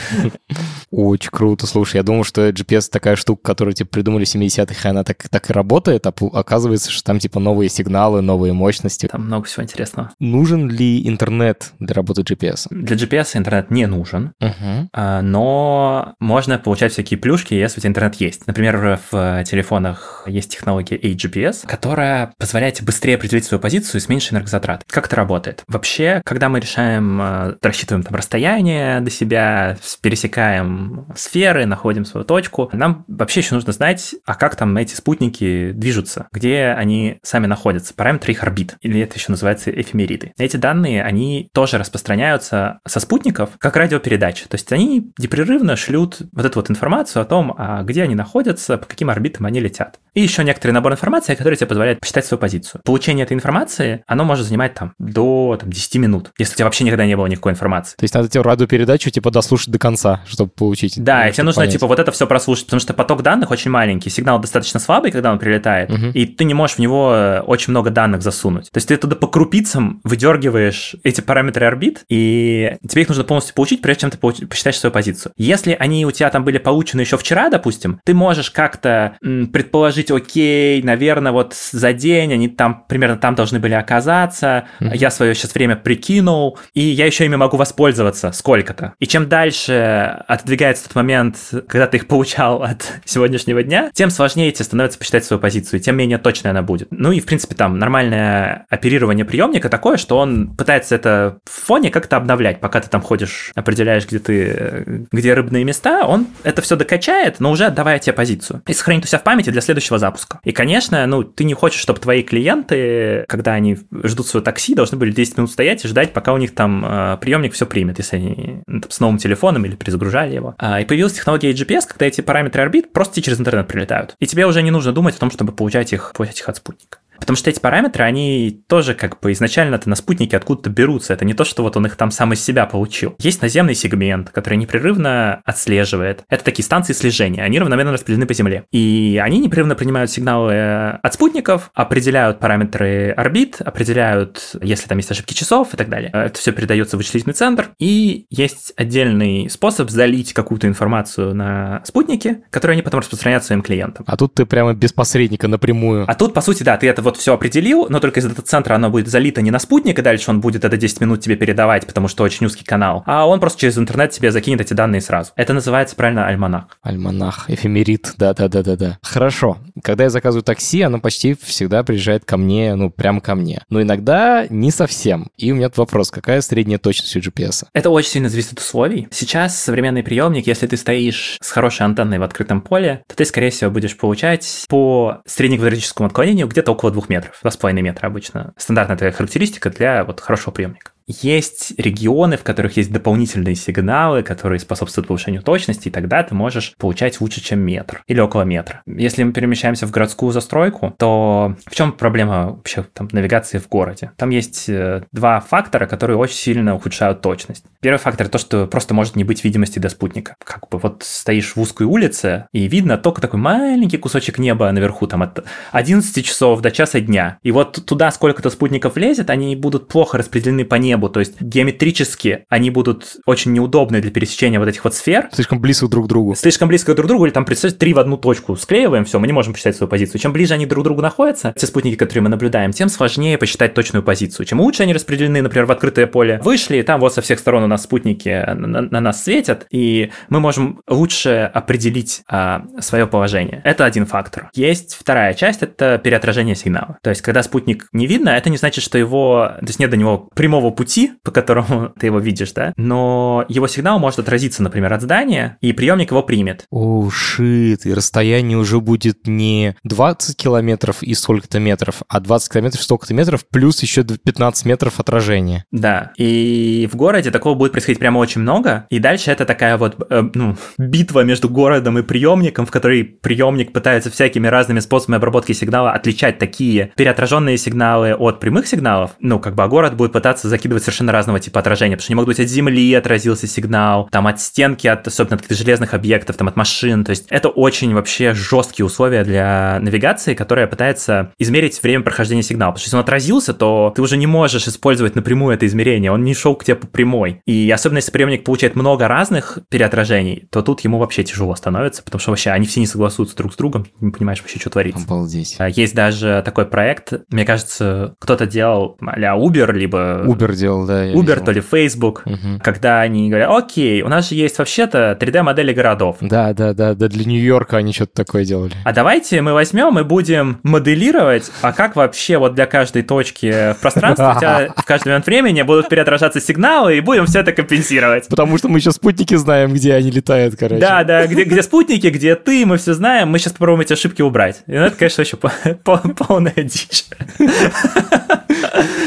Очень 0.95 1.31
круто. 1.31 1.65
Слушай, 1.65 1.97
я 1.97 2.03
думал, 2.03 2.23
что 2.23 2.49
GPS 2.49 2.87
такая 2.91 3.15
штука, 3.15 3.41
которую 3.41 3.73
типа 3.73 3.89
придумали 3.89 4.25
в 4.25 4.35
70-х, 4.35 4.87
и 4.87 4.91
она 4.91 5.03
так, 5.03 5.27
так 5.27 5.49
и 5.49 5.53
работает, 5.53 6.05
а 6.05 6.13
оказывается, 6.33 6.91
что 6.91 7.03
там 7.03 7.17
типа 7.17 7.39
новые 7.39 7.67
сигналы, 7.69 8.21
новые 8.21 8.53
мощности. 8.53 9.07
Там 9.07 9.25
много 9.25 9.45
всего 9.45 9.63
интересного. 9.63 10.11
Нужен 10.19 10.69
ли 10.69 11.07
интернет 11.07 11.71
для 11.79 11.95
работы 11.95 12.21
GPS? 12.21 12.67
Для 12.69 12.95
GPS 12.95 13.35
интернет 13.35 13.71
не 13.71 13.87
нужен, 13.87 14.33
Угу. 14.39 14.89
но 15.23 16.13
можно 16.19 16.59
получать 16.59 16.91
всякие 16.91 17.17
плюшки, 17.17 17.55
если 17.55 17.79
у 17.79 17.81
тебя 17.81 17.89
интернет 17.89 18.15
есть. 18.15 18.45
Например, 18.45 18.99
в 19.11 19.43
телефонах 19.45 20.25
есть 20.27 20.51
технология 20.51 20.97
AGPS, 20.97 21.65
которая 21.65 22.33
позволяет 22.37 22.83
быстрее 22.83 23.15
определить 23.15 23.45
свою 23.45 23.59
позицию 23.59 23.99
с 23.99 24.09
меньшей 24.09 24.33
энергозатрат. 24.33 24.83
Как 24.87 25.07
это 25.07 25.15
работает? 25.15 25.63
Вообще, 25.67 26.21
когда 26.23 26.49
мы 26.49 26.59
решаем, 26.59 27.19
э, 27.21 27.55
рассчитываем 27.63 28.03
там 28.03 28.15
расстояние 28.15 28.99
до 28.99 29.09
себя, 29.09 29.77
пересекаем 30.01 30.82
сферы, 31.15 31.65
находим 31.65 32.05
свою 32.05 32.25
точку, 32.25 32.69
нам 32.73 33.05
вообще 33.07 33.41
еще 33.41 33.55
нужно 33.55 33.73
знать, 33.73 34.15
а 34.25 34.35
как 34.35 34.55
там 34.55 34.75
эти 34.77 34.95
спутники 34.95 35.71
движутся, 35.71 36.27
где 36.31 36.75
они 36.77 37.19
сами 37.23 37.47
находятся, 37.47 37.93
параметры 37.93 38.33
их 38.33 38.43
орбит, 38.43 38.75
или 38.81 39.01
это 39.01 39.15
еще 39.15 39.27
называется 39.29 39.71
эфемериды. 39.71 40.33
Эти 40.37 40.57
данные, 40.57 41.03
они 41.03 41.49
тоже 41.53 41.77
распространяются 41.77 42.79
со 42.87 42.99
спутников 42.99 43.51
как 43.57 43.75
радиопередача, 43.75 44.47
то 44.47 44.55
есть 44.55 44.71
они 44.71 45.11
непрерывно 45.17 45.75
шлют 45.75 46.21
вот 46.31 46.45
эту 46.45 46.59
вот 46.59 46.69
информацию 46.69 47.21
о 47.21 47.25
том, 47.25 47.53
а 47.57 47.83
где 47.83 48.03
они 48.03 48.15
находятся, 48.15 48.77
по 48.77 48.85
каким 48.85 49.09
орбитам 49.09 49.45
они 49.45 49.59
летят. 49.59 49.99
И 50.13 50.21
еще 50.21 50.43
некоторый 50.43 50.71
набор 50.71 50.93
информации, 50.93 51.35
который 51.35 51.55
тебе 51.55 51.67
позволяет 51.67 51.99
посчитать 51.99 52.25
свою 52.25 52.39
позицию. 52.39 52.81
Получение 52.85 53.25
этой 53.25 53.33
информации, 53.33 54.03
оно 54.07 54.23
может 54.23 54.45
занимать 54.45 54.73
там 54.73 54.93
до 54.99 55.57
там, 55.59 55.71
10 55.71 55.95
минут, 55.95 56.31
если 56.37 56.53
у 56.53 56.55
тебя 56.57 56.65
вообще 56.65 56.83
никогда 56.83 57.05
не 57.05 57.17
было 57.17 57.27
никакой 57.27 57.51
информации. 57.51 57.95
То 57.97 58.03
есть 58.03 58.13
надо 58.13 58.27
тебе 58.27 58.41
радиопередачу 58.41 59.09
типа 59.09 59.31
дослушать 59.31 59.69
до 59.69 59.79
конца, 59.79 60.21
чтобы 60.27 60.51
получить. 60.51 60.72
Да, 60.97 61.23
ну, 61.23 61.29
и 61.29 61.31
тебе 61.31 61.43
нужно 61.43 61.61
понять. 61.61 61.73
типа 61.73 61.87
вот 61.87 61.99
это 61.99 62.11
все 62.11 62.27
прослушать, 62.27 62.65
потому 62.65 62.79
что 62.79 62.93
поток 62.93 63.21
данных 63.21 63.51
очень 63.51 63.71
маленький, 63.71 64.09
сигнал 64.09 64.39
достаточно 64.39 64.79
слабый, 64.79 65.11
когда 65.11 65.31
он 65.31 65.39
прилетает, 65.39 65.89
Мгм. 65.89 66.11
и 66.11 66.25
ты 66.25 66.43
не 66.43 66.53
можешь 66.53 66.77
в 66.77 66.79
него 66.79 67.11
э, 67.13 67.39
очень 67.41 67.71
много 67.71 67.89
данных 67.89 68.21
засунуть. 68.21 68.69
То 68.71 68.77
есть 68.77 68.87
ты 68.87 68.97
туда 68.97 69.15
по 69.15 69.27
крупицам 69.27 70.01
выдергиваешь 70.03 70.95
эти 71.03 71.21
параметры 71.21 71.65
орбит, 71.65 72.03
и 72.09 72.75
тебе 72.87 73.03
их 73.03 73.09
нужно 73.09 73.23
полностью 73.23 73.55
получить, 73.55 73.81
прежде 73.81 74.01
чем 74.01 74.09
ты 74.11 74.17
получ- 74.17 74.45
посчитаешь 74.47 74.77
свою 74.79 74.91
позицию. 74.93 75.31
Если 75.37 75.75
они 75.79 76.05
у 76.05 76.11
тебя 76.11 76.29
там 76.29 76.43
были 76.43 76.57
получены 76.57 77.01
еще 77.01 77.17
вчера, 77.17 77.49
допустим, 77.49 77.99
ты 78.05 78.13
можешь 78.13 78.51
как-то 78.51 79.17
м, 79.23 79.47
предположить, 79.47 80.11
окей, 80.11 80.81
наверное, 80.81 81.31
вот 81.31 81.53
за 81.53 81.93
день 81.93 82.33
они 82.33 82.47
там 82.47 82.85
примерно 82.87 83.17
там 83.17 83.35
должны 83.35 83.59
были 83.59 83.73
оказаться, 83.73 84.65
Мгм. 84.79 84.93
я 84.93 85.09
свое 85.09 85.35
сейчас 85.35 85.53
время 85.53 85.75
прикинул, 85.75 86.57
и 86.73 86.81
я 86.81 87.05
еще 87.05 87.25
ими 87.25 87.35
могу 87.35 87.57
воспользоваться 87.57 88.31
сколько-то. 88.31 88.93
И 88.99 89.07
чем 89.07 89.29
дальше 89.29 90.23
отодвигается 90.53 90.83
тот 90.83 90.95
момент, 90.95 91.37
когда 91.67 91.87
ты 91.87 91.97
их 91.97 92.07
получал 92.07 92.63
от 92.63 92.93
сегодняшнего 93.05 93.63
дня, 93.63 93.89
тем 93.93 94.09
сложнее 94.09 94.51
тебе 94.51 94.65
становится 94.65 94.99
посчитать 94.99 95.25
свою 95.25 95.39
позицию, 95.39 95.79
тем 95.79 95.95
менее 95.97 96.17
точной 96.17 96.51
она 96.51 96.61
будет. 96.61 96.87
Ну 96.91 97.11
и, 97.11 97.19
в 97.19 97.25
принципе, 97.25 97.55
там 97.55 97.79
нормальное 97.79 98.65
оперирование 98.69 99.25
приемника 99.25 99.69
такое, 99.69 99.97
что 99.97 100.17
он 100.17 100.55
пытается 100.55 100.95
это 100.95 101.39
в 101.45 101.65
фоне 101.65 101.89
как-то 101.89 102.17
обновлять, 102.17 102.59
пока 102.59 102.81
ты 102.81 102.89
там 102.89 103.01
ходишь, 103.01 103.51
определяешь, 103.55 104.05
где 104.05 104.19
ты, 104.19 105.07
где 105.11 105.33
рыбные 105.33 105.63
места, 105.63 106.05
он 106.05 106.27
это 106.43 106.61
все 106.61 106.75
докачает, 106.75 107.39
но 107.39 107.51
уже 107.51 107.65
отдавая 107.65 107.99
тебе 107.99 108.13
позицию. 108.13 108.61
И 108.67 108.73
сохранит 108.73 109.05
у 109.05 109.07
себя 109.07 109.19
в 109.19 109.23
памяти 109.23 109.49
для 109.49 109.61
следующего 109.61 109.97
запуска. 109.97 110.39
И, 110.43 110.51
конечно, 110.51 111.05
ну, 111.07 111.23
ты 111.23 111.43
не 111.43 111.53
хочешь, 111.53 111.81
чтобы 111.81 111.99
твои 111.99 112.21
клиенты, 112.21 113.25
когда 113.27 113.53
они 113.53 113.77
ждут 114.03 114.27
свое 114.27 114.43
такси, 114.43 114.75
должны 114.75 114.97
были 114.97 115.11
10 115.11 115.37
минут 115.37 115.51
стоять 115.51 115.83
и 115.83 115.87
ждать, 115.87 116.13
пока 116.13 116.33
у 116.33 116.37
них 116.37 116.53
там 116.53 116.85
э, 116.85 117.17
приемник 117.19 117.53
все 117.53 117.65
примет, 117.65 117.97
если 117.97 118.17
они 118.17 118.61
ну, 118.67 118.81
там, 118.81 118.91
с 118.91 118.99
новым 118.99 119.17
телефоном 119.17 119.65
или 119.65 119.75
перезагружали 119.75 120.42
его. 120.43 120.55
А, 120.57 120.81
и 120.81 120.85
появилась 120.85 121.13
технология 121.13 121.51
GPS, 121.51 121.87
когда 121.87 122.05
эти 122.05 122.21
параметры 122.21 122.61
орбит 122.61 122.93
просто 122.93 123.21
через 123.21 123.39
интернет 123.39 123.67
прилетают. 123.67 124.15
И 124.19 124.27
тебе 124.27 124.45
уже 124.45 124.61
не 124.61 124.71
нужно 124.71 124.91
думать 124.91 125.15
о 125.15 125.19
том, 125.19 125.31
чтобы 125.31 125.53
получать 125.53 125.93
их, 125.93 126.13
получать 126.15 126.39
их 126.39 126.49
от 126.49 126.57
спутника. 126.57 126.99
Потому 127.19 127.37
что 127.37 127.49
эти 127.49 127.59
параметры, 127.59 128.03
они 128.03 128.63
тоже 128.67 128.93
как 128.93 129.19
бы 129.19 129.31
изначально-то 129.31 129.89
на 129.89 129.95
спутнике 129.95 130.37
откуда-то 130.37 130.69
берутся. 130.69 131.13
Это 131.13 131.25
не 131.25 131.33
то, 131.33 131.43
что 131.43 131.63
вот 131.63 131.77
он 131.77 131.85
их 131.85 131.95
там 131.95 132.11
сам 132.11 132.33
из 132.33 132.43
себя 132.43 132.65
получил. 132.65 133.15
Есть 133.19 133.41
наземный 133.41 133.75
сегмент, 133.75 134.29
который 134.29 134.57
непрерывно 134.57 135.41
отслеживает. 135.45 136.23
Это 136.29 136.43
такие 136.43 136.65
станции 136.65 136.93
слежения. 136.93 137.43
Они 137.43 137.59
равномерно 137.59 137.93
распределены 137.93 138.25
по 138.25 138.33
Земле. 138.33 138.65
И 138.71 139.21
они 139.23 139.39
непрерывно 139.39 139.75
принимают 139.75 140.11
сигналы 140.11 140.53
э, 140.53 140.89
от 141.01 141.13
спутников, 141.13 141.71
определяют 141.73 142.39
параметры 142.39 143.11
орбит, 143.11 143.61
определяют, 143.61 144.55
если 144.61 144.87
там 144.87 144.97
есть 144.97 145.11
ошибки 145.11 145.33
часов 145.33 145.73
и 145.73 145.77
так 145.77 145.89
далее. 145.89 146.11
Это 146.13 146.39
все 146.39 146.51
передается 146.51 146.97
в 146.97 146.99
вычислительный 146.99 147.33
центр. 147.33 147.69
И 147.79 148.25
есть 148.29 148.73
отдельный 148.75 149.49
способ 149.49 149.89
залить 149.89 150.33
какую-то 150.33 150.67
информацию 150.67 151.35
на 151.35 151.81
спутники, 151.85 152.43
которые 152.49 152.75
они 152.75 152.81
потом 152.81 153.01
распространяют 153.01 153.43
своим 153.43 153.61
клиентам. 153.61 154.03
А 154.07 154.17
тут 154.17 154.33
ты 154.33 154.45
прямо 154.45 154.73
без 154.73 154.91
посредника 154.93 155.47
напрямую. 155.47 156.05
А 156.09 156.15
тут, 156.15 156.33
по 156.33 156.41
сути, 156.41 156.63
да, 156.63 156.77
ты 156.77 156.87
это 156.87 157.01
вот 157.03 157.17
все 157.17 157.33
определил, 157.33 157.87
но 157.89 157.99
только 157.99 158.19
из 158.19 158.25
этого 158.25 158.41
центра 158.41 158.75
оно 158.75 158.89
будет 158.89 159.07
залито 159.07 159.41
не 159.41 159.51
на 159.51 159.59
спутник, 159.59 159.99
и 159.99 160.01
дальше 160.01 160.31
он 160.31 160.41
будет 160.41 160.65
это 160.65 160.77
10 160.77 161.01
минут 161.01 161.21
тебе 161.21 161.35
передавать, 161.35 161.85
потому 161.85 162.07
что 162.07 162.23
очень 162.23 162.45
узкий 162.45 162.65
канал, 162.65 163.03
а 163.05 163.27
он 163.27 163.39
просто 163.39 163.61
через 163.61 163.77
интернет 163.77 164.11
тебе 164.11 164.31
закинет 164.31 164.61
эти 164.61 164.73
данные 164.73 165.01
сразу. 165.01 165.31
Это 165.35 165.53
называется 165.53 165.95
правильно 165.95 166.27
альманах. 166.27 166.65
Альманах, 166.81 167.49
эфемерит, 167.49 168.13
да-да-да-да-да. 168.17 168.97
Хорошо. 169.01 169.57
Когда 169.83 170.05
я 170.05 170.09
заказываю 170.09 170.43
такси, 170.43 170.81
оно 170.81 170.99
почти 170.99 171.35
всегда 171.41 171.83
приезжает 171.83 172.25
ко 172.25 172.37
мне, 172.37 172.75
ну, 172.75 172.89
прямо 172.89 173.21
ко 173.21 173.35
мне. 173.35 173.63
Но 173.69 173.81
иногда 173.81 174.45
не 174.49 174.71
совсем. 174.71 175.27
И 175.37 175.51
у 175.51 175.55
меня 175.55 175.69
тут 175.69 175.79
вопрос, 175.79 176.11
какая 176.11 176.41
средняя 176.41 176.79
точность 176.79 177.15
у 177.15 177.19
GPS? 177.19 177.65
Это 177.73 177.89
очень 177.89 178.11
сильно 178.11 178.29
зависит 178.29 178.53
от 178.53 178.59
условий. 178.59 179.07
Сейчас 179.11 179.61
современный 179.61 180.03
приемник, 180.03 180.47
если 180.47 180.67
ты 180.67 180.77
стоишь 180.77 181.37
с 181.41 181.51
хорошей 181.51 181.85
антенной 181.85 182.19
в 182.19 182.23
открытом 182.23 182.61
поле, 182.61 183.03
то 183.07 183.15
ты, 183.15 183.25
скорее 183.25 183.49
всего, 183.49 183.71
будешь 183.71 183.97
получать 183.97 184.65
по 184.69 185.21
среднеквадратическому 185.25 186.07
отклонению 186.07 186.47
где-то 186.47 186.71
около 186.71 186.91
2 186.93 187.03
метров, 187.09 187.39
2,5 187.43 187.73
метра 187.81 188.07
обычно. 188.07 188.53
Стандартная 188.57 188.95
такая 188.97 189.11
характеристика 189.11 189.69
для 189.69 190.05
вот 190.05 190.21
хорошего 190.21 190.53
приемника. 190.53 190.92
Есть 191.07 191.73
регионы, 191.77 192.37
в 192.37 192.43
которых 192.43 192.77
есть 192.77 192.91
дополнительные 192.91 193.55
сигналы, 193.55 194.23
которые 194.23 194.59
способствуют 194.59 195.07
повышению 195.07 195.41
точности, 195.41 195.89
и 195.89 195.91
тогда 195.91 196.23
ты 196.23 196.33
можешь 196.35 196.73
получать 196.77 197.19
лучше, 197.19 197.41
чем 197.41 197.59
метр 197.59 198.03
или 198.07 198.19
около 198.19 198.43
метра. 198.43 198.81
Если 198.85 199.23
мы 199.23 199.33
перемещаемся 199.33 199.85
в 199.85 199.91
городскую 199.91 200.31
застройку, 200.31 200.93
то 200.97 201.55
в 201.65 201.75
чем 201.75 201.91
проблема 201.91 202.51
вообще 202.51 202.85
там, 202.93 203.09
навигации 203.11 203.57
в 203.57 203.67
городе? 203.67 204.11
Там 204.17 204.29
есть 204.29 204.69
э, 204.69 205.03
два 205.11 205.39
фактора, 205.39 205.85
которые 205.85 206.17
очень 206.17 206.35
сильно 206.35 206.75
ухудшают 206.75 207.21
точность. 207.21 207.65
Первый 207.81 207.97
фактор 207.97 208.29
то, 208.29 208.37
что 208.37 208.67
просто 208.67 208.93
может 208.93 209.15
не 209.15 209.23
быть 209.23 209.43
видимости 209.43 209.79
до 209.79 209.89
спутника. 209.89 210.35
Как 210.43 210.69
бы 210.69 210.77
вот 210.77 211.03
стоишь 211.03 211.55
в 211.55 211.61
узкой 211.61 211.87
улице, 211.87 212.47
и 212.53 212.67
видно 212.67 212.97
только 212.97 213.21
такой 213.21 213.39
маленький 213.39 213.97
кусочек 213.97 214.39
неба 214.39 214.71
наверху, 214.71 215.07
там 215.07 215.23
от 215.23 215.43
11 215.71 216.25
часов 216.25 216.61
до 216.61 216.71
часа 216.71 216.99
дня. 216.99 217.37
И 217.43 217.51
вот 217.51 217.85
туда 217.85 218.11
сколько-то 218.11 218.49
спутников 218.49 218.97
лезет, 218.97 219.29
они 219.29 219.55
будут 219.55 219.87
плохо 219.87 220.17
распределены 220.17 220.65
по 220.65 220.75
небу, 220.93 221.09
то 221.09 221.19
есть 221.19 221.41
геометрически 221.41 222.45
они 222.49 222.69
будут 222.69 223.17
очень 223.25 223.53
неудобны 223.53 224.01
для 224.01 224.11
пересечения 224.11 224.59
вот 224.59 224.67
этих 224.67 224.83
вот 224.83 224.93
сфер, 224.93 225.29
Слишком 225.31 225.59
близко 225.59 225.87
друг 225.87 226.05
к 226.05 226.09
другу. 226.09 226.35
слишком 226.35 226.67
близко 226.67 226.93
друг 226.93 227.05
к 227.05 227.07
другу, 227.07 227.25
или 227.25 227.33
там, 227.33 227.45
представьте, 227.45 227.77
три 227.77 227.93
в 227.93 227.99
одну 227.99 228.17
точку 228.17 228.55
склеиваем, 228.55 229.05
все, 229.05 229.19
мы 229.19 229.27
не 229.27 229.33
можем 229.33 229.53
посчитать 229.53 229.75
свою 229.75 229.89
позицию. 229.89 230.21
Чем 230.21 230.33
ближе 230.33 230.53
они 230.53 230.65
друг 230.65 230.83
к 230.83 230.85
другу 230.85 231.01
находятся, 231.01 231.53
те 231.57 231.65
спутники, 231.65 231.95
которые 231.95 232.23
мы 232.23 232.29
наблюдаем, 232.29 232.71
тем 232.71 232.89
сложнее 232.89 233.37
посчитать 233.37 233.73
точную 233.73 234.03
позицию. 234.03 234.45
Чем 234.45 234.61
лучше 234.61 234.83
они 234.83 234.93
распределены, 234.93 235.41
например, 235.41 235.65
в 235.65 235.71
открытое 235.71 236.07
поле, 236.07 236.39
вышли, 236.43 236.77
и 236.77 236.83
там 236.83 236.99
вот 236.99 237.13
со 237.13 237.21
всех 237.21 237.39
сторон 237.39 237.63
у 237.63 237.67
нас 237.67 237.83
спутники 237.83 238.45
на, 238.53 238.81
на 238.81 238.99
нас 238.99 239.23
светят, 239.23 239.65
и 239.71 240.11
мы 240.29 240.39
можем 240.39 240.81
лучше 240.87 241.49
определить 241.53 242.21
а, 242.27 242.65
свое 242.79 243.07
положение. 243.07 243.61
Это 243.63 243.85
один 243.85 244.05
фактор. 244.05 244.49
Есть 244.53 244.95
вторая 244.99 245.33
часть, 245.33 245.63
это 245.63 245.99
переотражение 246.03 246.55
сигнала. 246.55 246.97
То 247.01 247.09
есть, 247.09 247.21
когда 247.21 247.43
спутник 247.43 247.87
не 247.93 248.07
видно, 248.07 248.29
это 248.29 248.49
не 248.49 248.57
значит, 248.57 248.83
что 248.83 248.97
его, 248.97 249.51
то 249.59 249.65
есть 249.65 249.79
нет 249.79 249.89
до 249.89 249.97
него 249.97 250.29
прямого 250.35 250.71
пути, 250.71 250.82
по 251.23 251.31
которому 251.31 251.89
ты 251.99 252.07
его 252.07 252.19
видишь, 252.19 252.51
да, 252.53 252.73
но 252.77 253.45
его 253.47 253.67
сигнал 253.67 253.99
может 253.99 254.19
отразиться, 254.19 254.63
например, 254.63 254.93
от 254.93 255.01
здания, 255.01 255.57
и 255.61 255.73
приемник 255.73 256.11
его 256.11 256.23
примет. 256.23 256.65
О, 256.69 257.09
шит, 257.09 257.85
и 257.85 257.93
расстояние 257.93 258.57
уже 258.57 258.79
будет 258.79 259.27
не 259.27 259.75
20 259.83 260.35
километров 260.37 261.03
и 261.03 261.13
сколько-то 261.13 261.59
метров, 261.59 262.01
а 262.07 262.19
20 262.19 262.51
километров 262.51 262.81
и 262.81 262.83
столько-то 262.83 263.13
метров, 263.13 263.45
плюс 263.49 263.81
еще 263.81 264.03
15 264.03 264.65
метров 264.65 264.99
отражения. 264.99 265.65
Да, 265.71 266.11
и 266.17 266.89
в 266.91 266.95
городе 266.95 267.31
такого 267.31 267.55
будет 267.55 267.71
происходить 267.71 267.99
прямо 267.99 268.19
очень 268.19 268.41
много, 268.41 268.85
и 268.89 268.99
дальше 268.99 269.31
это 269.31 269.45
такая 269.45 269.77
вот 269.77 269.97
э, 270.09 270.23
ну, 270.33 270.55
битва 270.77 271.21
между 271.21 271.49
городом 271.49 271.99
и 271.99 272.03
приемником, 272.03 272.65
в 272.65 272.71
которой 272.71 273.03
приемник 273.03 273.73
пытается 273.73 274.09
всякими 274.09 274.47
разными 274.47 274.79
способами 274.79 275.17
обработки 275.17 275.51
сигнала 275.51 275.91
отличать 275.91 276.39
такие 276.39 276.91
переотраженные 276.95 277.57
сигналы 277.57 278.13
от 278.13 278.39
прямых 278.39 278.67
сигналов, 278.67 279.11
ну, 279.19 279.39
как 279.39 279.55
бы, 279.55 279.63
а 279.63 279.67
город 279.67 279.95
будет 279.95 280.11
пытаться 280.13 280.49
закидывать 280.49 280.72
накидывать 280.73 280.83
совершенно 280.83 281.11
разного 281.11 281.39
типа 281.39 281.59
отражения, 281.59 281.95
потому 281.95 282.03
что 282.03 282.11
не 282.11 282.15
могут 282.15 282.27
быть 282.27 282.39
от 282.39 282.47
земли 282.47 282.93
отразился 282.93 283.47
сигнал, 283.47 284.07
там 284.11 284.27
от 284.27 284.39
стенки, 284.39 284.87
от, 284.87 285.07
особенно 285.07 285.35
от 285.35 285.41
каких-то 285.41 285.63
железных 285.63 285.93
объектов, 285.93 286.35
там 286.35 286.47
от 286.47 286.55
машин. 286.55 287.03
То 287.03 287.11
есть 287.11 287.25
это 287.29 287.49
очень 287.49 287.93
вообще 287.93 288.33
жесткие 288.33 288.85
условия 288.85 289.23
для 289.23 289.79
навигации, 289.81 290.33
которая 290.33 290.67
пытается 290.67 291.31
измерить 291.39 291.81
время 291.81 292.03
прохождения 292.03 292.43
сигнала. 292.43 292.71
Потому 292.71 292.79
что 292.79 292.87
если 292.87 292.97
он 292.97 293.03
отразился, 293.03 293.53
то 293.53 293.93
ты 293.95 294.01
уже 294.01 294.17
не 294.17 294.27
можешь 294.27 294.67
использовать 294.67 295.15
напрямую 295.15 295.55
это 295.55 295.65
измерение, 295.65 296.11
он 296.11 296.23
не 296.23 296.33
шел 296.33 296.55
к 296.55 296.63
тебе 296.63 296.75
по 296.75 296.87
прямой. 296.87 297.41
И 297.45 297.69
особенно 297.71 297.97
если 297.97 298.11
приемник 298.11 298.43
получает 298.43 298.75
много 298.75 299.07
разных 299.07 299.59
переотражений, 299.69 300.47
то 300.51 300.61
тут 300.61 300.81
ему 300.81 300.97
вообще 300.97 301.23
тяжело 301.23 301.55
становится, 301.55 302.03
потому 302.03 302.19
что 302.19 302.31
вообще 302.31 302.51
они 302.51 302.65
все 302.65 302.79
не 302.79 302.87
согласуются 302.87 303.35
друг 303.35 303.53
с 303.53 303.55
другом, 303.55 303.85
не 303.99 304.11
понимаешь 304.11 304.41
вообще, 304.41 304.59
что 304.59 304.69
творится. 304.69 305.03
Обалдеть. 305.05 305.55
А 305.59 305.69
Есть 305.69 305.95
даже 305.95 306.41
такой 306.45 306.65
проект, 306.65 307.13
мне 307.29 307.45
кажется, 307.45 308.15
кто-то 308.19 308.45
делал 308.45 308.97
а 309.01 309.37
Uber, 309.37 309.71
либо... 309.71 310.23
Uber 310.25 310.53
делал, 310.63 310.85
да. 310.87 311.05
Uber, 311.05 311.21
видел. 311.21 311.43
то 311.45 311.51
ли 311.51 311.61
Facebook, 311.61 312.23
Мгм. 312.25 312.59
когда 312.63 313.01
они 313.01 313.29
говорят, 313.29 313.49
окей, 313.51 314.01
у 314.01 314.07
нас 314.07 314.29
же 314.29 314.35
есть 314.35 314.57
вообще-то 314.57 315.17
3D-модели 315.19 315.73
городов. 315.73 316.17
Да, 316.21 316.53
да, 316.53 316.73
да, 316.73 316.93
да, 316.93 317.07
для 317.07 317.25
Нью-Йорка 317.25 317.77
они 317.77 317.91
что-то 317.93 318.13
такое 318.23 318.45
делали. 318.45 318.73
А 318.85 318.93
давайте 318.93 319.41
мы 319.41 319.53
возьмем 319.53 319.99
и 319.99 320.03
будем 320.03 320.59
моделировать, 320.63 321.51
а 321.61 321.73
как 321.73 321.95
вообще 321.95 322.37
вот 322.37 322.55
для 322.55 322.65
каждой 322.65 323.03
точки 323.03 323.73
в 323.73 323.77
пространстве 323.81 324.25
у 324.35 324.39
тебя 324.39 324.73
в 324.77 324.85
каждый 324.85 325.09
момент 325.09 325.25
времени 325.25 325.61
будут 325.63 325.89
переотражаться 325.89 326.39
сигналы, 326.39 326.97
и 326.97 326.99
будем 327.01 327.25
все 327.25 327.39
это 327.41 327.51
компенсировать. 327.51 328.27
Потому 328.29 328.57
что 328.57 328.69
мы 328.69 328.79
еще 328.79 328.91
спутники 328.91 329.35
знаем, 329.35 329.73
где 329.73 329.93
они 329.93 330.11
летают, 330.11 330.55
короче. 330.57 330.79
Да, 330.81 331.03
да, 331.03 331.27
где, 331.27 331.43
где 331.43 331.61
спутники, 331.61 332.07
где 332.07 332.35
ты, 332.35 332.65
мы 332.65 332.77
все 332.77 332.93
знаем, 332.93 333.29
мы 333.29 333.39
сейчас 333.39 333.53
попробуем 333.53 333.81
эти 333.81 333.93
ошибки 333.93 334.21
убрать. 334.21 334.63
И 334.67 334.71
ну, 334.71 334.85
это, 334.85 334.95
конечно, 334.95 335.21
еще 335.21 335.37
по- 335.37 335.51
по- 335.83 335.97
полная 335.97 336.53
дичь. 336.55 337.05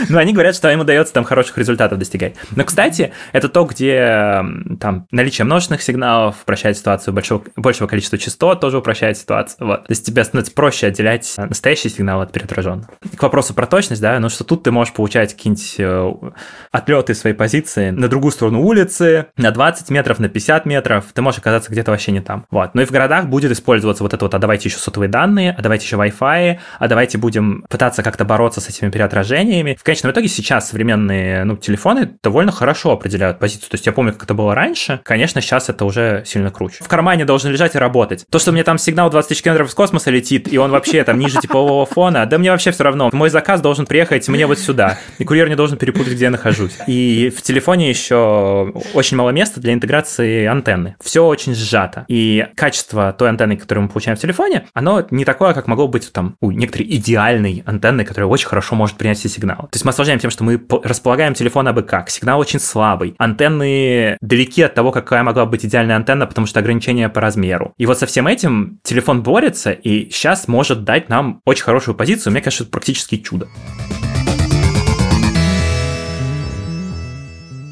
Но 0.08 0.18
они 0.18 0.32
говорят, 0.32 0.54
что 0.54 0.70
им 0.70 0.80
удается 0.80 1.12
там 1.12 1.24
хороших 1.46 1.58
результатов 1.58 1.98
достигать. 1.98 2.34
Но, 2.54 2.64
кстати, 2.64 3.12
это 3.32 3.48
то, 3.48 3.64
где 3.64 4.42
там 4.80 5.06
наличие 5.10 5.44
множественных 5.44 5.82
сигналов 5.82 6.42
упрощает 6.42 6.76
ситуацию, 6.76 7.14
большого, 7.14 7.44
большего 7.56 7.86
количества 7.86 8.18
частот 8.18 8.60
тоже 8.60 8.78
упрощает 8.78 9.16
ситуацию. 9.18 9.66
Вот. 9.66 9.86
То 9.86 9.92
есть 9.92 10.04
тебе 10.04 10.24
становится 10.24 10.52
проще 10.52 10.88
отделять 10.88 11.34
э, 11.36 11.46
настоящий 11.46 11.88
сигнал 11.88 12.20
от 12.20 12.32
переотраженного. 12.32 12.88
К 13.16 13.22
вопросу 13.22 13.54
про 13.54 13.66
точность, 13.66 14.02
да, 14.02 14.18
ну 14.18 14.28
что 14.28 14.44
тут 14.44 14.62
ты 14.62 14.70
можешь 14.70 14.92
получать 14.92 15.34
какие-нибудь 15.34 15.74
э, 15.78 16.12
отлеты 16.72 17.14
своей 17.14 17.36
позиции 17.36 17.90
на 17.90 18.08
другую 18.08 18.32
сторону 18.32 18.62
улицы, 18.62 19.26
на 19.36 19.50
20 19.50 19.90
метров, 19.90 20.18
на 20.18 20.28
50 20.28 20.66
метров, 20.66 21.04
ты 21.12 21.22
можешь 21.22 21.38
оказаться 21.38 21.70
где-то 21.70 21.90
вообще 21.90 22.12
не 22.12 22.20
там. 22.20 22.46
Вот. 22.50 22.74
Ну 22.74 22.82
и 22.82 22.84
в 22.84 22.90
городах 22.90 23.26
будет 23.26 23.52
использоваться 23.52 24.02
вот 24.02 24.14
это 24.14 24.24
вот, 24.24 24.34
а 24.34 24.38
давайте 24.38 24.68
еще 24.68 24.78
сотовые 24.78 25.08
данные, 25.08 25.54
а 25.56 25.62
давайте 25.62 25.84
еще 25.84 25.96
Wi-Fi, 25.96 26.58
а 26.78 26.88
давайте 26.88 27.18
будем 27.18 27.64
пытаться 27.68 28.02
как-то 28.02 28.24
бороться 28.24 28.60
с 28.60 28.68
этими 28.68 28.90
переотражениями. 28.90 29.76
В 29.78 29.84
конечном 29.84 30.12
итоге 30.12 30.28
сейчас 30.28 30.68
современные 30.68 31.35
ну, 31.44 31.56
телефоны 31.56 32.10
довольно 32.22 32.52
хорошо 32.52 32.92
определяют 32.92 33.38
позицию. 33.38 33.70
То 33.70 33.74
есть 33.74 33.86
я 33.86 33.92
помню, 33.92 34.12
как 34.12 34.24
это 34.24 34.34
было 34.34 34.54
раньше. 34.54 35.00
Конечно, 35.04 35.40
сейчас 35.40 35.68
это 35.68 35.84
уже 35.84 36.22
сильно 36.26 36.50
круче. 36.50 36.82
В 36.84 36.88
кармане 36.88 37.24
должен 37.24 37.50
лежать 37.52 37.74
и 37.74 37.78
работать. 37.78 38.24
То, 38.30 38.38
что 38.38 38.52
мне 38.52 38.64
там 38.64 38.78
сигнал 38.78 39.10
20 39.10 39.28
тысяч 39.28 39.42
километров 39.42 39.68
из 39.68 39.74
космоса 39.74 40.10
летит, 40.10 40.52
и 40.52 40.58
он 40.58 40.70
вообще 40.70 41.04
там 41.04 41.18
ниже 41.18 41.40
типового 41.40 41.86
фона, 41.86 42.26
да 42.26 42.38
мне 42.38 42.50
вообще 42.50 42.70
все 42.70 42.84
равно. 42.84 43.10
Мой 43.12 43.30
заказ 43.30 43.60
должен 43.60 43.86
приехать 43.86 44.28
мне 44.28 44.46
вот 44.46 44.58
сюда. 44.58 44.98
И 45.18 45.24
курьер 45.24 45.48
не 45.48 45.56
должен 45.56 45.78
перепутать, 45.78 46.14
где 46.14 46.24
я 46.26 46.30
нахожусь. 46.30 46.78
И 46.86 47.32
в 47.36 47.42
телефоне 47.42 47.88
еще 47.88 48.72
очень 48.94 49.16
мало 49.16 49.30
места 49.30 49.60
для 49.60 49.72
интеграции 49.72 50.44
антенны. 50.46 50.96
Все 51.02 51.24
очень 51.24 51.54
сжато. 51.54 52.04
И 52.08 52.46
качество 52.56 53.12
той 53.12 53.28
антенны, 53.28 53.56
которую 53.56 53.84
мы 53.84 53.88
получаем 53.88 54.16
в 54.16 54.20
телефоне, 54.20 54.66
оно 54.74 55.06
не 55.10 55.24
такое, 55.24 55.54
как 55.54 55.66
могло 55.66 55.88
быть 55.88 56.12
там 56.12 56.36
у 56.40 56.50
некоторой 56.50 56.86
идеальной 56.88 57.62
антенны, 57.66 58.04
которая 58.04 58.28
очень 58.28 58.48
хорошо 58.48 58.74
может 58.74 58.96
принять 58.96 59.18
все 59.18 59.28
сигналы. 59.28 59.62
То 59.64 59.74
есть 59.74 59.84
мы 59.84 59.90
осложняем 59.90 60.20
тем, 60.20 60.30
что 60.30 60.44
мы 60.44 60.58
по- 60.58 60.80
располагаем 61.26 61.34
телефон 61.34 61.68
абы 61.68 61.82
как. 61.82 62.10
Сигнал 62.10 62.38
очень 62.38 62.60
слабый. 62.60 63.14
Антенны 63.18 64.16
далеки 64.20 64.62
от 64.62 64.74
того, 64.74 64.92
какая 64.92 65.22
могла 65.22 65.46
быть 65.46 65.64
идеальная 65.64 65.96
антенна, 65.96 66.26
потому 66.26 66.46
что 66.46 66.60
ограничения 66.60 67.08
по 67.08 67.20
размеру. 67.20 67.72
И 67.78 67.86
вот 67.86 67.98
со 67.98 68.06
всем 68.06 68.26
этим 68.26 68.78
телефон 68.82 69.22
борется, 69.22 69.72
и 69.72 70.10
сейчас 70.10 70.48
может 70.48 70.84
дать 70.84 71.08
нам 71.08 71.40
очень 71.44 71.64
хорошую 71.64 71.94
позицию. 71.94 72.32
Мне 72.32 72.42
кажется, 72.42 72.64
это 72.64 72.72
практически 72.72 73.16
чудо. 73.16 73.48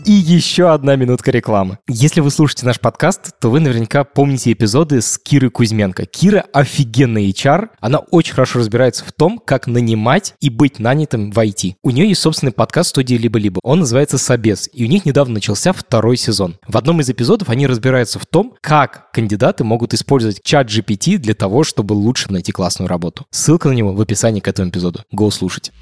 И 0.04 0.12
еще 0.12 0.70
одна 0.70 0.96
минутка 0.96 1.30
рекламы. 1.30 1.78
Если 1.88 2.20
вы 2.20 2.30
слушаете 2.30 2.66
наш 2.66 2.78
подкаст, 2.78 3.40
то 3.40 3.48
вы 3.50 3.60
наверняка 3.60 4.04
помните 4.04 4.52
эпизоды 4.52 5.00
с 5.00 5.16
Кирой 5.16 5.48
Кузьменко. 5.48 6.04
Кира 6.04 6.44
офигенный 6.52 7.30
HR. 7.30 7.70
Она 7.80 8.00
очень 8.10 8.34
хорошо 8.34 8.58
разбирается 8.58 9.02
в 9.06 9.12
том, 9.12 9.40
как 9.42 9.66
нанимать 9.66 10.34
и 10.42 10.50
быть 10.50 10.78
нанятым 10.78 11.30
в 11.30 11.38
IT. 11.38 11.76
У 11.82 11.90
нее 11.90 12.06
есть 12.08 12.20
собственный 12.20 12.52
подкаст 12.52 12.90
студии 12.90 13.14
«Либо-либо». 13.14 13.60
Он 13.62 13.80
называется 13.80 14.18
«Собес». 14.18 14.68
И 14.74 14.84
у 14.84 14.88
них 14.88 15.06
недавно 15.06 15.34
начался 15.34 15.72
второй 15.72 16.18
сезон. 16.18 16.58
В 16.68 16.76
одном 16.76 17.00
из 17.00 17.08
эпизодов 17.08 17.48
они 17.48 17.66
разбираются 17.66 18.18
в 18.18 18.26
том, 18.26 18.56
как 18.60 19.10
кандидаты 19.10 19.64
могут 19.64 19.94
использовать 19.94 20.42
чат 20.42 20.68
GPT 20.68 21.16
для 21.16 21.32
того, 21.32 21.64
чтобы 21.64 21.94
лучше 21.94 22.30
найти 22.30 22.52
классную 22.52 22.90
работу. 22.90 23.24
Ссылка 23.30 23.68
на 23.68 23.72
него 23.72 23.94
в 23.94 24.00
описании 24.02 24.40
к 24.40 24.48
этому 24.48 24.68
эпизоду. 24.68 25.00
Го 25.12 25.30
слушать. 25.30 25.72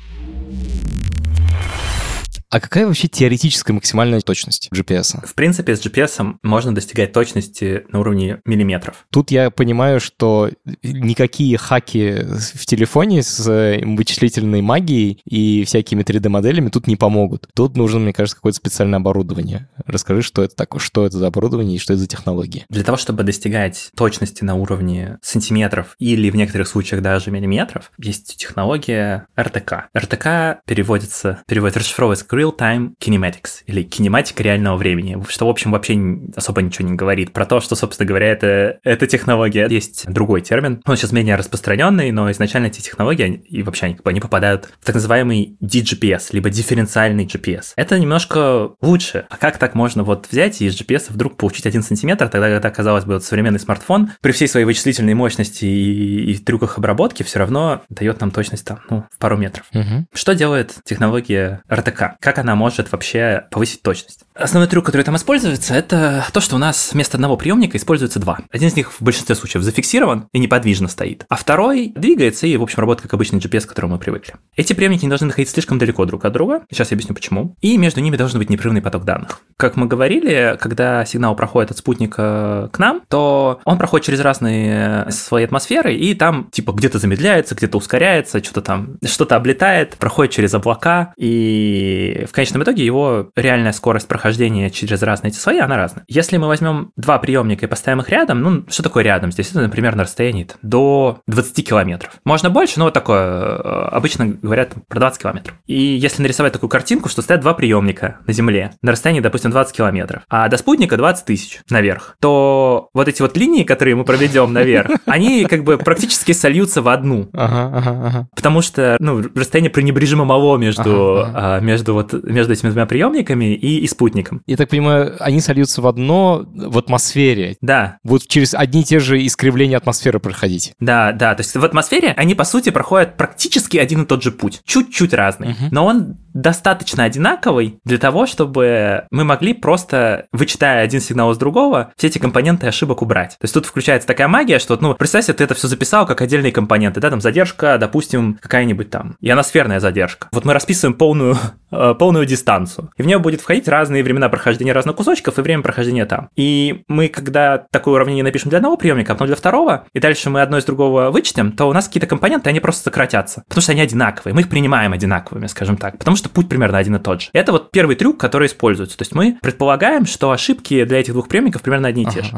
А 2.52 2.60
какая 2.60 2.86
вообще 2.86 3.08
теоретическая 3.08 3.72
максимальная 3.72 4.20
точность 4.20 4.68
GPS? 4.74 5.26
В 5.26 5.34
принципе, 5.34 5.74
с 5.74 5.80
GPS 5.80 6.36
можно 6.42 6.74
достигать 6.74 7.10
точности 7.10 7.86
на 7.88 8.00
уровне 8.00 8.42
миллиметров. 8.44 9.06
Тут 9.10 9.30
я 9.30 9.50
понимаю, 9.50 10.00
что 10.00 10.50
никакие 10.82 11.56
хаки 11.56 12.18
в 12.54 12.66
телефоне 12.66 13.22
с 13.22 13.48
э, 13.48 13.80
вычислительной 13.82 14.60
магией 14.60 15.22
и 15.24 15.64
всякими 15.64 16.02
3D-моделями 16.02 16.68
тут 16.68 16.88
не 16.88 16.96
помогут. 16.96 17.48
Тут 17.54 17.78
нужно, 17.78 18.00
мне 18.00 18.12
кажется, 18.12 18.36
какое-то 18.36 18.58
специальное 18.58 18.98
оборудование. 18.98 19.70
Расскажи, 19.86 20.20
что 20.20 20.42
это 20.42 20.54
такое, 20.54 20.82
что 20.82 21.06
это 21.06 21.16
за 21.16 21.28
оборудование 21.28 21.76
и 21.76 21.80
что 21.80 21.94
это 21.94 22.02
за 22.02 22.06
технологии. 22.06 22.66
Для 22.68 22.84
того, 22.84 22.98
чтобы 22.98 23.22
достигать 23.22 23.88
точности 23.96 24.44
на 24.44 24.56
уровне 24.56 25.18
сантиметров 25.22 25.96
или 25.98 26.28
в 26.28 26.36
некоторых 26.36 26.68
случаях 26.68 27.00
даже 27.00 27.30
миллиметров, 27.30 27.90
есть 27.96 28.36
технология 28.36 29.26
RTK. 29.38 29.84
RTK 29.96 30.58
переводится, 30.66 31.42
переводится, 31.48 31.80
расшифровывается 31.80 32.26
как 32.42 32.62
Real-Time 32.62 32.94
Kinematics 33.00 33.62
или 33.66 33.82
кинематика 33.82 34.42
реального 34.42 34.76
времени, 34.76 35.22
что, 35.28 35.46
в 35.46 35.50
общем, 35.50 35.72
вообще 35.72 35.98
особо 36.34 36.62
ничего 36.62 36.88
не 36.88 36.94
говорит 36.94 37.32
про 37.32 37.46
то, 37.46 37.60
что, 37.60 37.74
собственно 37.74 38.06
говоря, 38.06 38.28
это, 38.28 38.78
эта 38.82 39.06
технология. 39.06 39.66
Есть 39.68 40.10
другой 40.10 40.40
термин, 40.40 40.80
он 40.86 40.96
сейчас 40.96 41.12
менее 41.12 41.36
распространенный, 41.36 42.10
но 42.10 42.30
изначально 42.30 42.66
эти 42.66 42.80
технологии 42.80 43.42
и 43.48 43.62
вообще 43.62 43.86
они, 43.86 43.98
они 44.04 44.20
попадают 44.20 44.68
в 44.80 44.86
так 44.86 44.94
называемый 44.94 45.56
DGPS, 45.62 46.28
либо 46.32 46.50
дифференциальный 46.50 47.26
GPS. 47.26 47.72
Это 47.76 47.98
немножко 47.98 48.70
лучше. 48.80 49.26
А 49.28 49.36
как 49.36 49.58
так 49.58 49.74
можно 49.74 50.02
вот 50.02 50.26
взять 50.30 50.60
и 50.60 50.66
из 50.66 50.80
GPS 50.80 51.06
вдруг 51.08 51.36
получить 51.36 51.66
1 51.66 51.82
сантиметр, 51.82 52.28
тогда, 52.28 52.48
когда, 52.48 52.70
казалось 52.70 53.04
бы, 53.04 53.14
вот 53.14 53.24
современный 53.24 53.60
смартфон 53.60 54.12
при 54.20 54.32
всей 54.32 54.48
своей 54.48 54.66
вычислительной 54.66 55.14
мощности 55.14 55.64
и, 55.64 56.32
и 56.32 56.38
трюках 56.38 56.78
обработки 56.78 57.22
все 57.22 57.38
равно 57.38 57.82
дает 57.88 58.20
нам 58.20 58.30
точность 58.30 58.64
там, 58.64 58.80
ну, 58.90 59.04
в 59.10 59.18
пару 59.18 59.36
метров. 59.36 59.66
Мгм. 59.72 60.06
Что 60.12 60.34
делает 60.34 60.74
технология 60.84 61.62
RTK? 61.68 62.12
Как 62.20 62.31
она 62.38 62.54
может 62.54 62.92
вообще 62.92 63.44
повысить 63.50 63.82
точность? 63.82 64.20
Основной 64.34 64.68
трюк, 64.68 64.86
который 64.86 65.02
там 65.02 65.16
используется, 65.16 65.74
это 65.74 66.24
то, 66.32 66.40
что 66.40 66.56
у 66.56 66.58
нас 66.58 66.92
вместо 66.92 67.16
одного 67.16 67.36
приемника 67.36 67.76
используется 67.76 68.18
два. 68.18 68.38
Один 68.50 68.68
из 68.68 68.76
них 68.76 68.92
в 68.92 69.02
большинстве 69.02 69.34
случаев 69.34 69.62
зафиксирован 69.62 70.28
и 70.32 70.38
неподвижно 70.38 70.88
стоит, 70.88 71.26
а 71.28 71.36
второй 71.36 71.92
двигается 71.94 72.46
и, 72.46 72.56
в 72.56 72.62
общем, 72.62 72.80
работает 72.80 73.02
как 73.02 73.14
обычный 73.14 73.38
GPS, 73.38 73.66
к 73.66 73.68
которому 73.68 73.94
мы 73.94 73.98
привыкли. 73.98 74.34
Эти 74.56 74.72
приемники 74.72 75.04
не 75.04 75.08
должны 75.08 75.26
находиться 75.26 75.54
слишком 75.54 75.78
далеко 75.78 76.04
друг 76.06 76.24
от 76.24 76.32
друга, 76.32 76.62
сейчас 76.70 76.90
я 76.90 76.94
объясню 76.94 77.14
почему, 77.14 77.56
и 77.60 77.76
между 77.76 78.00
ними 78.00 78.16
должен 78.16 78.38
быть 78.38 78.48
непрерывный 78.48 78.82
поток 78.82 79.04
данных. 79.04 79.40
Как 79.56 79.76
мы 79.76 79.86
говорили, 79.86 80.56
когда 80.60 81.04
сигнал 81.04 81.36
проходит 81.36 81.70
от 81.70 81.78
спутника 81.78 82.70
к 82.72 82.78
нам, 82.78 83.02
то 83.08 83.60
он 83.64 83.78
проходит 83.78 84.06
через 84.06 84.20
разные 84.20 85.10
свои 85.10 85.44
атмосферы, 85.44 85.94
и 85.94 86.14
там 86.14 86.48
типа 86.50 86.72
где-то 86.72 86.98
замедляется, 86.98 87.54
где-то 87.54 87.78
ускоряется, 87.78 88.42
что-то 88.42 88.62
там, 88.62 88.96
что-то 89.04 89.36
облетает, 89.36 89.96
проходит 89.96 90.32
через 90.32 90.54
облака, 90.54 91.12
и 91.16 92.21
в 92.26 92.32
конечном 92.32 92.62
итоге 92.62 92.84
его 92.84 93.30
реальная 93.36 93.72
скорость 93.72 94.08
прохождения 94.08 94.70
через 94.70 95.02
разные 95.02 95.30
эти 95.30 95.38
слои, 95.38 95.58
она 95.58 95.76
разная. 95.76 96.04
Если 96.08 96.36
мы 96.36 96.48
возьмем 96.48 96.92
два 96.96 97.18
приемника 97.18 97.66
и 97.66 97.68
поставим 97.68 98.00
их 98.00 98.08
рядом, 98.08 98.40
ну, 98.42 98.64
что 98.68 98.82
такое 98.82 99.04
рядом 99.04 99.32
здесь? 99.32 99.50
Это, 99.50 99.60
например, 99.60 99.94
на 99.96 100.04
расстоянии 100.04 100.46
до 100.62 101.20
20 101.26 101.66
километров. 101.68 102.12
Можно 102.24 102.50
больше, 102.50 102.78
но 102.78 102.86
вот 102.86 102.94
такое, 102.94 103.20
э, 103.22 103.88
обычно 103.92 104.26
говорят 104.26 104.74
про 104.88 105.00
20 105.00 105.22
километров. 105.22 105.54
И 105.66 105.74
если 105.80 106.22
нарисовать 106.22 106.52
такую 106.52 106.70
картинку, 106.70 107.08
что 107.08 107.22
стоят 107.22 107.40
два 107.42 107.54
приемника 107.54 108.18
на 108.26 108.32
Земле 108.32 108.72
на 108.82 108.92
расстоянии, 108.92 109.20
допустим, 109.20 109.50
20 109.50 109.76
километров, 109.76 110.22
а 110.28 110.48
до 110.48 110.56
спутника 110.56 110.96
20 110.96 111.24
тысяч 111.24 111.60
наверх, 111.70 112.16
то 112.20 112.88
вот 112.94 113.08
эти 113.08 113.22
вот 113.22 113.36
линии, 113.36 113.64
которые 113.64 113.94
мы 113.94 114.04
проведем 114.04 114.52
наверх, 114.52 114.90
они 115.06 115.44
как 115.44 115.64
бы 115.64 115.78
практически 115.78 116.32
сольются 116.32 116.82
в 116.82 116.88
одну. 116.88 117.28
Ага, 117.32 117.70
ага, 117.78 118.06
ага. 118.06 118.28
Потому 118.34 118.62
что, 118.62 118.96
ну, 119.00 119.22
расстояние 119.34 119.70
пренебрежимо 119.70 120.24
мало 120.24 120.56
между, 120.56 121.20
Ага, 121.20 121.28
ага. 121.28 121.56
а, 121.56 121.60
между, 121.60 121.94
вот, 121.94 122.11
между 122.22 122.52
этими 122.52 122.70
двумя 122.70 122.86
приемниками 122.86 123.54
и, 123.54 123.78
и 123.80 123.86
спутником. 123.86 124.42
Я 124.46 124.56
так 124.56 124.68
понимаю, 124.68 125.16
они 125.20 125.40
сольются 125.40 125.80
в 125.82 125.86
одно 125.86 126.44
в 126.54 126.78
атмосфере. 126.78 127.56
Да, 127.60 127.98
Вот 128.04 128.26
через 128.26 128.54
одни 128.54 128.82
и 128.82 128.84
те 128.84 128.98
же 128.98 129.24
искривления 129.24 129.76
атмосферы 129.76 130.18
проходить. 130.20 130.72
да, 130.80 131.12
да. 131.12 131.34
То 131.34 131.40
есть 131.40 131.54
в 131.54 131.64
атмосфере 131.64 132.12
они, 132.16 132.34
по 132.34 132.44
сути, 132.44 132.70
проходят 132.70 133.16
практически 133.16 133.76
один 133.76 134.02
и 134.02 134.06
тот 134.06 134.22
же 134.22 134.32
путь. 134.32 134.60
Чуть-чуть 134.64 135.14
разный. 135.14 135.48
Мгм. 135.48 135.68
Но 135.70 135.86
он 135.86 136.16
достаточно 136.34 137.04
одинаковый 137.04 137.78
для 137.84 137.98
того, 137.98 138.26
чтобы 138.26 139.04
мы 139.10 139.24
могли 139.24 139.54
просто, 139.54 140.26
вычитая 140.32 140.82
один 140.82 141.00
сигнал 141.00 141.32
из 141.32 141.38
другого, 141.38 141.92
все 141.96 142.08
эти 142.08 142.18
компоненты 142.18 142.66
ошибок 142.66 143.02
убрать. 143.02 143.30
То 143.38 143.44
есть 143.44 143.54
тут 143.54 143.66
включается 143.66 144.06
такая 144.06 144.28
магия, 144.28 144.58
что, 144.58 144.76
ну, 144.80 144.94
представь 144.94 145.26
ты 145.26 145.44
это 145.44 145.54
все 145.54 145.68
записал 145.68 146.06
как 146.06 146.20
отдельные 146.20 146.52
компоненты, 146.52 147.00
да, 147.00 147.10
там 147.10 147.20
задержка, 147.20 147.78
допустим, 147.78 148.38
какая-нибудь 148.40 148.90
там 148.90 149.16
ионосферная 149.20 149.80
задержка. 149.80 150.28
Вот 150.32 150.44
мы 150.44 150.52
расписываем 150.52 150.94
полную, 150.94 151.36
э, 151.70 151.94
полную 151.98 152.26
дистанцию, 152.26 152.90
и 152.96 153.02
в 153.02 153.06
нее 153.06 153.18
будет 153.18 153.40
входить 153.40 153.68
разные 153.68 154.02
времена 154.02 154.28
прохождения 154.28 154.72
разных 154.72 154.96
кусочков 154.96 155.38
и 155.38 155.42
время 155.42 155.62
прохождения 155.62 156.06
там. 156.06 156.28
И 156.36 156.82
мы, 156.88 157.08
когда 157.08 157.58
такое 157.70 157.94
уравнение 157.94 158.24
напишем 158.24 158.50
для 158.50 158.58
одного 158.58 158.76
приемника, 158.76 159.12
а 159.12 159.14
потом 159.14 159.26
для 159.28 159.36
второго, 159.36 159.84
и 159.92 160.00
дальше 160.00 160.30
мы 160.30 160.42
одно 160.42 160.58
из 160.58 160.64
другого 160.64 161.10
вычтем, 161.10 161.52
то 161.52 161.68
у 161.68 161.72
нас 161.72 161.86
какие-то 161.86 162.06
компоненты, 162.06 162.48
они 162.48 162.60
просто 162.60 162.84
сократятся, 162.84 163.44
потому 163.48 163.62
что 163.62 163.72
они 163.72 163.80
одинаковые, 163.80 164.34
мы 164.34 164.40
их 164.40 164.48
принимаем 164.48 164.92
одинаковыми, 164.92 165.46
скажем 165.46 165.76
так, 165.76 165.98
потому 165.98 166.16
что 166.16 166.21
путь 166.30 166.48
примерно 166.48 166.78
один 166.78 166.96
и 166.96 166.98
тот 166.98 167.22
же. 167.22 167.28
Это 167.32 167.52
вот 167.52 167.70
первый 167.70 167.96
трюк, 167.96 168.18
который 168.18 168.46
используется. 168.46 168.96
То 168.96 169.02
есть 169.02 169.14
мы 169.14 169.38
предполагаем, 169.42 170.06
что 170.06 170.30
ошибки 170.30 170.84
для 170.84 171.00
этих 171.00 171.12
двух 171.12 171.28
приемников 171.28 171.62
примерно 171.62 171.88
одни 171.88 172.02
и 172.02 172.06
те 172.06 172.22
же. 172.22 172.30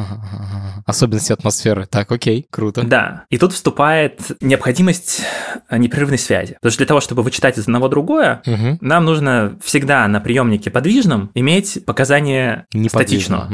Особенности 0.87 1.33
атмосферы. 1.33 1.87
Так, 1.87 2.11
окей, 2.13 2.47
круто. 2.51 2.83
Да. 2.83 3.25
И 3.31 3.39
тут 3.39 3.53
вступает 3.53 4.21
необходимость 4.41 5.23
непрерывной 5.71 6.19
связи. 6.19 6.55
Потому 6.55 6.71
что 6.73 6.79
для 6.79 6.87
того, 6.87 7.01
чтобы 7.01 7.23
вычитать 7.23 7.59
из 7.59 7.63
одного 7.63 7.89
другое, 7.89 8.43
Угу. 8.47 8.79
нам 8.81 9.05
нужно 9.05 9.57
всегда 9.63 10.07
на 10.09 10.21
приемнике 10.21 10.71
подвижном 10.71 11.31
иметь 11.35 11.85
показания 11.87 12.67
статичного. 12.89 13.49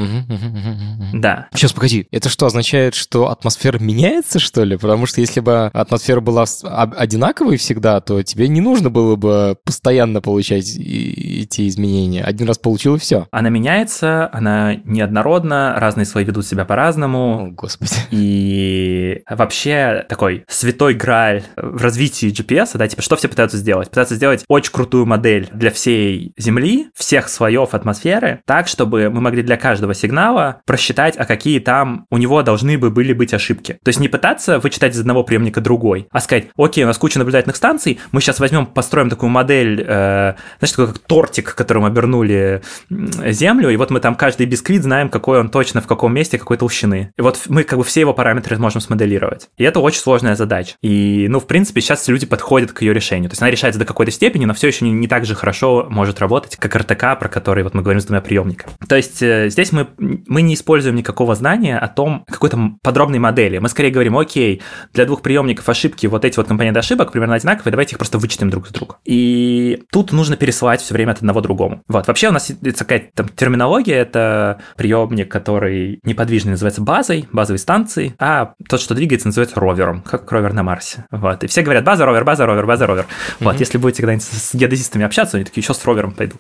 Да. 1.14 1.48
Сейчас, 1.54 1.72
погоди, 1.72 2.06
это 2.10 2.28
что, 2.28 2.46
означает, 2.46 2.94
что 2.94 3.28
атмосфера 3.30 3.78
меняется, 3.78 4.38
что 4.38 4.64
ли? 4.64 4.76
Потому 4.76 5.06
что 5.06 5.20
если 5.20 5.40
бы 5.40 5.66
атмосфера 5.72 6.20
была 6.20 6.44
об- 6.64 6.94
одинаковой 6.96 7.56
всегда, 7.56 8.00
то 8.00 8.22
тебе 8.22 8.48
не 8.48 8.60
нужно 8.60 8.90
было 8.90 9.16
бы 9.16 9.56
постоянно 9.64 10.19
получать 10.20 10.76
и- 10.76 11.42
эти 11.42 11.68
изменения. 11.68 12.22
Один 12.22 12.46
раз 12.48 12.58
получил 12.58 12.96
и 12.96 12.98
все. 12.98 13.26
Она 13.30 13.48
меняется, 13.48 14.28
она 14.32 14.74
неоднородна, 14.84 15.74
разные 15.78 16.04
слои 16.04 16.24
ведут 16.24 16.46
себя 16.46 16.64
по-разному. 16.64 17.20
О, 17.20 17.50
господи. 17.50 17.92
И 18.10 19.22
вообще 19.28 20.04
такой 20.08 20.44
святой 20.48 20.94
грааль 20.94 21.42
в 21.56 21.82
развитии 21.82 22.28
GPS, 22.28 22.70
да, 22.74 22.88
типа 22.88 23.02
что 23.02 23.16
все 23.16 23.28
пытаются 23.28 23.56
сделать? 23.56 23.88
Пытаются 23.88 24.14
сделать 24.14 24.44
очень 24.48 24.72
крутую 24.72 25.06
модель 25.06 25.48
для 25.52 25.70
всей 25.70 26.32
Земли, 26.36 26.88
всех 26.94 27.28
слоев 27.28 27.74
атмосферы, 27.74 28.40
так, 28.46 28.68
чтобы 28.68 29.10
мы 29.10 29.20
могли 29.20 29.42
для 29.42 29.56
каждого 29.56 29.94
сигнала 29.94 30.60
просчитать, 30.66 31.16
а 31.16 31.24
какие 31.24 31.58
там 31.60 32.06
у 32.10 32.18
него 32.18 32.42
должны 32.42 32.78
бы 32.78 32.90
были 32.90 33.12
быть 33.12 33.34
ошибки. 33.34 33.78
То 33.82 33.88
есть 33.88 34.00
не 34.00 34.08
пытаться 34.08 34.58
вычитать 34.58 34.94
из 34.94 35.00
одного 35.00 35.24
приемника 35.24 35.60
другой, 35.60 36.06
а 36.10 36.20
сказать, 36.20 36.46
окей, 36.56 36.84
у 36.84 36.86
нас 36.86 36.98
куча 36.98 37.18
наблюдательных 37.18 37.56
станций, 37.56 37.98
мы 38.12 38.20
сейчас 38.20 38.40
возьмем, 38.40 38.66
построим 38.66 39.08
такую 39.10 39.30
модель, 39.30 39.84
э, 39.86 40.09
знаешь, 40.58 40.70
такой 40.70 40.86
как 40.88 40.98
тортик, 40.98 41.54
которым 41.54 41.84
обернули 41.84 42.62
Землю, 42.88 43.70
и 43.70 43.76
вот 43.76 43.90
мы 43.90 44.00
там 44.00 44.14
каждый 44.14 44.46
бисквит 44.46 44.82
знаем, 44.82 45.08
какой 45.08 45.40
он 45.40 45.48
точно 45.50 45.80
в 45.80 45.86
каком 45.86 46.14
месте, 46.14 46.38
какой 46.38 46.56
толщины. 46.56 47.12
И 47.16 47.22
вот 47.22 47.40
мы 47.48 47.64
как 47.64 47.78
бы 47.78 47.84
все 47.84 48.00
его 48.00 48.14
параметры 48.14 48.56
можем 48.58 48.80
смоделировать. 48.80 49.48
И 49.56 49.64
это 49.64 49.80
очень 49.80 50.00
сложная 50.00 50.36
задача. 50.36 50.74
И, 50.82 51.26
ну, 51.28 51.40
в 51.40 51.46
принципе, 51.46 51.80
сейчас 51.80 52.06
люди 52.08 52.26
подходят 52.26 52.72
к 52.72 52.82
ее 52.82 52.92
решению. 52.92 53.30
То 53.30 53.34
есть 53.34 53.42
она 53.42 53.50
решается 53.50 53.78
до 53.78 53.86
какой-то 53.86 54.12
степени, 54.12 54.44
но 54.44 54.54
все 54.54 54.68
еще 54.68 54.84
не, 54.84 54.92
не 54.92 55.08
так 55.08 55.24
же 55.24 55.34
хорошо 55.34 55.86
может 55.88 56.20
работать, 56.20 56.56
как 56.56 56.74
РТК, 56.74 57.18
про 57.18 57.28
который 57.28 57.64
вот 57.64 57.74
мы 57.74 57.82
говорим 57.82 58.00
с 58.00 58.04
двумя 58.04 58.20
приемниками. 58.20 58.72
То 58.88 58.96
есть 58.96 59.22
э, 59.22 59.48
здесь 59.50 59.72
мы, 59.72 59.88
мы 59.98 60.42
не 60.42 60.54
используем 60.54 60.96
никакого 60.96 61.34
знания 61.34 61.78
о 61.78 61.88
том, 61.88 62.24
какой-то 62.28 62.72
подробной 62.82 63.18
модели. 63.18 63.58
Мы 63.58 63.68
скорее 63.68 63.90
говорим, 63.90 64.16
окей, 64.16 64.62
для 64.92 65.06
двух 65.06 65.22
приемников 65.22 65.68
ошибки, 65.68 66.06
вот 66.06 66.24
эти 66.24 66.36
вот 66.36 66.48
компоненты 66.48 66.78
ошибок 66.78 67.12
примерно 67.12 67.34
одинаковые, 67.34 67.72
давайте 67.72 67.92
их 67.92 67.98
просто 67.98 68.18
вычтем 68.18 68.50
друг 68.50 68.68
с 68.68 68.70
друга. 68.70 68.96
И 69.04 69.82
тут 69.92 69.99
нужно 70.12 70.36
пересылать 70.36 70.80
все 70.80 70.94
время 70.94 71.12
от 71.12 71.18
одного 71.18 71.40
другому. 71.40 71.82
Вот, 71.88 72.06
вообще 72.06 72.28
у 72.28 72.32
нас 72.32 72.50
есть 72.50 72.78
такая 72.78 73.10
там 73.14 73.28
терминология, 73.28 73.94
это 73.94 74.60
приемник, 74.76 75.30
который 75.30 76.00
неподвижный, 76.02 76.52
называется 76.52 76.80
базой, 76.80 77.28
базовой 77.32 77.58
станцией, 77.58 78.14
а 78.18 78.54
тот, 78.68 78.80
что 78.80 78.94
двигается, 78.94 79.28
называется 79.28 79.58
ровером, 79.60 80.02
как 80.02 80.30
ровер 80.32 80.52
на 80.52 80.62
Марсе. 80.62 81.04
Вот, 81.10 81.44
и 81.44 81.46
все 81.46 81.62
говорят 81.62 81.84
база, 81.84 82.06
ровер, 82.06 82.24
база, 82.24 82.46
ровер, 82.46 82.66
база, 82.66 82.86
ровер. 82.86 83.06
Вот, 83.40 83.58
если 83.60 83.78
будете 83.78 84.02
когда-нибудь 84.02 84.24
с 84.24 84.54
геодезистами 84.54 85.04
общаться, 85.04 85.36
они 85.36 85.44
такие, 85.44 85.62
еще 85.62 85.74
с 85.74 85.84
ровером 85.84 86.12
пойду. 86.12 86.36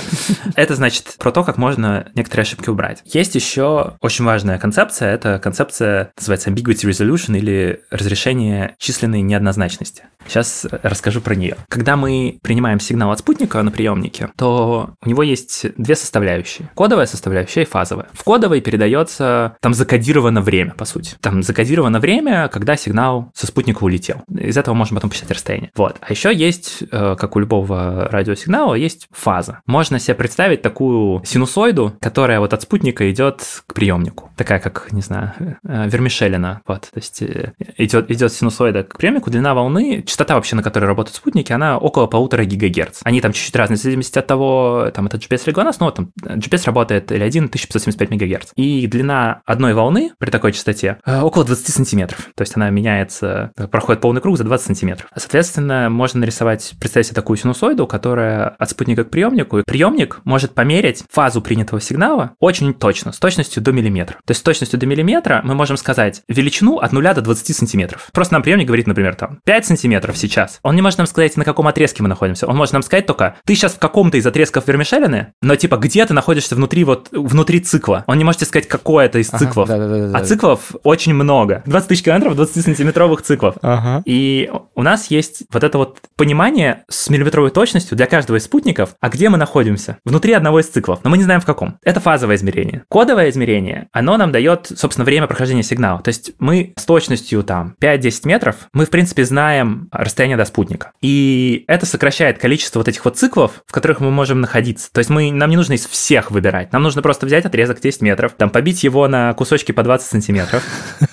Это 0.54 0.74
значит 0.74 1.16
про 1.18 1.32
то, 1.32 1.44
как 1.44 1.56
можно 1.56 2.06
некоторые 2.14 2.42
ошибки 2.42 2.68
убрать. 2.68 3.02
Есть 3.04 3.34
еще 3.34 3.96
очень 4.00 4.24
важная 4.24 4.58
концепция, 4.58 5.14
это 5.14 5.38
концепция, 5.38 6.12
называется 6.16 6.50
ambiguity 6.50 6.88
resolution 6.88 7.36
или 7.36 7.82
разрешение 7.90 8.74
численной 8.78 9.22
неоднозначности. 9.22 10.04
Сейчас 10.26 10.66
расскажу 10.82 11.20
про 11.20 11.34
нее. 11.34 11.56
Когда 11.68 11.96
мы 11.96 12.38
принимаем 12.42 12.80
сигнал 12.80 12.97
от 13.06 13.20
спутника 13.20 13.62
на 13.62 13.70
приемнике, 13.70 14.30
то 14.36 14.90
у 15.04 15.08
него 15.08 15.22
есть 15.22 15.66
две 15.76 15.94
составляющие. 15.96 16.70
Кодовая 16.74 17.06
составляющая 17.06 17.62
и 17.62 17.66
фазовая. 17.66 18.08
В 18.12 18.24
кодовой 18.24 18.60
передается, 18.60 19.56
там 19.60 19.74
закодировано 19.74 20.40
время, 20.40 20.74
по 20.76 20.84
сути. 20.84 21.16
Там 21.20 21.42
закодировано 21.42 22.00
время, 22.00 22.48
когда 22.48 22.76
сигнал 22.76 23.30
со 23.34 23.46
спутника 23.46 23.84
улетел. 23.84 24.22
Из 24.28 24.56
этого 24.56 24.74
можно 24.74 24.96
потом 24.96 25.10
посчитать 25.10 25.30
расстояние. 25.30 25.70
Вот. 25.76 25.96
А 26.00 26.10
еще 26.10 26.34
есть, 26.34 26.82
э, 26.90 27.16
как 27.18 27.36
у 27.36 27.40
любого 27.40 28.08
радиосигнала, 28.10 28.74
есть 28.74 29.08
фаза. 29.12 29.60
Можно 29.66 29.98
себе 29.98 30.14
представить 30.14 30.62
такую 30.62 31.22
синусоиду, 31.24 31.94
которая 32.00 32.40
вот 32.40 32.52
от 32.52 32.62
спутника 32.62 33.10
идет 33.10 33.42
к 33.66 33.74
приемнику. 33.74 34.30
Такая, 34.36 34.60
как, 34.60 34.88
не 34.92 35.02
знаю, 35.02 35.32
э, 35.38 35.88
вермишелина. 35.88 36.62
Вот. 36.66 36.82
То 36.82 36.96
есть 36.96 37.22
э, 37.22 37.52
идет, 37.76 38.10
идет 38.10 38.32
синусоида 38.32 38.84
к 38.84 38.96
приемнику, 38.96 39.30
длина 39.30 39.54
волны, 39.54 40.02
частота 40.06 40.34
вообще, 40.34 40.56
на 40.56 40.62
которой 40.62 40.86
работают 40.86 41.16
спутники, 41.16 41.52
она 41.52 41.78
около 41.78 42.06
полутора 42.06 42.44
гигагерц. 42.44 42.87
Они 43.04 43.20
там 43.20 43.32
чуть-чуть 43.32 43.56
разные, 43.56 43.78
в 43.78 43.80
зависимости 43.80 44.18
от 44.18 44.26
того, 44.26 44.90
там 44.94 45.06
это 45.06 45.16
GPS 45.16 45.42
или 45.46 45.54
GLONASS, 45.54 45.76
но 45.80 45.86
вот 45.86 45.94
там 45.96 46.10
GPS 46.24 46.66
работает 46.66 47.12
или 47.12 47.22
1 47.22 47.44
1575 47.44 48.10
мегагерц. 48.10 48.50
И 48.56 48.86
длина 48.86 49.42
одной 49.46 49.74
волны 49.74 50.12
при 50.18 50.30
такой 50.30 50.52
частоте 50.52 50.98
э, 51.04 51.20
около 51.20 51.44
20 51.44 51.74
сантиметров. 51.74 52.28
То 52.34 52.42
есть 52.42 52.56
она 52.56 52.70
меняется, 52.70 53.52
э, 53.56 53.66
проходит 53.66 54.00
полный 54.00 54.20
круг 54.20 54.36
за 54.38 54.44
20 54.44 54.66
сантиметров. 54.66 55.08
Соответственно, 55.16 55.88
можно 55.90 56.20
нарисовать, 56.20 56.74
представить 56.80 57.06
себе 57.06 57.14
такую 57.14 57.36
синусоиду, 57.36 57.86
которая 57.86 58.48
от 58.48 58.70
спутника 58.70 59.04
к 59.04 59.10
приемнику. 59.10 59.58
И 59.58 59.62
приемник 59.62 60.20
может 60.24 60.54
померить 60.54 61.04
фазу 61.10 61.40
принятого 61.42 61.80
сигнала 61.80 62.32
очень 62.40 62.74
точно, 62.74 63.12
с 63.12 63.18
точностью 63.18 63.62
до 63.62 63.72
миллиметра. 63.72 64.16
То 64.24 64.32
есть 64.32 64.40
с 64.40 64.44
точностью 64.44 64.78
до 64.78 64.86
миллиметра 64.86 65.40
мы 65.44 65.54
можем 65.54 65.76
сказать 65.76 66.22
величину 66.28 66.78
от 66.78 66.92
0 66.92 67.02
до 67.14 67.22
20 67.22 67.56
сантиметров. 67.56 68.08
Просто 68.12 68.34
нам 68.34 68.42
приемник 68.42 68.66
говорит, 68.66 68.86
например, 68.86 69.14
там 69.14 69.40
5 69.44 69.66
сантиметров 69.66 70.16
сейчас. 70.16 70.60
Он 70.62 70.74
не 70.74 70.82
может 70.82 70.98
нам 70.98 71.06
сказать, 71.06 71.36
на 71.36 71.44
каком 71.44 71.66
отрезке 71.66 72.02
мы 72.02 72.08
находимся. 72.08 72.46
Он 72.46 72.56
может 72.56 72.67
нам 72.72 72.82
сказать 72.82 73.06
только, 73.06 73.36
ты 73.44 73.54
сейчас 73.54 73.74
в 73.74 73.78
каком-то 73.78 74.16
из 74.16 74.26
отрезков 74.26 74.66
вермишелины, 74.66 75.32
но 75.42 75.56
типа 75.56 75.76
где 75.76 76.04
ты 76.06 76.14
находишься 76.14 76.54
внутри 76.54 76.84
вот 76.84 77.08
внутри 77.12 77.60
цикла. 77.60 78.04
Он 78.06 78.18
не 78.18 78.24
может 78.24 78.40
тебе 78.40 78.48
сказать, 78.48 78.68
какой 78.68 79.06
это 79.06 79.18
из 79.18 79.28
Ага, 79.28 79.38
циклов. 79.38 79.68
да-да-да-да. 79.68 80.18
А 80.18 80.24
циклов 80.24 80.72
очень 80.82 81.14
много. 81.14 81.62
20 81.66 81.88
тысяч 81.88 82.02
километров 82.02 82.34
20-сантиметровых 82.38 83.22
циклов. 83.22 83.56
Ага. 83.62 84.02
И 84.04 84.50
у 84.74 84.82
нас 84.82 85.10
есть 85.10 85.44
вот 85.52 85.64
это 85.64 85.78
вот 85.78 85.98
понимание 86.16 86.84
с 86.88 87.08
миллиметровой 87.10 87.50
точностью 87.50 87.96
для 87.96 88.06
каждого 88.06 88.36
из 88.36 88.44
спутников, 88.44 88.94
а 89.00 89.08
где 89.08 89.28
мы 89.28 89.38
находимся? 89.38 89.98
Внутри 90.04 90.32
одного 90.32 90.60
из 90.60 90.66
циклов, 90.68 91.00
но 91.04 91.10
мы 91.10 91.18
не 91.18 91.24
знаем 91.24 91.40
в 91.40 91.46
каком. 91.46 91.78
Это 91.82 92.00
фазовое 92.00 92.36
измерение. 92.36 92.84
Кодовое 92.88 93.30
измерение, 93.30 93.88
оно 93.92 94.16
нам 94.16 94.32
дает, 94.32 94.70
собственно, 94.76 95.04
время 95.04 95.26
прохождения 95.26 95.62
сигнала. 95.62 96.00
То 96.00 96.08
есть 96.08 96.32
мы 96.38 96.72
с 96.76 96.84
точностью 96.84 97.42
там 97.42 97.74
5-10 97.80 98.20
метров, 98.24 98.56
мы, 98.72 98.84
в 98.86 98.90
принципе, 98.90 99.24
знаем 99.24 99.88
расстояние 99.92 100.36
до 100.36 100.44
спутника. 100.44 100.92
И 101.00 101.64
это 101.68 101.86
сокращает 101.86 102.38
количество 102.38 102.57
вот 102.74 102.88
этих 102.88 103.04
вот 103.04 103.16
циклов, 103.16 103.62
в 103.66 103.72
которых 103.72 104.00
мы 104.00 104.10
можем 104.10 104.40
находиться. 104.40 104.92
То 104.92 104.98
есть 104.98 105.10
мы, 105.10 105.30
нам 105.32 105.50
не 105.50 105.56
нужно 105.56 105.74
из 105.74 105.86
всех 105.86 106.30
выбирать. 106.30 106.72
Нам 106.72 106.82
нужно 106.82 107.02
просто 107.02 107.26
взять 107.26 107.44
отрезок 107.44 107.80
10 107.80 108.02
метров, 108.02 108.32
там 108.36 108.50
побить 108.50 108.84
его 108.84 109.08
на 109.08 109.34
кусочки 109.34 109.72
по 109.72 109.82
20 109.82 110.08
сантиметров. 110.08 110.62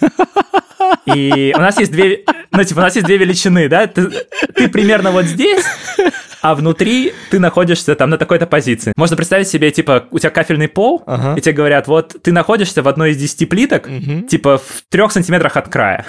И 1.05 1.53
у 1.55 1.59
нас 1.59 1.79
есть 1.79 1.91
две, 1.91 2.23
ну, 2.51 2.63
типа, 2.63 2.79
у 2.79 2.81
нас 2.81 2.95
есть 2.95 3.05
две 3.05 3.17
величины, 3.17 3.69
да? 3.69 3.85
Ты, 3.87 4.09
ты 4.55 4.67
примерно 4.67 5.11
вот 5.11 5.25
здесь, 5.25 5.63
а 6.45 6.53
внутри 6.53 7.11
ты 7.31 7.39
находишься 7.39 7.95
там 7.95 8.11
на 8.11 8.19
такой-то 8.19 8.45
позиции. 8.45 8.93
Можно 8.95 9.17
представить 9.17 9.47
себе, 9.47 9.71
типа, 9.71 10.05
у 10.11 10.19
тебя 10.19 10.29
кафельный 10.29 10.67
пол, 10.67 11.01
Ага. 11.07 11.33
и 11.35 11.41
тебе 11.41 11.53
говорят, 11.53 11.87
вот 11.87 12.15
ты 12.21 12.31
находишься 12.31 12.83
в 12.83 12.87
одной 12.87 13.11
из 13.11 13.17
10 13.17 13.47
плиток, 13.49 13.87
Мгм. 13.87 14.27
типа, 14.27 14.59
в 14.59 14.83
трех 14.91 15.11
сантиметрах 15.11 15.57
от 15.57 15.69
края. 15.69 16.05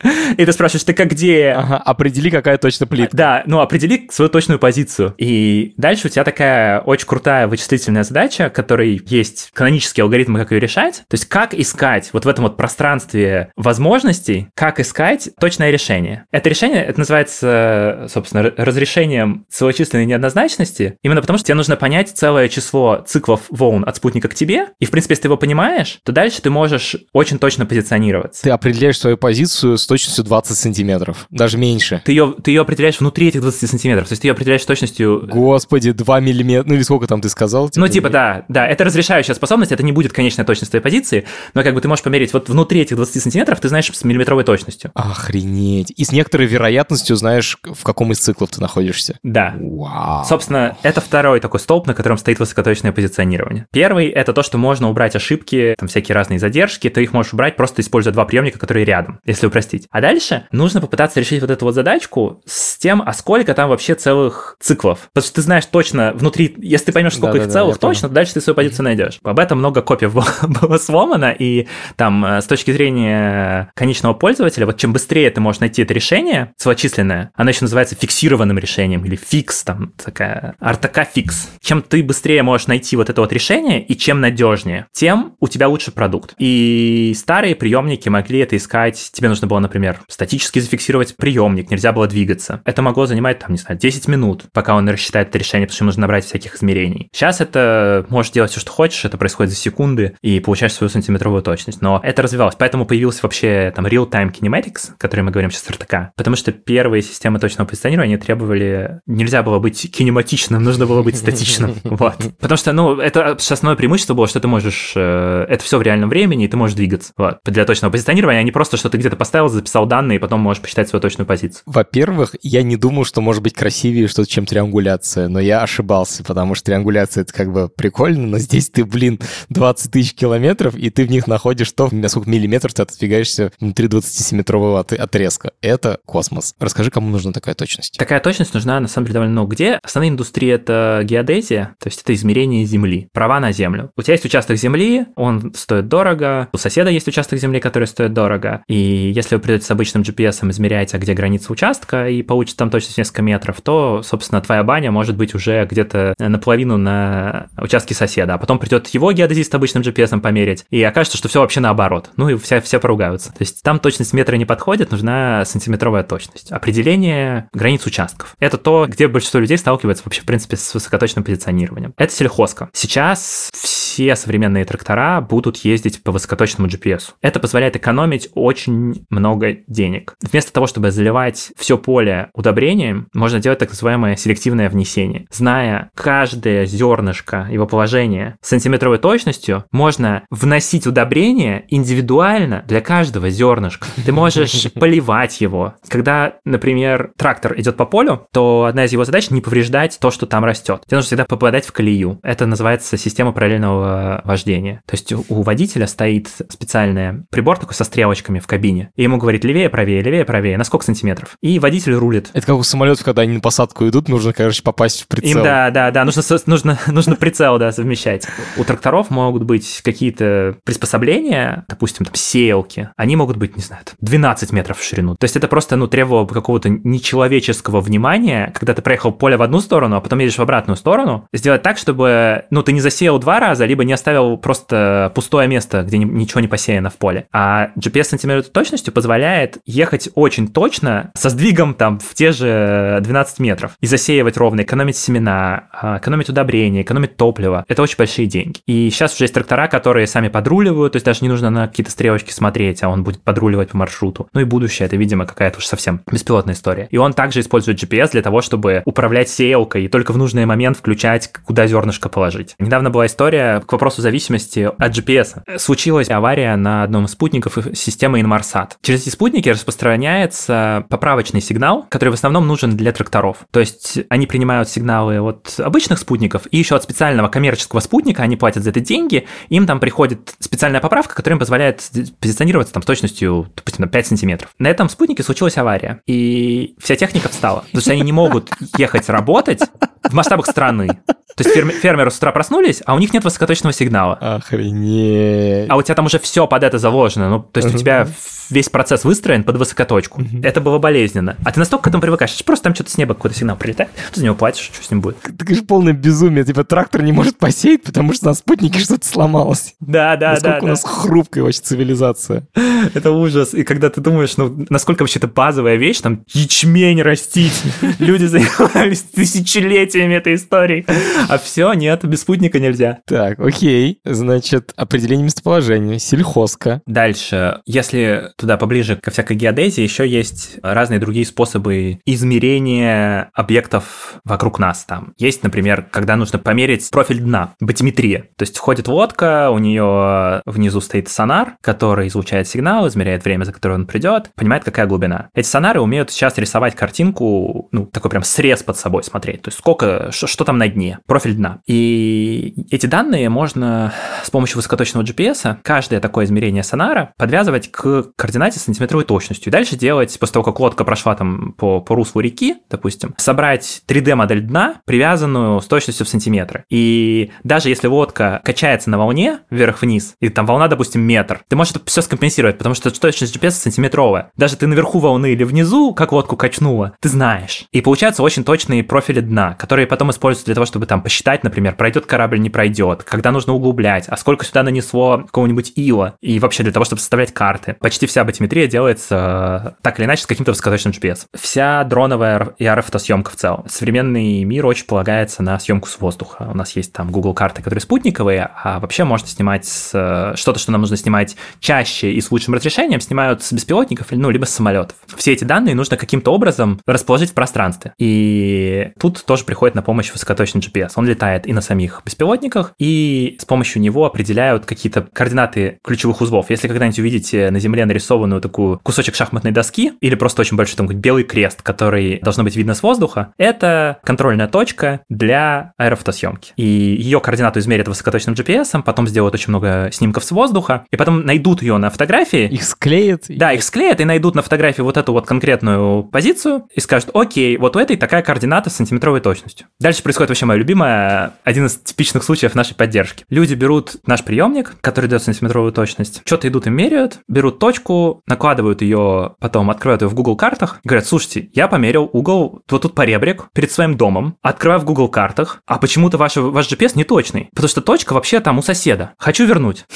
И 0.36 0.44
ты 0.44 0.52
спрашиваешь, 0.52 0.84
ты 0.84 0.92
как 0.92 1.08
где? 1.08 1.54
Ага, 1.56 1.78
определи, 1.78 2.30
какая 2.30 2.58
точно 2.58 2.86
плитка. 2.86 3.16
Да, 3.16 3.42
ну 3.46 3.60
определи 3.60 4.08
свою 4.12 4.28
точную 4.28 4.58
позицию. 4.58 5.14
И 5.16 5.72
дальше 5.78 6.08
у 6.08 6.10
тебя 6.10 6.22
такая 6.22 6.80
очень 6.80 7.06
крутая 7.06 7.48
вычислительная 7.48 8.02
задача, 8.04 8.50
которой 8.50 9.00
есть 9.06 9.50
канонические 9.54 10.04
алгоритмы, 10.04 10.38
как 10.38 10.52
ее 10.52 10.60
решать. 10.60 10.96
То 11.08 11.14
есть 11.14 11.24
как 11.24 11.54
искать 11.54 12.10
вот 12.12 12.26
в 12.26 12.28
этом 12.28 12.44
вот 12.44 12.58
пространстве 12.58 13.50
возможностей, 13.56 14.48
как 14.54 14.80
искать 14.80 15.30
точное 15.40 15.70
решение. 15.70 16.26
Это 16.30 16.50
решение, 16.50 16.84
это 16.84 16.98
называется, 16.98 18.06
собственно, 18.12 18.52
разрешением 18.56 19.46
целочисленных 19.48 19.77
численной 19.78 20.06
неоднозначности, 20.06 20.96
именно 21.02 21.20
потому 21.20 21.38
что 21.38 21.46
тебе 21.46 21.54
нужно 21.54 21.76
понять 21.76 22.10
целое 22.10 22.48
число 22.48 23.02
циклов 23.06 23.42
волн 23.50 23.84
от 23.86 23.96
спутника 23.96 24.28
к 24.28 24.34
тебе, 24.34 24.68
и, 24.78 24.84
в 24.84 24.90
принципе, 24.90 25.12
если 25.12 25.22
ты 25.22 25.28
его 25.28 25.36
понимаешь, 25.36 26.00
то 26.04 26.12
дальше 26.12 26.42
ты 26.42 26.50
можешь 26.50 26.96
очень 27.12 27.38
точно 27.38 27.64
позиционироваться. 27.66 28.42
Ты 28.42 28.50
определяешь 28.50 28.98
свою 28.98 29.16
позицию 29.16 29.78
с 29.78 29.86
точностью 29.86 30.24
20 30.24 30.56
сантиметров, 30.56 31.26
даже 31.30 31.58
меньше. 31.58 32.02
Ты 32.04 32.12
ее, 32.12 32.34
ты 32.42 32.50
ее 32.50 32.62
определяешь 32.62 32.98
внутри 33.00 33.28
этих 33.28 33.40
20 33.40 33.70
сантиметров, 33.70 34.08
то 34.08 34.12
есть 34.12 34.22
ты 34.22 34.28
ее 34.28 34.32
определяешь 34.32 34.62
с 34.62 34.66
точностью... 34.66 35.26
Господи, 35.26 35.92
2 35.92 36.20
миллиметра, 36.20 36.68
ну 36.68 36.74
или 36.74 36.82
сколько 36.82 37.06
там 37.06 37.20
ты 37.20 37.28
сказал? 37.28 37.68
Типа, 37.68 37.86
ну, 37.86 37.88
типа, 37.88 38.10
да, 38.10 38.44
да, 38.48 38.66
это 38.66 38.84
разрешающая 38.84 39.34
способность, 39.34 39.72
это 39.72 39.82
не 39.82 39.92
будет 39.92 40.12
конечная 40.12 40.44
точность 40.44 40.72
твоей 40.72 40.82
позиции, 40.82 41.24
но 41.54 41.62
как 41.62 41.74
бы 41.74 41.80
ты 41.80 41.88
можешь 41.88 42.02
померить 42.02 42.32
вот 42.32 42.48
внутри 42.48 42.80
этих 42.80 42.96
20 42.96 43.22
сантиметров, 43.22 43.60
ты 43.60 43.68
знаешь 43.68 43.90
с 43.92 44.04
миллиметровой 44.04 44.44
точностью. 44.44 44.90
Охренеть. 44.94 45.92
И 45.96 46.04
с 46.04 46.12
некоторой 46.12 46.46
вероятностью 46.46 47.16
знаешь, 47.16 47.58
в 47.62 47.82
каком 47.82 48.12
из 48.12 48.18
циклов 48.18 48.50
ты 48.50 48.60
находишься. 48.60 49.18
Да. 49.22 49.54
Вау. 49.68 50.24
Собственно, 50.24 50.76
это 50.82 51.00
второй 51.00 51.40
такой 51.40 51.60
столб, 51.60 51.86
на 51.86 51.94
котором 51.94 52.16
стоит 52.16 52.38
высокоточное 52.38 52.92
позиционирование. 52.92 53.66
Первый— 53.72 54.08
это 54.08 54.32
то, 54.32 54.42
что 54.42 54.58
можно 54.58 54.88
убрать 54.88 55.14
ошибки, 55.14 55.74
там 55.78 55.88
всякие 55.88 56.14
разные 56.14 56.38
задержки, 56.38 56.88
ты 56.88 57.02
их 57.02 57.12
можешь 57.12 57.34
убрать, 57.34 57.56
просто 57.56 57.82
используя 57.82 58.12
два 58.12 58.24
приемника, 58.24 58.58
которые 58.58 58.84
рядом, 58.84 59.20
если 59.24 59.46
упростить. 59.46 59.86
А 59.90 60.00
дальше 60.00 60.46
нужно 60.52 60.80
попытаться 60.80 61.20
решить 61.20 61.40
вот 61.40 61.50
эту 61.50 61.64
вот 61.64 61.74
задачку 61.74 62.42
с 62.46 62.78
тем, 62.78 63.02
а 63.04 63.12
сколько 63.12 63.54
там 63.54 63.68
вообще 63.68 63.94
целых 63.94 64.56
циклов. 64.60 65.08
Потому 65.12 65.26
что 65.26 65.34
ты 65.34 65.42
знаешь 65.42 65.66
точно 65.66 66.12
внутри, 66.14 66.54
если 66.58 66.86
ты 66.86 66.92
поймешь, 66.92 67.14
сколько 67.14 67.38
да, 67.38 67.42
их 67.42 67.46
да, 67.48 67.52
целых 67.52 67.74
да, 67.74 67.80
точно, 67.80 68.08
то 68.08 68.14
дальше 68.14 68.34
ты 68.34 68.40
свою 68.40 68.54
позицию 68.54 68.84
найдешь. 68.84 69.18
Об 69.22 69.38
этом 69.38 69.58
много 69.58 69.82
копий 69.82 70.06
было 70.08 70.78
сломано, 70.78 71.34
и 71.38 71.68
там 71.96 72.24
э, 72.24 72.40
с 72.40 72.46
точки 72.46 72.70
зрения 72.70 73.70
конечного 73.74 74.14
пользователя, 74.14 74.66
вот 74.66 74.78
чем 74.78 74.92
быстрее 74.92 75.30
ты 75.30 75.40
можешь 75.40 75.60
найти 75.60 75.82
это 75.82 75.92
решение, 75.92 76.52
целочисленное, 76.56 77.32
оно 77.34 77.50
еще 77.50 77.60
называется 77.62 77.94
фиксированным 77.94 78.58
решением 78.58 79.04
или 79.04 79.16
фикс, 79.16 79.47
там 79.64 79.92
такая 80.02 80.54
RTK 80.60 81.06
фикс. 81.12 81.50
Чем 81.60 81.82
ты 81.82 82.02
быстрее 82.02 82.42
можешь 82.42 82.66
найти 82.66 82.96
вот 82.96 83.10
это 83.10 83.20
вот 83.20 83.32
решение 83.32 83.82
и 83.82 83.96
чем 83.96 84.20
надежнее, 84.20 84.86
тем 84.92 85.34
у 85.40 85.48
тебя 85.48 85.68
лучше 85.68 85.90
продукт. 85.90 86.34
И 86.38 87.14
старые 87.16 87.54
приемники 87.54 88.08
могли 88.08 88.40
это 88.40 88.56
искать, 88.56 89.10
тебе 89.12 89.28
нужно 89.28 89.46
было, 89.46 89.58
например, 89.58 90.00
статически 90.08 90.58
зафиксировать 90.58 91.16
приемник, 91.16 91.70
нельзя 91.70 91.92
было 91.92 92.06
двигаться. 92.06 92.60
Это 92.64 92.82
могло 92.82 93.06
занимать, 93.06 93.38
там, 93.38 93.52
не 93.52 93.58
знаю, 93.58 93.78
10 93.78 94.08
минут, 94.08 94.44
пока 94.52 94.74
он 94.74 94.88
рассчитает 94.88 95.28
это 95.28 95.38
решение, 95.38 95.66
потому 95.66 95.76
что 95.76 95.84
нужно 95.84 96.00
набрать 96.02 96.24
всяких 96.24 96.56
измерений. 96.56 97.08
Сейчас 97.12 97.40
это 97.40 98.06
можешь 98.08 98.32
делать 98.32 98.50
все, 98.50 98.60
что 98.60 98.70
хочешь, 98.70 99.04
это 99.04 99.16
происходит 99.18 99.52
за 99.52 99.58
секунды, 99.58 100.16
и 100.22 100.40
получаешь 100.40 100.72
свою 100.72 100.90
сантиметровую 100.90 101.42
точность. 101.42 101.82
Но 101.82 102.00
это 102.02 102.22
развивалось, 102.22 102.56
поэтому 102.56 102.86
появился 102.86 103.20
вообще 103.22 103.72
там 103.74 103.86
real-time 103.86 104.32
kinematics, 104.32 104.92
о 104.94 104.98
котором 104.98 105.26
мы 105.26 105.30
говорим 105.30 105.50
сейчас 105.50 105.70
РТК, 105.70 106.12
потому 106.16 106.36
что 106.36 106.52
первые 106.52 107.02
системы 107.02 107.38
точного 107.38 107.68
позиционирования 107.68 108.18
требовали... 108.18 109.00
Нельзя 109.06 109.37
было 109.42 109.58
быть 109.58 109.90
кинематичным, 109.90 110.62
нужно 110.62 110.86
было 110.86 111.02
быть 111.02 111.16
статичным. 111.16 111.74
Вот. 111.98 112.16
Потому 112.38 112.56
что, 112.58 112.72
ну, 112.72 112.98
это 112.98 113.32
основное 113.32 113.76
преимущество 113.76 114.14
было, 114.14 114.28
что 114.28 114.40
ты 114.40 114.46
можешь... 114.46 114.92
Э, 114.94 115.46
это 115.48 115.64
все 115.64 115.78
в 115.78 115.82
реальном 115.82 116.08
времени, 116.08 116.44
и 116.44 116.48
ты 116.48 116.56
можешь 116.56 116.76
двигаться. 116.76 117.12
Вот. 117.16 117.38
Для 117.44 117.64
точного 117.64 117.90
позиционирования, 117.90 118.40
а 118.40 118.42
не 118.42 118.52
просто, 118.52 118.76
что 118.76 118.88
ты 118.88 118.98
где-то 118.98 119.16
поставил, 119.16 119.48
записал 119.48 119.86
данные, 119.86 120.16
и 120.16 120.18
потом 120.18 120.40
можешь 120.40 120.62
посчитать 120.62 120.88
свою 120.88 121.00
точную 121.00 121.26
позицию. 121.26 121.62
Во-первых, 121.66 122.36
я 122.42 122.62
не 122.62 122.76
думал, 122.76 123.04
что 123.04 123.20
может 123.20 123.42
быть 123.42 123.54
красивее 123.54 124.06
что-то, 124.06 124.30
чем 124.30 124.46
триангуляция, 124.46 125.28
но 125.28 125.40
я 125.40 125.62
ошибался, 125.62 126.22
потому 126.24 126.54
что 126.54 126.66
триангуляция— 126.66 127.22
это 127.22 127.32
как 127.32 127.52
бы 127.52 127.68
прикольно, 127.68 128.26
но 128.26 128.38
здесь 128.38 128.70
ты, 128.70 128.84
блин, 128.84 129.18
20 129.48 129.90
тысяч 129.90 130.14
километров, 130.14 130.76
и 130.76 130.90
ты 130.90 131.04
в 131.04 131.10
них 131.10 131.26
находишь 131.26 131.72
то, 131.72 131.88
на 131.90 132.08
сколько 132.08 132.30
миллиметров 132.30 132.74
ты 132.74 132.82
отодвигаешься 132.82 133.52
внутри 133.60 133.88
27-метрового 133.88 134.80
отрезка. 134.80 135.52
Это 135.60 135.98
космос. 136.06 136.54
Расскажи, 136.58 136.90
кому 136.90 137.10
нужна 137.10 137.32
такая 137.32 137.54
точность? 137.54 137.96
Такая 137.98 138.20
точность 138.20 138.54
нужна, 138.54 138.80
на 138.80 138.88
самом 138.88 139.06
деле, 139.06 139.14
довольно 139.14 139.27
много 139.30 139.54
где. 139.54 139.78
Основная 139.82 140.10
индустрия— 140.10 140.54
это 140.56 141.00
геодезия, 141.04 141.76
то 141.80 141.88
есть 141.88 142.02
это 142.02 142.14
измерение 142.14 142.64
Земли, 142.64 143.08
права 143.12 143.40
на 143.40 143.52
Землю. 143.52 143.90
У 143.96 144.02
тебя 144.02 144.14
есть 144.14 144.24
участок 144.24 144.56
Земли, 144.56 145.06
он 145.16 145.52
стоит 145.54 145.88
дорого, 145.88 146.48
у 146.52 146.58
соседа 146.58 146.90
есть 146.90 147.08
участок 147.08 147.38
Земли, 147.38 147.60
который 147.60 147.86
стоит 147.86 148.12
дорого, 148.12 148.62
и 148.68 149.12
если 149.14 149.36
вы 149.36 149.40
придете 149.40 149.64
с 149.64 149.70
обычным 149.70 150.02
GPS 150.02 150.48
измерять, 150.50 150.94
а 150.94 150.98
где 150.98 151.14
граница 151.14 151.52
участка, 151.52 152.08
и 152.08 152.22
получите 152.22 152.56
там 152.58 152.70
точность 152.70 152.98
несколько 152.98 153.22
метров, 153.22 153.60
то, 153.60 154.02
собственно, 154.02 154.40
твоя 154.40 154.62
баня 154.62 154.90
может 154.90 155.16
быть 155.16 155.34
уже 155.34 155.66
где-то 155.66 156.14
наполовину 156.18 156.76
на 156.76 157.48
участке 157.60 157.94
соседа, 157.94 158.34
а 158.34 158.38
потом 158.38 158.58
придет 158.58 158.88
его 158.88 159.12
геодезист 159.12 159.54
обычным 159.54 159.82
GPS 159.82 160.18
померить, 160.20 160.64
и 160.70 160.82
окажется, 160.82 161.18
что 161.18 161.28
все 161.28 161.40
вообще 161.40 161.60
наоборот. 161.60 162.10
Ну 162.16 162.28
и 162.28 162.36
все, 162.36 162.60
все 162.60 162.78
поругаются. 162.80 163.30
То 163.30 163.38
есть 163.40 163.62
там 163.62 163.78
точность 163.78 164.12
метра 164.12 164.36
не 164.36 164.44
подходит, 164.44 164.90
нужна 164.90 165.44
сантиметровая 165.44 166.02
точность. 166.02 166.50
Определение 166.52 167.48
границ 167.52 167.84
участков. 167.86 168.34
Это 168.38 168.56
то, 168.56 168.86
где 168.88 169.08
большинство 169.18 169.40
людей 169.40 169.58
сталкивается 169.58 170.04
вообще, 170.04 170.22
в 170.22 170.26
принципе, 170.26 170.56
с 170.56 170.74
высокоточным 170.74 171.24
позиционированием. 171.24 171.92
Это 171.96 172.12
сельхозка. 172.12 172.70
Сейчас 172.72 173.50
все 173.52 173.87
современные 174.16 174.64
трактора 174.64 175.20
будут 175.20 175.58
ездить 175.58 176.02
по 176.02 176.12
высокоточному 176.12 176.68
GPS. 176.68 177.10
Это 177.22 177.40
позволяет 177.40 177.76
экономить 177.76 178.30
очень 178.34 179.06
много 179.10 179.58
денег. 179.66 180.14
Вместо 180.22 180.52
того, 180.52 180.66
чтобы 180.66 180.90
заливать 180.90 181.52
все 181.56 181.78
поле 181.78 182.30
удобрением, 182.34 183.08
можно 183.14 183.40
делать 183.40 183.58
так 183.58 183.70
называемое 183.70 184.16
селективное 184.16 184.68
внесение. 184.68 185.26
Зная 185.30 185.90
каждое 185.94 186.66
зернышко, 186.66 187.48
его 187.50 187.66
положение 187.66 188.36
сантиметровой 188.40 188.98
точностью, 188.98 189.64
можно 189.72 190.24
вносить 190.30 190.86
удобрение 190.86 191.64
индивидуально 191.68 192.64
для 192.66 192.80
каждого 192.80 193.30
зернышка. 193.30 193.86
Ты 194.04 194.12
можешь 194.12 194.72
поливать 194.74 195.40
его. 195.40 195.74
Когда, 195.88 196.34
например, 196.44 197.12
трактор 197.16 197.58
идет 197.58 197.76
по 197.76 197.86
полю, 197.86 198.26
то 198.32 198.64
одна 198.64 198.84
из 198.84 198.92
его 198.92 199.04
задач 199.04 199.30
не 199.30 199.40
повреждать 199.40 199.98
то, 200.00 200.10
что 200.10 200.26
там 200.26 200.44
растет. 200.44 200.82
Тебе 200.86 200.96
нужно 200.96 201.06
всегда 201.06 201.24
попадать 201.24 201.66
в 201.66 201.72
колею. 201.72 202.18
Это 202.22 202.46
называется 202.46 202.96
система 202.96 203.32
параллельного 203.32 203.87
вождения. 204.24 204.82
То 204.86 204.94
есть 204.94 205.12
у 205.12 205.42
водителя 205.42 205.86
стоит 205.86 206.28
специальный 206.48 207.24
прибор 207.30 207.58
такой 207.58 207.74
со 207.74 207.84
стрелочками 207.84 208.38
в 208.38 208.46
кабине, 208.46 208.90
и 208.96 209.02
ему 209.02 209.18
говорит 209.18 209.44
левее, 209.44 209.68
правее, 209.68 210.02
левее, 210.02 210.24
правее, 210.24 210.58
на 210.58 210.64
сколько 210.64 210.84
сантиметров. 210.84 211.36
И 211.42 211.58
водитель 211.58 211.94
рулит. 211.94 212.30
Это 212.34 212.46
как 212.46 212.56
у 212.56 212.62
самолетов, 212.62 213.04
когда 213.04 213.22
они 213.22 213.34
на 213.34 213.40
посадку 213.40 213.88
идут, 213.88 214.08
нужно, 214.08 214.32
короче, 214.32 214.62
попасть 214.62 215.02
в 215.02 215.08
прицел. 215.08 215.38
Им, 215.38 215.44
да, 215.44 215.70
да, 215.70 215.90
да, 215.90 216.04
нужно, 216.04 216.22
нужно, 216.46 216.78
нужно 216.86 217.16
прицел, 217.16 217.58
да, 217.58 217.72
совмещать. 217.72 218.26
У 218.56 218.64
тракторов 218.64 219.10
могут 219.10 219.44
быть 219.44 219.80
какие-то 219.84 220.56
приспособления, 220.64 221.64
допустим, 221.68 222.04
там, 222.04 222.14
сеялки, 222.14 222.90
они 222.96 223.16
могут 223.16 223.36
быть, 223.36 223.56
не 223.56 223.62
знаю, 223.62 223.82
12 224.00 224.52
метров 224.52 224.78
в 224.78 224.84
ширину. 224.84 225.16
То 225.16 225.24
есть 225.24 225.36
это 225.36 225.48
просто, 225.48 225.76
ну, 225.76 225.86
требовало 225.86 226.26
какого-то 226.26 226.68
нечеловеческого 226.68 227.80
внимания, 227.80 228.52
когда 228.54 228.74
ты 228.74 228.82
проехал 228.82 229.12
поле 229.12 229.36
в 229.36 229.42
одну 229.42 229.60
сторону, 229.60 229.96
а 229.96 230.00
потом 230.00 230.18
едешь 230.18 230.36
в 230.36 230.42
обратную 230.42 230.76
сторону, 230.76 231.26
сделать 231.32 231.62
так, 231.62 231.78
чтобы, 231.78 232.44
ну, 232.50 232.62
ты 232.62 232.72
не 232.72 232.80
засеял 232.80 233.18
два 233.18 233.40
раза, 233.40 233.64
либо 233.64 233.77
не 233.84 233.92
оставил 233.92 234.36
просто 234.36 235.12
пустое 235.14 235.48
место, 235.48 235.82
где 235.82 235.98
ничего 235.98 236.40
не 236.40 236.48
посеяно 236.48 236.90
в 236.90 236.96
поле. 236.96 237.26
А 237.32 237.70
GPS 237.78 238.04
сантиметровой 238.04 238.44
точностью 238.44 238.92
позволяет 238.92 239.58
ехать 239.66 240.08
очень 240.14 240.48
точно 240.48 241.10
со 241.14 241.30
сдвигом 241.30 241.74
там 241.74 241.98
в 241.98 242.14
те 242.14 242.32
же 242.32 242.98
12 243.00 243.40
метров 243.40 243.72
и 243.80 243.86
засеивать 243.86 244.36
ровно, 244.36 244.62
экономить 244.62 244.96
семена, 244.96 245.68
а, 245.72 245.98
экономить 245.98 246.28
удобрения, 246.28 246.82
экономить 246.82 247.16
топливо. 247.16 247.64
Это 247.68 247.82
очень 247.82 247.96
большие 247.96 248.26
деньги. 248.26 248.60
И 248.66 248.90
сейчас 248.90 249.14
уже 249.14 249.24
есть 249.24 249.34
трактора, 249.34 249.68
которые 249.68 250.06
сами 250.06 250.28
подруливают, 250.28 250.92
то 250.92 250.96
есть 250.96 251.06
даже 251.06 251.20
не 251.22 251.28
нужно 251.28 251.50
на 251.50 251.68
какие-то 251.68 251.90
стрелочки 251.90 252.32
смотреть, 252.32 252.82
а 252.82 252.88
он 252.88 253.04
будет 253.04 253.22
подруливать 253.22 253.70
по 253.70 253.76
маршруту. 253.76 254.28
Ну 254.32 254.40
и 254.40 254.44
будущее, 254.44 254.86
это, 254.86 254.96
видимо, 254.96 255.26
какая-то 255.26 255.58
уж 255.58 255.66
совсем 255.66 256.00
беспилотная 256.10 256.54
история. 256.54 256.88
И 256.90 256.96
он 256.96 257.12
также 257.12 257.40
использует 257.40 257.82
GPS 257.82 258.12
для 258.12 258.22
того, 258.22 258.40
чтобы 258.40 258.82
управлять 258.84 259.28
сеялкой 259.28 259.84
и 259.84 259.88
только 259.88 260.12
в 260.12 260.18
нужный 260.18 260.46
момент 260.46 260.76
включать, 260.76 261.30
куда 261.44 261.66
зернышко 261.66 262.08
положить. 262.08 262.54
Недавно 262.58 262.90
была 262.90 263.06
история 263.06 263.57
к 263.66 263.72
вопросу 263.72 264.02
зависимости 264.02 264.60
от 264.60 264.96
GPS. 264.96 265.58
Случилась 265.58 266.10
авария 266.10 266.56
на 266.56 266.82
одном 266.82 267.06
из 267.06 267.12
спутников 267.12 267.58
системы 267.74 268.20
Inmarsat. 268.20 268.72
Через 268.82 269.02
эти 269.02 269.10
спутники 269.10 269.48
распространяется 269.48 270.86
поправочный 270.88 271.40
сигнал, 271.40 271.86
который 271.88 272.10
в 272.10 272.14
основном 272.14 272.46
нужен 272.46 272.76
для 272.76 272.92
тракторов. 272.92 273.38
То 273.50 273.60
есть 273.60 273.98
они 274.08 274.26
принимают 274.26 274.68
сигналы 274.68 275.20
от 275.20 275.54
обычных 275.58 275.98
спутников 275.98 276.46
и 276.50 276.58
еще 276.58 276.76
от 276.76 276.82
специального 276.82 277.28
коммерческого 277.28 277.80
спутника, 277.80 278.22
они 278.22 278.36
платят 278.36 278.62
за 278.62 278.70
это 278.70 278.80
деньги, 278.80 279.26
им 279.48 279.66
там 279.66 279.80
приходит 279.80 280.34
специальная 280.38 280.80
поправка, 280.80 281.14
которая 281.14 281.36
им 281.36 281.40
позволяет 281.40 281.82
позиционироваться 282.20 282.74
там 282.74 282.82
с 282.82 282.86
точностью, 282.86 283.50
допустим, 283.54 283.84
на 283.84 283.88
5 283.88 284.06
сантиметров. 284.06 284.50
На 284.58 284.68
этом 284.68 284.88
спутнике 284.88 285.22
случилась 285.22 285.56
авария, 285.56 286.00
и 286.06 286.74
вся 286.78 286.96
техника 286.96 287.28
встала, 287.28 287.60
потому 287.60 287.80
что 287.80 287.92
они 287.92 288.02
не 288.02 288.12
могут 288.12 288.50
ехать 288.76 289.08
работать 289.08 289.60
в 290.02 290.12
масштабах 290.14 290.46
страны. 290.46 291.00
То 291.38 291.44
есть 291.44 291.54
фермер, 291.54 291.74
фермеры 291.74 292.10
с 292.10 292.16
утра 292.16 292.32
проснулись, 292.32 292.82
а 292.84 292.94
у 292.94 292.98
них 292.98 293.14
нет 293.14 293.22
высокоточного 293.22 293.72
сигнала. 293.72 294.14
Охренеть. 294.14 295.70
А 295.70 295.76
у 295.76 295.82
тебя 295.82 295.94
там 295.94 296.06
уже 296.06 296.18
все 296.18 296.48
под 296.48 296.64
это 296.64 296.78
заложено. 296.78 297.30
Ну, 297.30 297.40
то 297.40 297.60
есть 297.60 297.72
у 297.72 297.78
тебя 297.78 298.08
весь 298.50 298.68
процесс 298.68 299.04
выстроен 299.04 299.44
под 299.44 299.56
высокоточку. 299.56 300.22
Mm-hmm. 300.22 300.46
Это 300.46 300.60
было 300.60 300.78
болезненно. 300.78 301.36
А 301.44 301.52
ты 301.52 301.58
настолько 301.58 301.84
к 301.84 301.86
этому 301.88 302.00
привыкаешь, 302.00 302.44
просто 302.44 302.64
там 302.64 302.74
что-то 302.74 302.90
с 302.90 302.98
неба 302.98 303.14
какой-то 303.14 303.36
сигнал 303.36 303.56
прилетает, 303.56 303.90
ты 304.12 304.20
за 304.20 304.24
него 304.24 304.34
платишь, 304.34 304.70
что 304.72 304.84
с 304.84 304.90
ним 304.90 305.00
будет. 305.00 305.16
Это 305.24 305.54
же 305.54 305.62
полное 305.62 305.92
безумие. 305.92 306.44
Типа 306.44 306.64
трактор 306.64 307.02
не 307.02 307.12
может 307.12 307.38
посеять, 307.38 307.82
потому 307.82 308.12
что 308.12 308.26
на 308.26 308.34
спутнике 308.34 308.78
что-то 308.78 309.06
сломалось. 309.06 309.74
Да, 309.80 310.16
да, 310.16 310.32
насколько 310.32 310.60
да. 310.60 310.64
у 310.64 310.68
нас 310.68 310.82
да. 310.82 310.88
хрупкая 310.88 311.44
вообще 311.44 311.60
цивилизация. 311.60 312.46
Это 312.94 313.10
ужас. 313.10 313.54
И 313.54 313.64
когда 313.64 313.90
ты 313.90 314.00
думаешь, 314.00 314.36
ну, 314.36 314.66
насколько 314.70 315.02
вообще 315.02 315.18
это 315.18 315.28
базовая 315.28 315.76
вещь, 315.76 316.00
там, 316.00 316.24
ячмень 316.28 317.02
растить. 317.02 317.62
Люди 317.98 318.24
занимались 318.26 319.02
тысячелетиями 319.02 320.14
этой 320.14 320.34
истории. 320.34 320.86
А 321.28 321.38
все, 321.38 321.72
нет, 321.72 322.04
без 322.04 322.22
спутника 322.22 322.58
нельзя. 322.58 323.00
Так, 323.06 323.38
окей. 323.40 324.00
Значит, 324.04 324.72
определение 324.76 325.24
местоположения, 325.24 325.98
сельхозка. 325.98 326.82
Дальше, 326.86 327.60
если 327.66 328.32
туда 328.38 328.56
поближе 328.56 328.96
ко 328.96 329.10
всякой 329.10 329.36
геодезии, 329.36 329.82
еще 329.82 330.06
есть 330.06 330.58
разные 330.62 331.00
другие 331.00 331.26
способы 331.26 332.00
измерения 332.06 333.30
объектов 333.34 334.20
вокруг 334.24 334.58
нас 334.58 334.84
там. 334.84 335.12
Есть, 335.18 335.42
например, 335.42 335.86
когда 335.90 336.16
нужно 336.16 336.38
померить 336.38 336.88
профиль 336.90 337.20
дна, 337.20 337.54
батиметрия. 337.60 338.28
То 338.36 338.42
есть 338.42 338.58
ходит 338.58 338.86
лодка, 338.88 339.50
у 339.50 339.58
нее 339.58 340.42
внизу 340.46 340.80
стоит 340.80 341.08
сонар, 341.08 341.56
который 341.60 342.08
излучает 342.08 342.46
сигнал, 342.46 342.86
измеряет 342.86 343.24
время, 343.24 343.44
за 343.44 343.52
которое 343.52 343.74
он 343.74 343.86
придет, 343.86 344.30
понимает, 344.36 344.64
какая 344.64 344.86
глубина. 344.86 345.28
Эти 345.34 345.46
сонары 345.46 345.80
умеют 345.80 346.10
сейчас 346.10 346.38
рисовать 346.38 346.76
картинку, 346.76 347.68
ну, 347.72 347.86
такой 347.86 348.10
прям 348.10 348.22
срез 348.22 348.62
под 348.62 348.76
собой 348.76 349.02
смотреть. 349.02 349.42
То 349.42 349.48
есть 349.48 349.58
сколько, 349.58 350.12
что, 350.12 350.26
что 350.28 350.44
там 350.44 350.58
на 350.58 350.68
дне, 350.68 351.00
профиль 351.06 351.34
дна. 351.34 351.58
И 351.66 352.54
эти 352.70 352.86
данные 352.86 353.28
можно 353.28 353.92
с 354.22 354.30
помощью 354.30 354.56
высокоточного 354.56 355.04
GPS 355.04 355.56
каждое 355.62 356.00
такое 356.00 356.24
измерение 356.24 356.62
сонара 356.62 357.12
подвязывать 357.16 357.70
к 357.70 358.04
координате 358.28 358.58
сантиметровой 358.60 359.06
точностью. 359.06 359.48
И 359.48 359.50
дальше 359.50 359.74
делать, 359.74 360.16
после 360.20 360.34
того, 360.34 360.44
как 360.44 360.60
лодка 360.60 360.84
прошла 360.84 361.14
там 361.14 361.54
по, 361.56 361.80
по 361.80 361.94
руслу 361.94 362.20
реки, 362.20 362.56
допустим, 362.68 363.14
собрать 363.16 363.82
3D-модель 363.88 364.42
дна, 364.42 364.82
привязанную 364.84 365.62
с 365.62 365.66
точностью 365.66 366.04
в 366.04 366.08
сантиметры. 366.10 366.64
И 366.68 367.30
даже 367.42 367.70
если 367.70 367.86
лодка 367.86 368.42
качается 368.44 368.90
на 368.90 368.98
волне 368.98 369.38
вверх-вниз, 369.50 370.14
и 370.20 370.28
там 370.28 370.44
волна, 370.44 370.68
допустим, 370.68 371.00
метр, 371.00 371.40
ты 371.48 371.56
можешь 371.56 371.74
это 371.74 371.82
все 371.86 372.02
скомпенсировать, 372.02 372.58
потому 372.58 372.74
что 372.74 372.90
точность 372.90 373.34
GPS 373.34 373.52
сантиметровая. 373.52 374.30
Даже 374.36 374.56
ты 374.56 374.66
наверху 374.66 374.98
волны 374.98 375.32
или 375.32 375.44
внизу, 375.44 375.94
как 375.94 376.12
лодку 376.12 376.36
качнуло, 376.36 376.92
ты 377.00 377.08
знаешь. 377.08 377.64
И 377.72 377.80
получаются 377.80 378.22
очень 378.22 378.44
точные 378.44 378.84
профили 378.84 379.20
дна, 379.20 379.54
которые 379.54 379.86
потом 379.86 380.10
используются 380.10 380.46
для 380.46 380.54
того, 380.54 380.66
чтобы 380.66 380.84
там 380.84 381.02
посчитать, 381.02 381.44
например, 381.44 381.76
пройдет 381.76 382.04
корабль, 382.04 382.40
не 382.40 382.50
пройдет, 382.50 383.04
когда 383.04 383.32
нужно 383.32 383.54
углублять, 383.54 384.04
а 384.08 384.18
сколько 384.18 384.44
сюда 384.44 384.62
нанесло 384.62 385.22
какого-нибудь 385.24 385.72
ила, 385.76 386.16
и 386.20 386.38
вообще 386.38 386.62
для 386.62 386.72
того, 386.72 386.84
чтобы 386.84 387.00
составлять 387.00 387.32
карты. 387.32 387.76
Почти 387.80 388.06
вся 388.06 388.17
батиметрия 388.24 388.66
делается 388.66 389.74
э, 389.78 389.82
так 389.82 389.98
или 389.98 390.06
иначе 390.06 390.22
с 390.22 390.26
каким-то 390.26 390.52
высокоточным 390.52 390.92
GPS. 390.92 391.26
Вся 391.34 391.84
дроновая 391.84 392.54
и 392.58 392.64
RF-фотосъемка 392.64 393.30
в 393.30 393.36
целом. 393.36 393.64
Современный 393.68 394.44
мир 394.44 394.66
очень 394.66 394.86
полагается 394.86 395.42
на 395.42 395.58
съемку 395.58 395.88
с 395.88 395.98
воздуха. 396.00 396.48
У 396.52 396.56
нас 396.56 396.76
есть 396.76 396.92
там 396.92 397.10
Google 397.10 397.34
карты, 397.34 397.62
которые 397.62 397.80
спутниковые, 397.80 398.50
а 398.62 398.80
вообще 398.80 399.04
можно 399.04 399.26
снимать 399.28 399.68
э, 399.92 400.32
что-то, 400.36 400.58
что 400.58 400.72
нам 400.72 400.80
нужно 400.80 400.96
снимать 400.96 401.36
чаще 401.60 402.12
и 402.12 402.20
с 402.20 402.30
лучшим 402.30 402.54
разрешением, 402.54 403.00
снимают 403.00 403.42
с 403.42 403.52
беспилотников, 403.52 404.08
ну, 404.10 404.30
либо 404.30 404.44
с 404.44 404.50
самолетов. 404.50 404.96
Все 405.16 405.32
эти 405.32 405.44
данные 405.44 405.74
нужно 405.74 405.96
каким-то 405.96 406.32
образом 406.32 406.80
расположить 406.86 407.30
в 407.30 407.34
пространстве. 407.34 407.92
И 407.98 408.90
тут 408.98 409.24
тоже 409.24 409.44
приходит 409.44 409.74
на 409.74 409.82
помощь 409.82 410.12
высокоточный 410.12 410.60
GPS. 410.60 410.92
Он 410.96 411.06
летает 411.06 411.46
и 411.46 411.52
на 411.52 411.60
самих 411.60 412.02
беспилотниках, 412.04 412.74
и 412.78 413.36
с 413.40 413.44
помощью 413.44 413.82
него 413.82 414.04
определяют 414.04 414.66
какие-то 414.66 415.02
координаты 415.12 415.78
ключевых 415.82 416.20
узлов. 416.20 416.50
Если 416.50 416.68
когда-нибудь 416.68 416.98
увидите 416.98 417.50
на 417.50 417.60
Земле 417.60 417.84
нарисованную 418.08 418.40
такую 418.40 418.80
кусочек 418.82 419.14
шахматной 419.14 419.52
доски 419.52 419.92
или 420.00 420.14
просто 420.14 420.40
очень 420.40 420.56
большой 420.56 420.76
там 420.76 420.86
белый 420.86 421.24
крест, 421.24 421.62
который 421.62 422.20
должно 422.20 422.44
быть 422.44 422.56
видно 422.56 422.74
с 422.74 422.82
воздуха, 422.82 423.32
это 423.36 423.98
контрольная 424.02 424.48
точка 424.48 425.00
для 425.10 425.72
аэрофотосъемки. 425.76 426.52
И 426.56 426.64
ее 426.64 427.20
координату 427.20 427.60
измерят 427.60 427.88
высокоточным 427.88 428.34
GPS, 428.34 428.82
потом 428.82 429.06
сделают 429.06 429.34
очень 429.34 429.50
много 429.50 429.90
снимков 429.92 430.24
с 430.24 430.30
воздуха, 430.30 430.84
и 430.90 430.96
потом 430.96 431.26
найдут 431.26 431.62
ее 431.62 431.76
на 431.76 431.90
фотографии. 431.90 432.48
Их 432.48 432.64
склеят. 432.64 433.24
Да, 433.28 433.52
их 433.52 433.62
склеят 433.62 434.00
и 434.00 434.04
найдут 434.04 434.34
на 434.34 434.42
фотографии 434.42 434.82
вот 434.82 434.96
эту 434.96 435.12
вот 435.12 435.26
конкретную 435.26 436.04
позицию 436.04 436.66
и 436.74 436.80
скажут, 436.80 437.10
окей, 437.14 437.56
вот 437.58 437.76
у 437.76 437.78
этой 437.78 437.96
такая 437.96 438.22
координата 438.22 438.70
с 438.70 438.76
сантиметровой 438.76 439.20
точностью. 439.20 439.66
Дальше 439.80 440.02
происходит 440.02 440.30
вообще 440.30 440.46
мое 440.46 440.58
любимое, 440.58 441.32
один 441.44 441.66
из 441.66 441.76
типичных 441.76 442.22
случаев 442.24 442.54
нашей 442.54 442.74
поддержки. 442.74 443.24
Люди 443.28 443.54
берут 443.54 443.96
наш 444.06 444.24
приемник, 444.24 444.76
который 444.80 445.06
дает 445.06 445.22
сантиметровую 445.22 445.72
точность, 445.72 446.22
что-то 446.24 446.48
идут 446.48 446.66
и 446.66 446.70
меряют, 446.70 447.18
берут 447.28 447.58
точку, 447.58 447.97
накладывают 448.26 448.82
ее, 448.82 449.34
потом 449.40 449.70
открывают 449.70 450.02
ее 450.02 450.08
в 450.08 450.14
Google 450.14 450.36
картах, 450.36 450.80
говорят, 450.84 451.06
слушайте, 451.06 451.50
я 451.52 451.68
померил 451.68 452.08
угол 452.12 452.62
вот 452.68 452.82
тут 452.82 452.94
поребрик 452.94 453.46
перед 453.52 453.72
своим 453.72 453.96
домом, 453.96 454.36
открываю 454.42 454.80
в 454.80 454.84
Google 454.84 455.08
картах, 455.08 455.62
а 455.66 455.78
почему-то 455.78 456.18
ваш, 456.18 456.36
ваш 456.36 456.70
GPS 456.70 456.92
не 456.94 457.04
точный, 457.04 457.48
потому 457.54 457.68
что 457.68 457.80
точка 457.80 458.12
вообще 458.12 458.40
там 458.40 458.58
у 458.58 458.62
соседа. 458.62 459.12
Хочу 459.18 459.46
вернуть. 459.46 459.86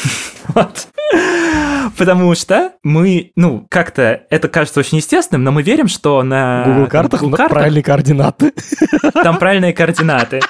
Вот. 0.54 0.88
Потому 1.96 2.34
что 2.34 2.72
мы, 2.82 3.30
ну, 3.36 3.66
как-то 3.70 4.22
это 4.28 4.48
кажется 4.48 4.80
очень 4.80 4.98
естественным, 4.98 5.44
но 5.44 5.52
мы 5.52 5.62
верим, 5.62 5.86
что 5.86 6.22
на 6.22 6.64
Google 6.66 6.86
картах, 6.88 7.20
Google 7.20 7.36
картах 7.36 7.58
правильные 7.58 7.82
координаты. 7.82 8.52
Там 9.14 9.38
правильные 9.38 9.72
координаты. 9.72 10.40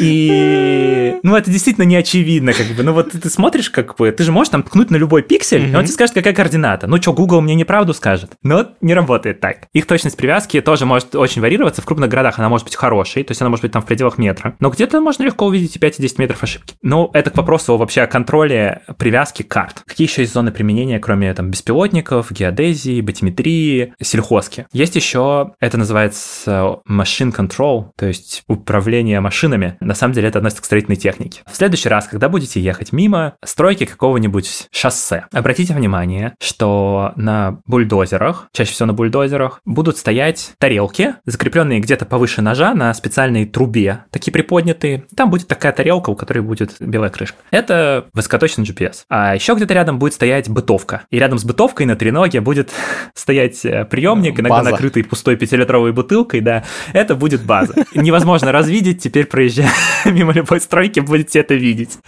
И, 0.00 1.16
ну, 1.22 1.36
это 1.36 1.50
действительно 1.50 1.84
не 1.84 1.96
очевидно, 1.96 2.52
как 2.52 2.66
бы. 2.68 2.82
Ну, 2.82 2.92
вот 2.92 3.12
ты 3.12 3.30
смотришь, 3.30 3.70
как 3.70 3.96
бы, 3.96 4.10
ты 4.10 4.24
же 4.24 4.32
можешь 4.32 4.50
там 4.50 4.62
ткнуть 4.62 4.90
на 4.90 4.96
любой 4.96 5.22
пиксель, 5.22 5.64
mm-hmm. 5.64 5.72
и 5.72 5.76
он 5.76 5.84
тебе 5.84 5.94
скажет, 5.94 6.14
какая 6.14 6.34
координата. 6.34 6.86
Ну, 6.86 7.00
что, 7.00 7.12
Google 7.12 7.40
мне 7.40 7.54
неправду 7.54 7.94
скажет. 7.94 8.32
Но 8.42 8.68
не 8.80 8.94
работает 8.94 9.40
так. 9.40 9.68
Их 9.72 9.86
точность 9.86 10.16
привязки 10.16 10.60
тоже 10.60 10.86
может 10.86 11.14
очень 11.14 11.40
варьироваться. 11.40 11.82
В 11.82 11.86
крупных 11.86 12.10
городах 12.10 12.38
она 12.38 12.48
может 12.48 12.66
быть 12.66 12.76
хорошей, 12.76 13.22
то 13.22 13.32
есть 13.32 13.40
она 13.40 13.50
может 13.50 13.62
быть 13.62 13.72
там 13.72 13.82
в 13.82 13.86
пределах 13.86 14.18
метра. 14.18 14.56
Но 14.60 14.70
где-то 14.70 15.00
можно 15.00 15.24
легко 15.24 15.46
увидеть 15.46 15.76
и 15.76 15.78
5, 15.78 15.98
и 15.98 16.02
10 16.02 16.18
метров 16.18 16.42
ошибки. 16.42 16.74
Ну, 16.82 17.10
это 17.12 17.30
к 17.30 17.36
вопросу 17.36 17.76
вообще 17.76 18.02
о 18.02 18.06
контроле 18.06 18.82
привязки 18.98 19.42
карт. 19.42 19.82
Какие 19.86 20.08
еще 20.08 20.22
есть 20.22 20.32
зоны 20.32 20.52
применения, 20.52 20.98
кроме 20.98 21.32
там 21.34 21.50
беспилотников, 21.50 22.32
геодезии, 22.32 23.00
батиметрии, 23.00 23.94
сельхозки? 24.00 24.66
Есть 24.72 24.96
еще, 24.96 25.52
это 25.60 25.78
называется 25.78 26.80
machine 26.88 27.34
control, 27.34 27.90
то 27.96 28.06
есть 28.06 28.42
управление 28.46 28.75
машинами. 29.20 29.76
На 29.80 29.94
самом 29.94 30.14
деле 30.14 30.28
это 30.28 30.38
относится 30.38 30.62
к 30.62 30.66
строительной 30.66 30.96
технике. 30.96 31.42
В 31.50 31.56
следующий 31.56 31.88
раз, 31.88 32.06
когда 32.08 32.28
будете 32.28 32.60
ехать 32.60 32.92
мимо 32.92 33.34
стройки 33.44 33.84
какого-нибудь 33.84 34.68
шоссе, 34.70 35.26
обратите 35.32 35.74
внимание, 35.74 36.34
что 36.40 37.12
на 37.16 37.58
бульдозерах, 37.66 38.48
чаще 38.52 38.72
всего 38.72 38.86
на 38.86 38.92
бульдозерах, 38.92 39.60
будут 39.64 39.98
стоять 39.98 40.52
тарелки, 40.58 41.14
закрепленные 41.24 41.80
где-то 41.80 42.06
повыше 42.06 42.42
ножа 42.42 42.74
на 42.74 42.92
специальной 42.94 43.46
трубе, 43.46 44.04
такие 44.10 44.32
приподнятые. 44.32 45.04
Там 45.16 45.30
будет 45.30 45.48
такая 45.48 45.72
тарелка, 45.72 46.10
у 46.10 46.16
которой 46.16 46.40
будет 46.40 46.76
белая 46.80 47.10
крышка. 47.10 47.36
Это 47.50 48.06
высокоточный 48.12 48.64
GPS. 48.64 49.04
А 49.08 49.34
еще 49.34 49.54
где-то 49.54 49.74
рядом 49.74 49.98
будет 49.98 50.14
стоять 50.14 50.48
бытовка. 50.48 51.02
И 51.10 51.18
рядом 51.18 51.38
с 51.38 51.44
бытовкой 51.44 51.86
на 51.86 51.96
треноге 51.96 52.40
будет 52.40 52.70
стоять 53.14 53.64
э, 53.64 53.84
приемник, 53.84 54.38
иногда 54.40 54.58
База. 54.58 54.70
накрытый 54.70 55.04
пустой 55.04 55.36
пятилитровой 55.36 55.92
бутылкой, 55.92 56.40
да. 56.40 56.64
Это 56.92 57.14
будет 57.14 57.42
база. 57.42 57.74
Невозможно 57.94 58.52
развидеть, 58.66 59.02
теперь 59.02 59.26
проезжая 59.26 59.70
мимо 60.04 60.32
любой 60.32 60.60
стройки, 60.60 61.00
будете 61.00 61.38
это 61.38 61.54
видеть. 61.54 61.98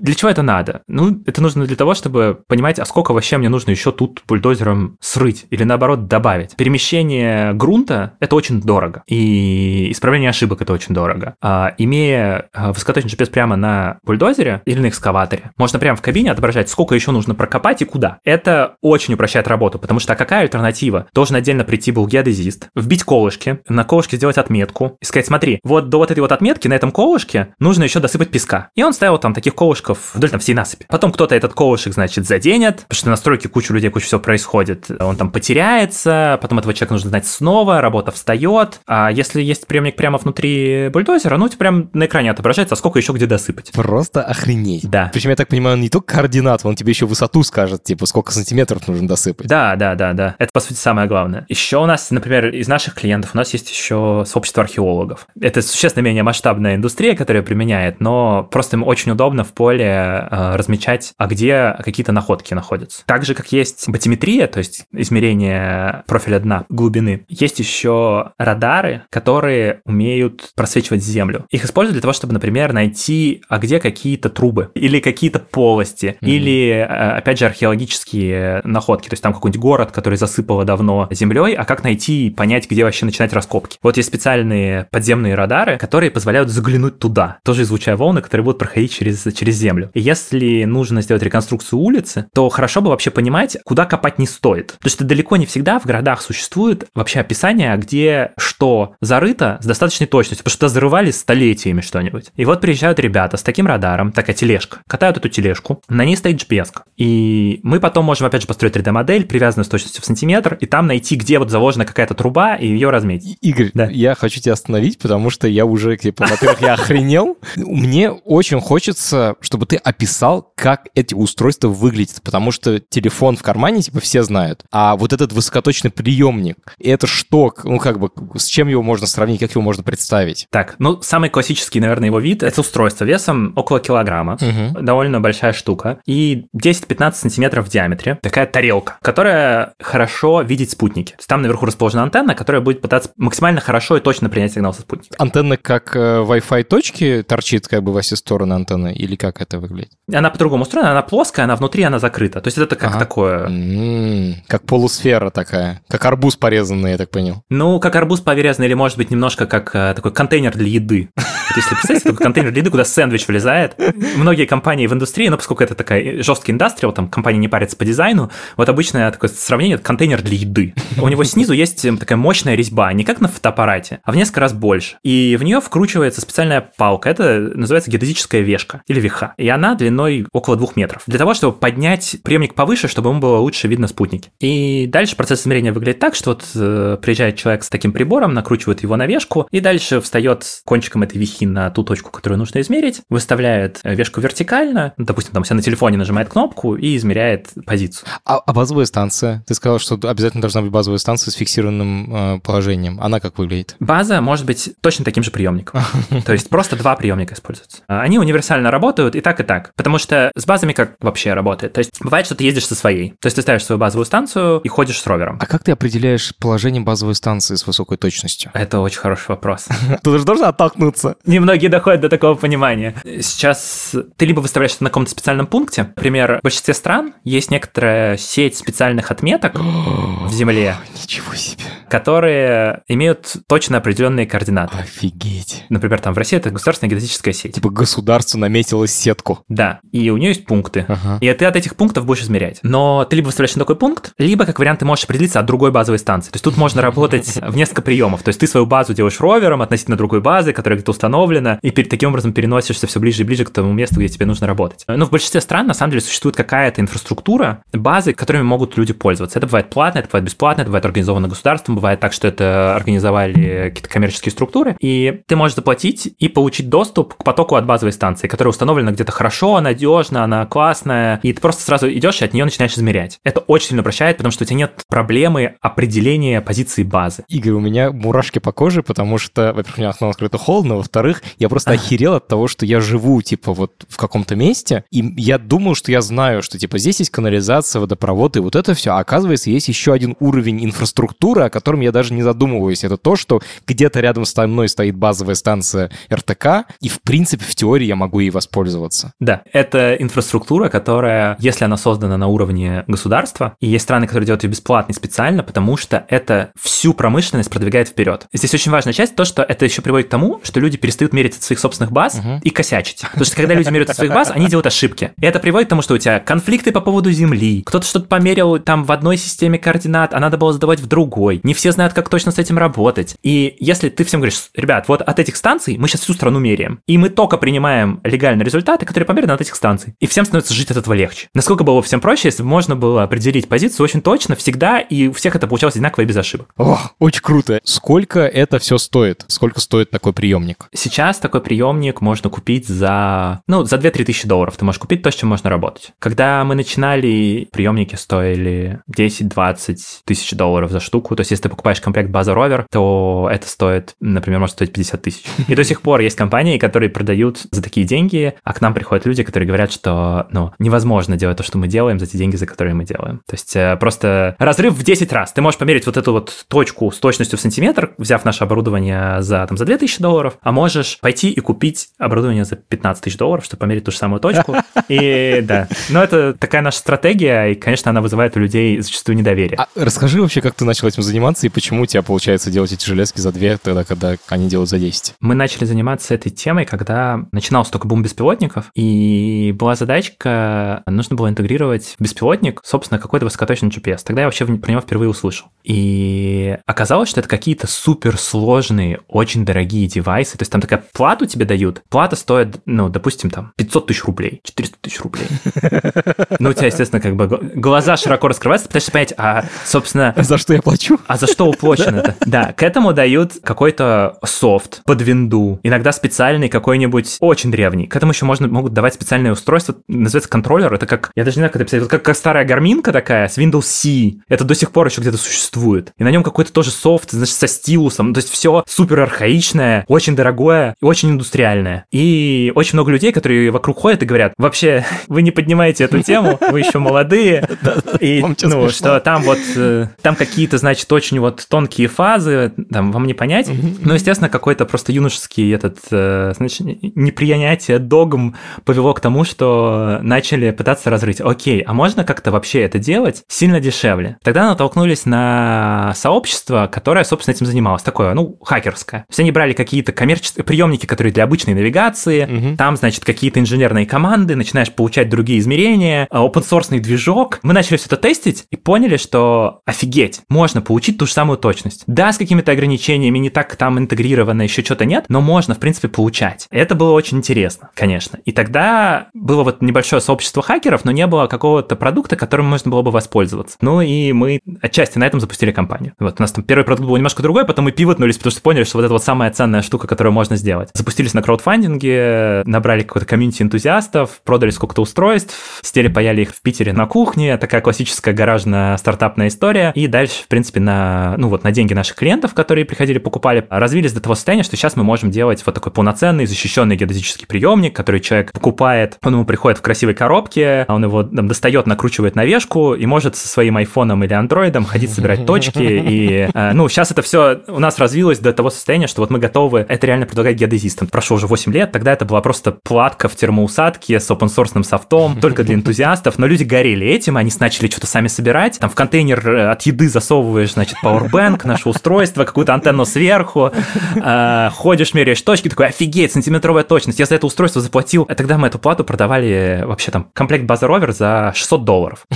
Для 0.00 0.14
чего 0.14 0.30
это 0.30 0.42
надо? 0.42 0.82
Ну, 0.88 1.22
это 1.26 1.42
нужно 1.42 1.66
для 1.66 1.76
того, 1.76 1.94
чтобы 1.94 2.40
понимать, 2.48 2.78
а 2.78 2.84
сколько 2.84 3.12
вообще 3.12 3.38
мне 3.38 3.48
нужно 3.48 3.70
еще 3.70 3.92
тут 3.92 4.22
бульдозером 4.26 4.96
срыть 5.00 5.46
или 5.50 5.64
наоборот 5.64 6.06
добавить. 6.06 6.56
Перемещение 6.56 7.52
грунта– 7.52 8.14
это 8.20 8.36
очень 8.36 8.60
дорого, 8.60 9.02
и 9.06 9.90
исправление 9.90 10.30
ошибок– 10.30 10.60
это 10.62 10.72
очень 10.72 10.94
дорого. 10.94 11.34
А, 11.40 11.74
имея 11.78 12.48
а, 12.52 12.72
высокоточный 12.72 13.10
GPS 13.10 13.30
прямо 13.30 13.56
на 13.56 13.98
бульдозере 14.04 14.62
или 14.64 14.80
на 14.80 14.88
экскаваторе, 14.88 15.52
можно 15.56 15.78
прямо 15.78 15.96
в 15.96 16.02
кабине 16.02 16.32
отображать, 16.32 16.68
сколько 16.68 16.94
еще 16.94 17.10
нужно 17.10 17.34
прокопать 17.34 17.82
и 17.82 17.84
куда. 17.84 18.18
Это 18.24 18.76
очень 18.80 19.14
упрощает 19.14 19.48
работу, 19.48 19.78
потому 19.78 20.00
что 20.00 20.12
а 20.12 20.16
какая 20.16 20.42
альтернатива? 20.42 21.06
Должен 21.12 21.36
отдельно 21.36 21.64
прийти 21.64 21.92
был 21.92 22.06
геодезист, 22.06 22.68
вбить 22.74 23.04
колышки, 23.04 23.60
на 23.68 23.84
колышке 23.84 24.16
сделать 24.16 24.38
отметку 24.38 24.96
и 25.00 25.04
сказать, 25.04 25.26
смотри, 25.26 25.60
вот 25.62 25.88
до 25.88 25.98
вот 25.98 26.10
этой 26.10 26.20
вот 26.20 26.32
отметки 26.32 26.68
на 26.68 26.74
этом 26.74 26.90
колышке 26.90 27.54
нужно 27.58 27.84
еще 27.84 28.00
досыпать 28.00 28.30
песка. 28.30 28.70
И 28.74 28.82
он 28.82 28.92
ставил 28.92 29.18
там 29.18 29.34
таких 29.34 29.54
колышков 29.76 30.14
вдоль 30.14 30.30
там 30.30 30.40
всей 30.40 30.54
насыпи. 30.54 30.86
Потом 30.88 31.12
кто-то 31.12 31.34
этот 31.34 31.54
колышек, 31.54 31.94
значит, 31.94 32.26
заденет, 32.26 32.84
потому 32.88 32.96
что 32.96 33.10
на 33.10 33.16
стройке 33.16 33.48
кучу 33.48 33.74
людей, 33.74 33.90
куча 33.90 34.06
всего 34.06 34.20
происходит. 34.20 34.90
Он 35.00 35.16
там 35.16 35.30
потеряется, 35.30 36.38
потом 36.40 36.58
этого 36.58 36.74
человека 36.74 36.94
нужно 36.94 37.10
знать 37.10 37.26
снова, 37.26 37.80
работа 37.80 38.10
встает. 38.10 38.80
А 38.86 39.10
если 39.10 39.42
есть 39.42 39.66
приемник 39.66 39.96
прямо 39.96 40.18
внутри 40.18 40.88
бульдозера, 40.88 41.36
ну, 41.36 41.46
у 41.46 41.48
тебя 41.48 41.58
прям 41.58 41.90
на 41.92 42.06
экране 42.06 42.30
отображается, 42.30 42.74
а 42.74 42.76
сколько 42.76 42.98
еще 42.98 43.12
где 43.12 43.26
досыпать. 43.26 43.72
Просто 43.72 44.22
охренеть. 44.22 44.88
Да. 44.88 45.10
Причем, 45.12 45.30
я 45.30 45.36
так 45.36 45.48
понимаю, 45.48 45.74
он 45.74 45.80
не 45.80 45.88
только 45.88 46.14
координаты, 46.14 46.66
он 46.68 46.76
тебе 46.76 46.90
еще 46.90 47.06
высоту 47.06 47.42
скажет, 47.42 47.84
типа, 47.84 48.06
сколько 48.06 48.32
сантиметров 48.32 48.86
нужно 48.88 49.08
досыпать. 49.08 49.46
Да, 49.46 49.76
да, 49.76 49.94
да, 49.94 50.12
да. 50.12 50.36
Это, 50.38 50.50
по 50.52 50.60
сути, 50.60 50.78
самое 50.78 51.08
главное. 51.08 51.44
Еще 51.48 51.78
у 51.78 51.86
нас, 51.86 52.10
например, 52.10 52.48
из 52.48 52.68
наших 52.68 52.94
клиентов 52.94 53.30
у 53.34 53.36
нас 53.36 53.52
есть 53.52 53.70
еще 53.70 54.24
сообщество 54.26 54.62
археологов. 54.62 55.26
Это 55.40 55.62
существенно 55.62 56.04
менее 56.04 56.22
масштабная 56.22 56.76
индустрия, 56.76 57.14
которая 57.14 57.42
применяет, 57.42 58.00
но 58.00 58.48
просто 58.50 58.76
им 58.76 58.84
очень 58.86 59.12
удобно 59.12 59.44
в 59.44 59.52
более 59.66 60.28
э, 60.30 60.54
размечать, 60.54 61.12
а 61.18 61.26
где 61.26 61.74
какие-то 61.82 62.12
находки 62.12 62.54
находятся. 62.54 63.02
Так 63.04 63.24
же, 63.24 63.34
как 63.34 63.50
есть 63.50 63.88
батиметрия, 63.88 64.46
то 64.46 64.58
есть 64.58 64.84
измерение 64.92 66.04
профиля 66.06 66.38
дна, 66.38 66.66
глубины, 66.68 67.24
есть 67.28 67.58
еще 67.58 68.30
радары, 68.38 69.02
которые 69.10 69.80
умеют 69.84 70.52
просвечивать 70.54 71.02
землю. 71.02 71.46
Их 71.50 71.64
используют 71.64 71.94
для 71.94 72.00
того, 72.00 72.12
чтобы, 72.12 72.32
например, 72.32 72.72
найти, 72.72 73.42
а 73.48 73.58
где 73.58 73.80
какие-то 73.80 74.30
трубы 74.30 74.70
или 74.76 75.00
какие-то 75.00 75.40
полости, 75.40 76.16
mm-hmm. 76.20 76.28
или, 76.28 76.68
э, 76.68 77.16
опять 77.16 77.40
же, 77.40 77.46
археологические 77.46 78.60
находки. 78.62 79.08
То 79.08 79.14
есть 79.14 79.22
там 79.24 79.34
какой-нибудь 79.34 79.60
город, 79.60 79.90
который 79.90 80.16
засыпало 80.16 80.64
давно 80.64 81.08
землей, 81.10 81.56
а 81.56 81.64
как 81.64 81.82
найти 81.82 82.28
и 82.28 82.30
понять, 82.30 82.70
где 82.70 82.84
вообще 82.84 83.04
начинать 83.04 83.32
раскопки. 83.32 83.78
Вот 83.82 83.96
есть 83.96 84.08
специальные 84.08 84.86
подземные 84.92 85.34
радары, 85.34 85.76
которые 85.76 86.12
позволяют 86.12 86.50
заглянуть 86.50 87.00
туда, 87.00 87.38
тоже 87.44 87.62
излучая 87.62 87.96
волны, 87.96 88.22
которые 88.22 88.44
будут 88.44 88.60
проходить 88.60 88.92
через, 88.92 89.26
через 89.34 89.55
землю. 89.56 89.90
И 89.94 90.00
если 90.00 90.64
нужно 90.64 91.02
сделать 91.02 91.22
реконструкцию 91.22 91.78
улицы, 91.78 92.26
то 92.34 92.48
хорошо 92.48 92.80
бы 92.80 92.90
вообще 92.90 93.10
понимать, 93.10 93.56
куда 93.64 93.84
копать 93.84 94.18
не 94.18 94.26
стоит. 94.26 94.74
Потому 94.78 94.90
что 94.90 95.04
далеко 95.04 95.36
не 95.36 95.46
всегда 95.46 95.78
в 95.78 95.86
городах 95.86 96.22
существует 96.22 96.86
вообще 96.94 97.20
описание, 97.20 97.76
где 97.76 98.32
что 98.36 98.94
зарыто 99.00 99.58
с 99.60 99.66
достаточной 99.66 100.06
точностью, 100.06 100.44
потому 100.44 100.54
что 100.56 100.68
зарывали 100.68 101.10
столетиями 101.10 101.80
что-нибудь. 101.80 102.26
И 102.36 102.44
вот 102.44 102.60
приезжают 102.60 102.98
ребята 102.98 103.36
с 103.36 103.42
таким 103.42 103.66
радаром, 103.66 104.12
такая 104.12 104.34
тележка, 104.34 104.78
катают 104.88 105.16
эту 105.16 105.28
тележку, 105.28 105.82
на 105.88 106.04
ней 106.04 106.16
стоит 106.16 106.42
GPS. 106.42 106.72
И 106.96 107.60
мы 107.62 107.80
потом 107.80 108.04
можем, 108.04 108.26
опять 108.26 108.42
же, 108.42 108.48
построить 108.48 108.76
3D-модель, 108.76 109.26
привязанную 109.26 109.64
с 109.64 109.68
точностью 109.68 110.02
в 110.02 110.06
сантиметр, 110.06 110.56
и 110.60 110.66
там 110.66 110.86
найти, 110.86 111.16
где 111.16 111.38
вот 111.38 111.50
заложена 111.50 111.84
какая-то 111.84 112.14
труба, 112.14 112.56
и 112.56 112.66
ее 112.66 112.90
разметить. 112.90 113.38
Игорь, 113.40 113.70
да. 113.74 113.88
я 113.90 114.14
хочу 114.14 114.40
тебя 114.40 114.54
остановить, 114.54 114.98
потому 114.98 115.30
что 115.30 115.48
я 115.48 115.64
уже, 115.64 115.96
типа, 115.96 116.26
во-первых, 116.28 116.60
я 116.60 116.74
охренел. 116.74 117.38
Мне 117.56 118.10
очень 118.10 118.60
хочется, 118.60 119.36
чтобы 119.46 119.66
ты 119.66 119.76
описал, 119.76 120.52
как 120.56 120.88
эти 120.94 121.14
устройства 121.14 121.68
выглядят, 121.68 122.20
потому 122.22 122.50
что 122.50 122.80
телефон 122.80 123.36
в 123.36 123.42
кармане, 123.42 123.82
типа, 123.82 124.00
все 124.00 124.22
знают. 124.22 124.64
А 124.70 124.96
вот 124.96 125.12
этот 125.12 125.32
высокоточный 125.32 125.90
приемник, 125.90 126.74
это 126.78 127.06
что, 127.06 127.54
ну, 127.64 127.78
как 127.78 127.98
бы, 127.98 128.10
с 128.34 128.46
чем 128.46 128.68
его 128.68 128.82
можно 128.82 129.06
сравнить, 129.06 129.40
как 129.40 129.52
его 129.52 129.62
можно 129.62 129.82
представить? 129.82 130.46
Так, 130.50 130.74
ну, 130.78 131.00
самый 131.00 131.30
классический, 131.30 131.80
наверное, 131.80 132.08
его 132.08 132.18
вид– 132.18 132.42
это 132.42 132.60
устройство 132.60 133.04
весом 133.04 133.52
около 133.56 133.80
килограмма, 133.80 134.34
угу. 134.34 134.82
довольно 134.82 135.20
большая 135.20 135.52
штука, 135.52 136.00
и 136.06 136.46
10-15 136.56 137.14
сантиметров 137.14 137.66
в 137.66 137.70
диаметре, 137.70 138.18
такая 138.20 138.46
тарелка, 138.46 138.98
которая 139.00 139.74
хорошо 139.80 140.42
видит 140.42 140.70
спутники. 140.70 141.14
Там 141.26 141.42
наверху 141.42 141.66
расположена 141.66 142.02
антенна, 142.02 142.34
которая 142.34 142.62
будет 142.62 142.80
пытаться 142.80 143.10
максимально 143.16 143.60
хорошо 143.60 143.96
и 143.96 144.00
точно 144.00 144.28
принять 144.28 144.52
сигнал 144.52 144.74
со 144.74 144.82
спутника. 144.82 145.14
Антенна 145.18 145.56
как 145.56 145.94
э, 145.94 145.98
Wi-Fi 145.98 146.64
точки 146.64 147.24
торчит 147.26 147.68
как 147.68 147.82
бы 147.82 147.92
во 147.92 148.00
все 148.00 148.16
стороны 148.16 148.54
антенны, 148.54 148.92
или 148.92 149.16
как 149.16 149.35
это 149.40 149.58
выглядит? 149.58 149.92
Она 150.12 150.30
по-другому 150.30 150.62
устроена, 150.62 150.90
она 150.90 151.02
плоская, 151.02 151.44
она 151.44 151.56
внутри, 151.56 151.82
она 151.82 151.98
закрыта. 151.98 152.40
То 152.40 152.48
есть 152.48 152.58
это 152.58 152.76
как 152.76 152.90
ага. 152.90 152.98
такое... 152.98 153.46
М-м, 153.46 154.36
как 154.46 154.62
полусфера 154.62 155.30
такая, 155.30 155.82
как 155.88 156.04
арбуз 156.04 156.36
порезанный, 156.36 156.92
я 156.92 156.98
так 156.98 157.10
понял. 157.10 157.42
Ну, 157.50 157.80
как 157.80 157.96
арбуз 157.96 158.20
порезанный, 158.20 158.66
или 158.66 158.74
может 158.74 158.96
быть 158.96 159.10
немножко 159.10 159.46
как 159.46 159.74
э, 159.74 159.94
такой 159.94 160.12
контейнер 160.12 160.52
для 160.52 160.68
еды. 160.68 161.10
Вот 161.56 161.62
если 161.62 161.74
представьте, 161.74 162.10
такой 162.10 162.22
контейнер 162.22 162.50
для 162.50 162.60
еды, 162.60 162.70
куда 162.70 162.84
сэндвич 162.84 163.28
влезает. 163.28 163.76
Многие 164.16 164.44
компании 164.44 164.86
в 164.86 164.92
индустрии, 164.92 165.28
ну, 165.28 165.36
поскольку 165.36 165.64
это 165.64 165.74
такая 165.74 166.22
жесткий 166.22 166.52
индастриал, 166.52 166.92
там 166.92 167.08
компания 167.08 167.38
не 167.38 167.48
парится 167.48 167.76
по 167.76 167.84
дизайну, 167.86 168.30
вот 168.58 168.68
обычное 168.68 169.10
такое 169.10 169.30
сравнение, 169.30 169.76
это 169.76 169.84
контейнер 169.84 170.20
для 170.20 170.36
еды. 170.36 170.74
У 171.00 171.08
него 171.08 171.24
снизу 171.24 171.54
есть 171.54 171.82
эм, 171.86 171.96
такая 171.96 172.18
мощная 172.18 172.56
резьба, 172.56 172.92
не 172.92 173.04
как 173.04 173.22
на 173.22 173.28
фотоаппарате, 173.28 174.00
а 174.04 174.12
в 174.12 174.16
несколько 174.16 174.40
раз 174.40 174.52
больше. 174.52 174.98
И 175.02 175.36
в 175.40 175.44
нее 175.44 175.62
вкручивается 175.62 176.20
специальная 176.20 176.60
палка, 176.60 177.08
это 177.08 177.50
называется 177.54 177.90
геодезическая 177.90 178.42
вешка 178.42 178.82
или 178.86 179.00
веха. 179.00 179.32
И 179.38 179.48
она 179.48 179.74
длиной 179.76 180.26
около 180.32 180.56
двух 180.56 180.76
метров. 180.76 181.02
Для 181.06 181.18
того, 181.18 181.32
чтобы 181.32 181.56
поднять 181.56 182.16
приемник 182.22 182.54
повыше, 182.54 182.86
чтобы 182.86 183.10
ему 183.10 183.20
было 183.20 183.38
лучше 183.38 183.66
видно 183.66 183.88
спутники. 183.88 184.30
И 184.40 184.86
дальше 184.86 185.16
процесс 185.16 185.42
измерения 185.42 185.72
выглядит 185.72 186.00
так, 186.00 186.14
что 186.14 186.30
вот 186.30 186.44
э, 186.54 186.98
приезжает 187.00 187.36
человек 187.36 187.64
с 187.64 187.70
таким 187.70 187.92
прибором, 187.92 188.34
накручивает 188.34 188.82
его 188.82 188.96
на 188.96 189.06
вешку, 189.06 189.48
и 189.50 189.60
дальше 189.60 190.02
встает 190.02 190.60
кончиком 190.66 191.02
этой 191.02 191.16
вехи 191.16 191.45
на 191.52 191.70
ту 191.70 191.84
точку, 191.84 192.10
которую 192.10 192.38
нужно 192.38 192.60
измерить, 192.60 193.02
выставляет 193.08 193.80
вешку 193.84 194.20
вертикально, 194.20 194.94
ну, 194.96 195.04
допустим, 195.04 195.32
там 195.32 195.44
себя 195.44 195.56
на 195.56 195.62
телефоне 195.62 195.96
нажимает 195.96 196.28
кнопку 196.28 196.76
и 196.76 196.96
измеряет 196.96 197.50
позицию. 197.64 198.08
А, 198.24 198.38
а 198.38 198.52
базовая 198.52 198.86
станция? 198.86 199.44
Ты 199.46 199.54
сказал, 199.54 199.78
что 199.78 199.94
обязательно 199.94 200.40
должна 200.40 200.62
быть 200.62 200.70
базовая 200.70 200.98
станция 200.98 201.30
с 201.30 201.34
фиксированным 201.34 202.36
э, 202.36 202.40
положением. 202.40 203.00
Она 203.00 203.20
как 203.20 203.38
выглядит? 203.38 203.76
База 203.80 204.20
может 204.20 204.46
быть 204.46 204.74
точно 204.80 205.04
таким 205.04 205.22
же 205.22 205.30
приемником. 205.30 205.80
То 206.24 206.32
есть 206.32 206.48
просто 206.48 206.76
два 206.76 206.96
приемника 206.96 207.34
используются. 207.34 207.82
Они 207.86 208.18
универсально 208.18 208.70
работают 208.70 209.16
и 209.16 209.20
так, 209.20 209.40
и 209.40 209.42
так. 209.42 209.72
Потому 209.76 209.98
что 209.98 210.30
с 210.36 210.44
базами 210.44 210.72
как 210.72 210.96
вообще 211.00 211.34
работает? 211.34 211.72
То 211.72 211.78
есть 211.78 211.92
бывает, 212.00 212.26
что 212.26 212.34
ты 212.34 212.44
ездишь 212.44 212.66
со 212.66 212.74
своей. 212.74 213.10
То 213.20 213.26
есть 213.26 213.36
ты 213.36 213.42
ставишь 213.42 213.64
свою 213.64 213.78
базовую 213.78 214.06
станцию 214.06 214.60
и 214.60 214.68
ходишь 214.68 215.00
с 215.00 215.06
ровером. 215.06 215.38
А 215.40 215.46
как 215.46 215.64
ты 215.64 215.72
определяешь 215.72 216.34
положение 216.40 216.82
базовой 216.82 217.14
станции 217.14 217.54
с 217.54 217.66
высокой 217.66 217.96
точностью? 217.98 218.50
Это 218.54 218.80
очень 218.80 218.98
хороший 218.98 219.28
вопрос. 219.28 219.68
Ты 220.02 220.18
же 220.18 220.24
должен 220.24 220.46
оттолкнуться. 220.46 221.16
Немногие 221.36 221.68
доходят 221.68 222.00
до 222.00 222.08
такого 222.08 222.34
понимания. 222.34 222.94
Сейчас 223.04 223.94
ты 224.16 224.24
либо 224.24 224.40
выставляешь 224.40 224.72
это 224.72 224.84
на 224.84 224.88
каком-то 224.88 225.10
специальном 225.10 225.46
пункте. 225.46 225.92
Например, 225.94 226.38
в 226.38 226.42
большинстве 226.42 226.72
стран 226.72 227.12
есть 227.24 227.50
некоторая 227.50 228.16
сеть 228.16 228.56
специальных 228.56 229.10
отметок 229.10 229.54
в 229.58 230.32
Земле. 230.32 230.76
Ничего 231.02 231.34
себе. 231.34 231.62
Которые 231.90 232.84
имеют 232.88 233.36
точно 233.48 233.76
определенные 233.76 234.26
координаты. 234.26 234.78
Офигеть. 234.78 235.64
Например, 235.68 236.00
там 236.00 236.14
в 236.14 236.18
России 236.18 236.38
это 236.38 236.48
государственная 236.48 236.88
геодезическая 236.88 237.34
сеть. 237.34 237.56
Типа 237.56 237.68
государство 237.68 238.38
наметило 238.38 238.86
сетку. 238.86 239.40
Да, 239.46 239.80
и 239.92 240.08
у 240.08 240.16
нее 240.16 240.30
есть 240.30 240.46
пункты. 240.46 240.86
Ага. 240.88 241.18
И 241.20 241.30
ты 241.34 241.44
от 241.44 241.54
этих 241.54 241.76
пунктов 241.76 242.06
будешь 242.06 242.22
измерять. 242.22 242.60
Но 242.62 243.04
ты 243.04 243.16
либо 243.16 243.26
выставляешь 243.26 243.56
на 243.56 243.60
такой 243.60 243.76
пункт, 243.76 244.14
либо, 244.16 244.46
как 244.46 244.58
вариант, 244.58 244.78
ты 244.78 244.86
можешь 244.86 245.04
определиться 245.04 245.38
от 245.38 245.44
другой 245.44 245.70
базовой 245.70 245.98
станции. 245.98 246.30
То 246.30 246.36
есть 246.36 246.44
тут 246.44 246.56
можно 246.56 246.80
работать 246.80 247.36
в 247.42 247.56
несколько 247.56 247.82
приемов. 247.82 248.22
То 248.22 248.30
есть 248.30 248.40
ты 248.40 248.46
свою 248.46 248.64
базу 248.64 248.94
делаешь 248.94 249.20
ровером 249.20 249.60
относительно 249.60 249.98
другой 249.98 250.22
базы, 250.22 250.54
которая 250.54 250.78
где-то 250.78 250.92
установлена, 250.92 251.15
и 251.62 251.70
таким 251.70 252.10
образом 252.10 252.32
переносишься 252.32 252.86
все 252.86 253.00
ближе 253.00 253.22
и 253.22 253.24
ближе 253.24 253.44
к 253.44 253.50
тому 253.50 253.72
месту, 253.72 253.96
где 253.96 254.08
тебе 254.08 254.26
нужно 254.26 254.46
работать. 254.46 254.84
Но 254.86 255.04
в 255.06 255.10
большинстве 255.10 255.40
стран, 255.40 255.66
на 255.66 255.74
самом 255.74 255.92
деле, 255.92 256.02
существует 256.02 256.36
какая-то 256.36 256.80
инфраструктура, 256.80 257.62
базы, 257.72 258.12
которыми 258.12 258.42
могут 258.42 258.76
люди 258.76 258.92
пользоваться. 258.92 259.38
Это 259.38 259.46
бывает 259.46 259.70
платно, 259.70 260.00
это 260.00 260.08
бывает 260.08 260.24
бесплатно, 260.24 260.62
это 260.62 260.70
бывает 260.70 260.84
организовано 260.84 261.28
государством, 261.28 261.76
бывает 261.76 262.00
так, 262.00 262.12
что 262.12 262.28
это 262.28 262.74
организовали 262.74 263.68
какие-то 263.68 263.88
коммерческие 263.88 264.32
структуры, 264.32 264.76
и 264.80 265.22
ты 265.26 265.36
можешь 265.36 265.56
заплатить 265.56 266.14
и 266.18 266.28
получить 266.28 266.68
доступ 266.68 267.14
к 267.14 267.24
потоку 267.24 267.56
от 267.56 267.66
базовой 267.66 267.92
станции, 267.92 268.28
которая 268.28 268.50
установлена 268.50 268.92
где-то 268.92 269.12
хорошо, 269.12 269.60
надежно, 269.60 270.24
она 270.24 270.46
классная, 270.46 271.20
и 271.22 271.32
ты 271.32 271.40
просто 271.40 271.62
сразу 271.62 271.90
идешь 271.90 272.20
и 272.22 272.24
от 272.24 272.34
нее 272.34 272.44
начинаешь 272.44 272.74
измерять. 272.74 273.18
Это 273.24 273.40
очень 273.40 273.68
сильно 273.68 273.82
упрощает, 273.82 274.16
потому 274.16 274.32
что 274.32 274.44
у 274.44 274.46
тебя 274.46 274.58
нет 274.58 274.82
проблемы 274.88 275.56
определения 275.60 276.40
позиции 276.40 276.82
базы. 276.82 277.24
Игорь, 277.28 277.52
у 277.52 277.60
меня 277.60 277.90
мурашки 277.92 278.38
по 278.38 278.52
коже, 278.52 278.82
потому 278.82 279.18
что, 279.18 279.52
во-первых, 279.52 279.78
у 279.78 279.80
меня 279.80 279.90
окно 279.90 280.08
открыто 280.08 280.38
холодно, 280.38 280.76
во-вторых, 280.76 281.05
я 281.38 281.48
просто 281.48 281.72
охерел 281.72 282.14
от 282.14 282.28
того, 282.28 282.48
что 282.48 282.66
я 282.66 282.80
живу, 282.80 283.20
типа, 283.22 283.52
вот 283.52 283.84
в 283.88 283.96
каком-то 283.96 284.36
месте, 284.36 284.84
и 284.90 285.04
я 285.16 285.38
думал, 285.38 285.74
что 285.74 285.92
я 285.92 286.00
знаю, 286.00 286.42
что, 286.42 286.58
типа, 286.58 286.78
здесь 286.78 287.00
есть 287.00 287.10
канализация, 287.10 287.80
водопровод 287.80 288.36
и 288.36 288.40
вот 288.40 288.56
это 288.56 288.74
все, 288.74 288.90
а 288.90 288.98
оказывается, 288.98 289.50
есть 289.50 289.68
еще 289.68 289.92
один 289.92 290.16
уровень 290.20 290.64
инфраструктуры, 290.64 291.44
о 291.44 291.50
котором 291.50 291.80
я 291.80 291.92
даже 291.92 292.14
не 292.14 292.22
задумываюсь. 292.22 292.84
Это 292.84 292.96
то, 292.96 293.16
что 293.16 293.40
где-то 293.66 294.00
рядом 294.00 294.24
со 294.24 294.46
мной 294.46 294.68
стоит 294.68 294.96
базовая 294.96 295.34
станция 295.34 295.90
РТК, 296.12 296.66
и, 296.80 296.88
в 296.88 297.00
принципе, 297.02 297.44
в 297.44 297.54
теории 297.54 297.86
я 297.86 297.96
могу 297.96 298.20
ей 298.20 298.30
воспользоваться. 298.30 299.12
Да, 299.20 299.42
это 299.52 299.94
инфраструктура, 299.94 300.68
которая, 300.68 301.36
если 301.38 301.64
она 301.64 301.76
создана 301.76 302.16
на 302.16 302.26
уровне 302.26 302.84
государства, 302.86 303.56
и 303.60 303.66
есть 303.66 303.84
страны, 303.84 304.06
которые 304.06 304.26
делают 304.26 304.44
ее 304.44 304.50
бесплатно 304.50 304.94
специально, 304.94 305.42
потому 305.42 305.76
что 305.76 306.04
это 306.08 306.50
всю 306.60 306.94
промышленность 306.94 307.50
продвигает 307.50 307.88
вперед. 307.88 308.26
Здесь 308.32 308.54
очень 308.54 308.72
важная 308.72 308.92
часть 308.92 309.14
то, 309.14 309.24
что 309.24 309.42
это 309.42 309.64
еще 309.64 309.82
приводит 309.82 310.08
к 310.08 310.10
тому, 310.10 310.40
что 310.42 310.60
люди 310.60 310.76
перестают 310.76 310.95
мерить 311.00 311.36
от 311.36 311.42
своих 311.42 311.60
собственных 311.60 311.92
баз 311.92 312.16
угу. 312.18 312.40
и 312.42 312.50
косячить. 312.50 313.00
Потому 313.02 313.24
что 313.24 313.36
когда 313.36 313.54
люди 313.54 313.68
меряют 313.68 313.90
от 313.90 313.96
своих 313.96 314.12
баз, 314.12 314.30
они 314.30 314.46
делают 314.46 314.66
ошибки. 314.66 315.12
И 315.20 315.26
это 315.26 315.38
приводит 315.38 315.68
к 315.68 315.70
тому, 315.70 315.82
что 315.82 315.94
у 315.94 315.98
тебя 315.98 316.20
конфликты 316.20 316.72
по 316.72 316.80
поводу 316.80 317.10
Земли. 317.12 317.62
Кто-то 317.64 317.86
что-то 317.86 318.06
померил 318.06 318.58
там 318.58 318.84
в 318.84 318.92
одной 318.92 319.16
системе 319.16 319.58
координат, 319.58 320.14
а 320.14 320.20
надо 320.20 320.36
было 320.36 320.52
задавать 320.52 320.80
в 320.80 320.86
другой. 320.86 321.40
Не 321.42 321.54
все 321.54 321.72
знают, 321.72 321.94
как 321.94 322.08
точно 322.08 322.32
с 322.32 322.38
этим 322.38 322.58
работать. 322.58 323.16
И 323.22 323.56
если 323.60 323.88
ты 323.88 324.04
всем 324.04 324.20
говоришь, 324.20 324.50
ребят, 324.54 324.88
вот 324.88 325.02
от 325.02 325.18
этих 325.18 325.36
станций 325.36 325.76
мы 325.78 325.88
сейчас 325.88 326.02
всю 326.02 326.14
страну 326.14 326.38
меряем, 326.38 326.80
и 326.86 326.98
мы 326.98 327.08
только 327.08 327.36
принимаем 327.36 328.00
легальные 328.04 328.44
результаты, 328.44 328.86
которые 328.86 329.06
померены 329.06 329.32
от 329.32 329.40
этих 329.40 329.54
станций. 329.54 329.94
И 330.00 330.06
всем 330.06 330.24
становится 330.24 330.54
жить 330.54 330.70
от 330.70 330.76
этого 330.76 330.94
легче. 330.94 331.28
Насколько 331.34 331.64
было 331.64 331.82
всем 331.82 332.00
проще, 332.00 332.28
если 332.28 332.42
бы 332.42 332.48
можно 332.48 332.76
было 332.76 333.02
определить 333.02 333.48
позицию 333.48 333.84
очень 333.84 334.00
точно, 334.00 334.36
всегда, 334.36 334.80
и 334.80 335.08
у 335.08 335.12
всех 335.12 335.36
это 335.36 335.46
получалось 335.46 335.74
одинаково 335.74 336.02
и 336.02 336.06
без 336.06 336.16
ошибок. 336.16 336.48
О, 336.56 336.78
очень 336.98 337.22
круто. 337.22 337.60
Сколько 337.64 338.20
это 338.20 338.58
все 338.58 338.78
стоит? 338.78 339.24
Сколько 339.28 339.60
стоит 339.60 339.90
такой 339.90 340.12
приемник? 340.12 340.68
Сейчас 340.86 341.18
такой 341.18 341.40
приемник 341.40 342.00
можно 342.00 342.30
купить 342.30 342.68
за, 342.68 343.40
ну, 343.48 343.64
за 343.64 343.74
2-3 343.74 344.04
тысячи 344.04 344.28
долларов. 344.28 344.56
Ты 344.56 344.64
можешь 344.64 344.78
купить 344.78 345.02
то, 345.02 345.10
с 345.10 345.16
чем 345.16 345.30
можно 345.30 345.50
работать. 345.50 345.90
Когда 345.98 346.44
мы 346.44 346.54
начинали, 346.54 347.48
приемники 347.50 347.96
стоили 347.96 348.78
10-20 348.96 349.78
тысяч 350.04 350.30
долларов 350.36 350.70
за 350.70 350.78
штуку. 350.78 351.16
То 351.16 351.22
есть, 351.22 351.32
если 351.32 351.42
ты 351.42 351.48
покупаешь 351.48 351.80
комплект 351.80 352.08
база 352.10 352.34
ровер, 352.34 352.66
то 352.70 353.28
это 353.32 353.48
стоит, 353.48 353.96
например, 353.98 354.38
может 354.38 354.54
стоить 354.54 354.72
50 354.72 355.02
тысяч. 355.02 355.24
И 355.48 355.56
до 355.56 355.64
сих 355.64 355.82
пор 355.82 355.98
есть 355.98 356.14
компании, 356.16 356.56
которые 356.56 356.88
продают 356.88 357.40
за 357.50 357.64
такие 357.64 357.84
деньги, 357.84 358.34
а 358.44 358.52
к 358.52 358.60
нам 358.60 358.72
приходят 358.72 359.06
люди, 359.06 359.24
которые 359.24 359.48
говорят, 359.48 359.72
что, 359.72 360.28
ну, 360.30 360.52
невозможно 360.60 361.16
делать 361.16 361.36
то, 361.36 361.42
что 361.42 361.58
мы 361.58 361.66
делаем 361.66 361.98
за 361.98 362.06
те 362.06 362.16
деньги, 362.16 362.36
за 362.36 362.46
которые 362.46 362.74
мы 362.74 362.84
делаем. 362.84 363.22
То 363.26 363.34
есть, 363.34 363.56
э, 363.56 363.76
просто 363.80 364.36
разрыв 364.38 364.74
в 364.74 364.84
10 364.84 365.12
раз. 365.12 365.32
Ты 365.32 365.42
можешь 365.42 365.58
померить 365.58 365.86
вот 365.86 365.96
эту 365.96 366.12
вот 366.12 366.46
точку 366.46 366.92
с 366.92 366.98
точностью 367.00 367.38
в 367.38 367.42
сантиметр, 367.42 367.94
взяв 367.98 368.24
наше 368.24 368.44
оборудование 368.44 369.20
за, 369.20 369.44
там, 369.48 369.56
за 369.56 369.64
2000 369.64 370.00
долларов, 370.00 370.38
а 370.40 370.52
можешь 370.52 370.75
пойти 371.00 371.30
и 371.30 371.40
купить 371.40 371.88
оборудование 371.98 372.44
за 372.44 372.56
15 372.56 373.04
тысяч 373.04 373.16
долларов, 373.16 373.44
чтобы 373.44 373.60
померить 373.60 373.84
ту 373.84 373.90
же 373.90 373.98
самую 373.98 374.20
точку. 374.20 374.56
И 374.88 375.40
да, 375.42 375.68
но 375.88 376.02
это 376.02 376.34
такая 376.34 376.62
наша 376.62 376.78
стратегия, 376.78 377.46
и, 377.46 377.54
конечно, 377.54 377.90
она 377.90 378.00
вызывает 378.00 378.36
у 378.36 378.40
людей 378.40 378.80
зачастую 378.80 379.16
недоверие. 379.16 379.56
А 379.58 379.68
расскажи 379.74 380.20
вообще, 380.20 380.40
как 380.40 380.54
ты 380.54 380.64
начал 380.64 380.86
этим 380.86 381.02
заниматься, 381.02 381.46
и 381.46 381.50
почему 381.50 381.82
у 381.82 381.86
тебя 381.86 382.02
получается 382.02 382.50
делать 382.50 382.72
эти 382.72 382.86
железки 382.86 383.20
за 383.20 383.32
2, 383.32 383.58
тогда, 383.58 383.84
когда 383.84 384.16
они 384.28 384.48
делают 384.48 384.70
за 384.70 384.78
10? 384.78 385.14
Мы 385.20 385.34
начали 385.34 385.64
заниматься 385.64 386.14
этой 386.14 386.30
темой, 386.30 386.66
когда 386.66 387.26
начинался 387.32 387.72
только 387.72 387.88
бум 387.88 388.02
беспилотников, 388.02 388.70
и 388.74 389.52
была 389.58 389.74
задачка, 389.74 390.82
нужно 390.86 391.16
было 391.16 391.28
интегрировать 391.28 391.94
в 391.98 392.02
беспилотник, 392.02 392.60
собственно, 392.64 393.00
какой-то 393.00 393.26
высокоточный 393.26 393.68
GPS. 393.68 394.00
Тогда 394.04 394.22
я 394.22 394.26
вообще 394.26 394.46
про 394.46 394.70
него 394.70 394.80
впервые 394.80 395.08
услышал. 395.08 395.48
И 395.64 396.56
оказалось, 396.66 397.08
что 397.08 397.20
это 397.20 397.28
какие-то 397.28 397.66
суперсложные, 397.66 399.00
очень 399.08 399.44
дорогие 399.44 399.88
девайсы. 399.88 400.38
То 400.38 400.42
есть 400.42 400.52
там 400.52 400.60
такая 400.66 400.84
плату 400.92 401.26
тебе 401.26 401.44
дают. 401.44 401.82
Плата 401.88 402.16
стоит, 402.16 402.60
ну, 402.66 402.88
допустим, 402.88 403.30
там 403.30 403.52
500 403.56 403.86
тысяч 403.86 404.04
рублей, 404.04 404.40
400 404.44 404.76
тысяч 404.80 405.00
рублей. 405.00 405.26
Ну, 406.38 406.50
у 406.50 406.52
тебя, 406.52 406.66
естественно, 406.66 407.00
как 407.00 407.16
бы 407.16 407.26
глаза 407.54 407.96
широко 407.96 408.28
раскрываются, 408.28 408.68
пытаешься 408.68 408.92
понять, 408.92 409.14
а, 409.16 409.44
собственно... 409.64 410.14
За 410.16 410.38
что 410.38 410.52
я 410.52 410.62
плачу? 410.62 410.98
А 411.06 411.16
за 411.16 411.26
что 411.26 411.46
уплочено 411.46 411.96
это? 411.96 412.14
Да, 412.26 412.52
к 412.52 412.62
этому 412.62 412.92
дают 412.92 413.34
какой-то 413.42 414.18
софт 414.24 414.82
под 414.84 415.02
винду, 415.02 415.60
иногда 415.62 415.92
специальный 415.92 416.48
какой-нибудь 416.48 417.16
очень 417.20 417.50
древний. 417.50 417.86
К 417.86 417.96
этому 417.96 418.12
еще 418.12 418.24
можно, 418.24 418.48
могут 418.48 418.72
давать 418.72 418.94
специальное 418.94 419.32
устройство, 419.32 419.76
называется 419.88 420.28
контроллер. 420.28 420.72
Это 420.72 420.86
как, 420.86 421.10
я 421.14 421.24
даже 421.24 421.36
не 421.36 421.40
знаю, 421.40 421.52
как 421.52 421.62
это 421.62 421.70
писать, 421.70 421.88
как, 421.88 422.02
как 422.02 422.16
старая 422.16 422.44
гарминка 422.44 422.92
такая 422.92 423.28
с 423.28 423.38
Windows 423.38 423.62
C. 423.62 424.20
Это 424.28 424.44
до 424.44 424.54
сих 424.54 424.72
пор 424.72 424.86
еще 424.88 425.00
где-то 425.00 425.16
существует. 425.16 425.92
И 425.98 426.04
на 426.04 426.10
нем 426.10 426.22
какой-то 426.22 426.52
тоже 426.52 426.70
софт, 426.70 427.12
значит, 427.12 427.34
со 427.34 427.46
стилусом. 427.46 428.12
То 428.12 428.18
есть 428.18 428.30
все 428.30 428.64
супер 428.66 429.00
архаичное, 429.00 429.84
очень 429.88 430.16
дорогое 430.16 430.55
и 430.80 430.84
очень 430.84 431.10
индустриальное. 431.10 431.86
И 431.90 432.52
очень 432.54 432.74
много 432.74 432.90
людей, 432.90 433.12
которые 433.12 433.50
вокруг 433.50 433.78
ходят 433.78 434.02
и 434.02 434.06
говорят, 434.06 434.32
вообще, 434.38 434.84
вы 435.08 435.22
не 435.22 435.30
поднимаете 435.30 435.84
эту 435.84 436.02
тему, 436.02 436.38
вы 436.50 436.60
еще 436.60 436.78
молодые. 436.78 437.48
И, 438.00 438.22
ну, 438.42 438.68
что 438.68 439.00
там 439.00 439.22
вот, 439.22 439.38
э, 439.56 439.86
там 440.02 440.16
какие-то, 440.16 440.58
значит, 440.58 440.90
очень 440.92 441.18
вот 441.18 441.46
тонкие 441.48 441.88
фазы, 441.88 442.52
там, 442.70 442.92
вам 442.92 443.06
не 443.06 443.14
понять. 443.14 443.48
Ну, 443.80 443.94
естественно, 443.94 444.28
какой-то 444.28 444.66
просто 444.66 444.92
юношеский 444.92 445.52
этот, 445.52 445.78
э, 445.90 446.32
значит, 446.36 446.66
неприятие 446.94 447.78
догм 447.78 448.36
повело 448.64 448.92
к 448.94 449.00
тому, 449.00 449.24
что 449.24 449.98
начали 450.02 450.50
пытаться 450.50 450.90
разрыть. 450.90 451.20
Окей, 451.20 451.60
а 451.60 451.72
можно 451.72 452.04
как-то 452.04 452.30
вообще 452.30 452.62
это 452.62 452.78
делать 452.78 453.22
сильно 453.28 453.60
дешевле? 453.60 454.18
Тогда 454.22 454.48
натолкнулись 454.48 455.06
на 455.06 455.92
сообщество, 455.94 456.68
которое, 456.70 457.04
собственно, 457.04 457.34
этим 457.34 457.46
занималось. 457.46 457.82
Такое, 457.82 458.14
ну, 458.14 458.38
хакерское. 458.42 459.04
Есть 459.08 459.20
они 459.20 459.32
брали 459.32 459.52
какие-то 459.52 459.92
коммерческие 459.92 460.44
приемники, 460.46 460.86
которые 460.86 461.12
для 461.12 461.24
обычной 461.24 461.54
навигации, 461.54 462.24
угу. 462.24 462.56
там, 462.56 462.76
значит, 462.76 463.04
какие-то 463.04 463.40
инженерные 463.40 463.86
команды, 463.86 464.36
начинаешь 464.36 464.72
получать 464.72 465.08
другие 465.08 465.38
измерения, 465.40 466.06
а, 466.10 466.24
open 466.24 466.42
source 466.42 466.78
движок. 466.78 467.40
Мы 467.42 467.52
начали 467.52 467.76
все 467.76 467.86
это 467.86 467.96
тестить 467.96 468.44
и 468.50 468.56
поняли, 468.56 468.96
что 468.96 469.60
офигеть, 469.66 470.22
можно 470.28 470.62
получить 470.62 470.98
ту 470.98 471.06
же 471.06 471.12
самую 471.12 471.38
точность. 471.38 471.84
Да, 471.86 472.12
с 472.12 472.18
какими-то 472.18 472.52
ограничениями, 472.52 473.18
не 473.18 473.30
так 473.30 473.54
там 473.56 473.78
интегрировано, 473.78 474.42
еще 474.42 474.62
что-то 474.62 474.84
нет, 474.84 475.04
но 475.08 475.20
можно, 475.20 475.54
в 475.54 475.58
принципе, 475.58 475.88
получать. 475.88 476.46
Это 476.50 476.74
было 476.74 476.92
очень 476.92 477.18
интересно, 477.18 477.70
конечно. 477.74 478.18
И 478.24 478.32
тогда 478.32 479.08
было 479.14 479.42
вот 479.42 479.62
небольшое 479.62 480.00
сообщество 480.00 480.42
хакеров, 480.42 480.84
но 480.84 480.92
не 480.92 481.06
было 481.06 481.26
какого-то 481.26 481.76
продукта, 481.76 482.16
которым 482.16 482.46
можно 482.46 482.70
было 482.70 482.82
бы 482.82 482.90
воспользоваться. 482.90 483.56
Ну 483.60 483.80
и 483.80 484.12
мы 484.12 484.40
отчасти 484.62 484.98
на 484.98 485.04
этом 485.04 485.20
запустили 485.20 485.52
компанию. 485.52 485.94
Вот 485.98 486.18
у 486.18 486.22
нас 486.22 486.32
там 486.32 486.44
первый 486.44 486.64
продукт 486.64 486.88
был 486.88 486.96
немножко 486.96 487.22
другой, 487.22 487.44
потом 487.44 487.64
мы 487.64 487.72
пивотнулись, 487.72 488.16
потому 488.16 488.30
что 488.32 488.42
поняли, 488.42 488.64
что 488.64 488.78
вот 488.78 488.84
это 488.84 488.92
вот 488.92 489.02
самая 489.02 489.30
ценная 489.30 489.62
штука, 489.62 489.86
которую 489.86 490.12
можно 490.12 490.35
сделать. 490.36 490.70
Запустились 490.74 491.14
на 491.14 491.22
краудфандинге, 491.22 492.42
набрали 492.46 492.82
какой-то 492.82 493.06
комьюнити 493.06 493.42
энтузиастов, 493.42 494.20
продали 494.24 494.50
сколько-то 494.50 494.82
устройств, 494.82 495.60
стели 495.62 495.88
паяли 495.88 496.22
их 496.22 496.30
в 496.30 496.42
Питере 496.42 496.72
на 496.72 496.86
кухне, 496.86 497.36
такая 497.36 497.60
классическая 497.60 498.12
гаражная 498.12 498.76
стартапная 498.76 499.28
история. 499.28 499.72
И 499.74 499.86
дальше, 499.86 500.22
в 500.22 500.28
принципе, 500.28 500.60
на, 500.60 501.14
ну 501.18 501.28
вот, 501.28 501.44
на 501.44 501.52
деньги 501.52 501.74
наших 501.74 501.96
клиентов, 501.96 502.34
которые 502.34 502.64
приходили, 502.64 502.98
покупали, 502.98 503.46
развились 503.50 503.92
до 503.92 504.00
того 504.00 504.14
состояния, 504.14 504.42
что 504.42 504.56
сейчас 504.56 504.76
мы 504.76 504.84
можем 504.84 505.10
делать 505.10 505.42
вот 505.44 505.54
такой 505.54 505.72
полноценный 505.72 506.26
защищенный 506.26 506.76
геодезический 506.76 507.26
приемник, 507.26 507.74
который 507.74 508.00
человек 508.00 508.32
покупает, 508.32 508.98
он 509.02 509.14
ему 509.14 509.24
приходит 509.24 509.58
в 509.58 509.62
красивой 509.62 509.94
коробке, 509.94 510.64
он 510.68 510.84
его 510.84 511.02
там, 511.02 511.28
достает, 511.28 511.66
накручивает 511.66 512.14
на 512.14 512.24
вешку 512.24 512.74
и 512.74 512.86
может 512.86 513.16
со 513.16 513.28
своим 513.28 513.56
айфоном 513.56 514.04
или 514.04 514.12
андроидом 514.12 514.64
ходить 514.64 514.90
собирать 514.92 515.26
точки. 515.26 515.62
И, 515.62 516.28
э, 516.32 516.52
ну, 516.52 516.68
сейчас 516.68 516.90
это 516.90 517.02
все 517.02 517.42
у 517.48 517.58
нас 517.58 517.78
развилось 517.78 518.18
до 518.18 518.32
того 518.32 518.50
состояния, 518.50 518.86
что 518.86 519.00
вот 519.00 519.10
мы 519.10 519.18
готовы 519.18 519.66
это 519.68 519.86
реально 519.86 520.06
предлагать 520.16 520.36
геодезистам. 520.36 520.88
Прошло 520.88 521.16
уже 521.16 521.26
8 521.26 521.52
лет, 521.52 521.72
тогда 521.72 521.92
это 521.92 522.06
была 522.06 522.22
просто 522.22 522.56
платка 522.64 523.08
в 523.08 523.14
термоусадке 523.16 524.00
с 524.00 524.10
open 524.10 524.28
source 524.28 524.62
софтом, 524.64 525.16
только 525.20 525.44
для 525.44 525.54
энтузиастов, 525.54 526.18
но 526.18 526.26
люди 526.26 526.42
горели 526.42 526.86
этим, 526.86 527.18
они 527.18 527.30
начали 527.38 527.68
что-то 527.68 527.86
сами 527.86 528.08
собирать, 528.08 528.58
там 528.58 528.70
в 528.70 528.74
контейнер 528.74 529.28
э, 529.28 529.50
от 529.50 529.62
еды 529.62 529.90
засовываешь, 529.90 530.54
значит, 530.54 530.78
powerbank, 530.82 531.46
наше 531.46 531.68
устройство, 531.68 532.24
какую-то 532.24 532.54
антенну 532.54 532.86
сверху, 532.86 533.52
э, 533.94 534.50
ходишь, 534.54 534.94
меряешь 534.94 535.20
точки, 535.20 535.50
такой, 535.50 535.66
офигеть, 535.66 536.12
сантиметровая 536.12 536.64
точность, 536.64 536.98
я 536.98 537.04
за 537.04 537.16
это 537.16 537.26
устройство 537.26 537.60
заплатил, 537.60 538.06
а 538.08 538.14
тогда 538.14 538.38
мы 538.38 538.48
эту 538.48 538.58
плату 538.58 538.84
продавали 538.84 539.64
вообще 539.66 539.90
там 539.90 540.08
комплект 540.14 540.44
база 540.46 540.66
ровер 540.66 540.92
за 540.92 541.32
600 541.34 541.64
долларов 541.64 542.06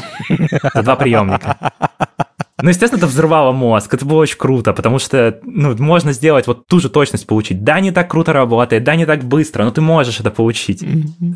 за 0.75 0.83
два 0.83 0.97
приемника. 0.97 1.73
Ну, 2.63 2.69
естественно, 2.69 2.99
это 2.99 3.07
взрывало 3.07 3.53
мозг. 3.53 3.93
Это 3.93 4.05
было 4.05 4.19
очень 4.19 4.39
круто, 4.39 4.73
потому 4.73 4.99
что, 4.99 5.39
ну, 5.45 5.77
можно 5.79 6.13
сделать 6.13 6.47
вот 6.47 6.67
ту 6.67 6.81
же 6.81 6.89
точность 6.89 7.27
получить. 7.27 7.65
Да, 7.65 7.81
не 7.81 7.91
так 7.91 8.11
круто 8.11 8.33
работает, 8.33 8.85
да, 8.85 8.97
не 8.97 9.07
так 9.07 9.25
быстро, 9.25 9.65
но 9.65 9.71
ты 9.71 9.81
можешь 9.81 10.21
это 10.21 10.31
получить. 10.31 10.85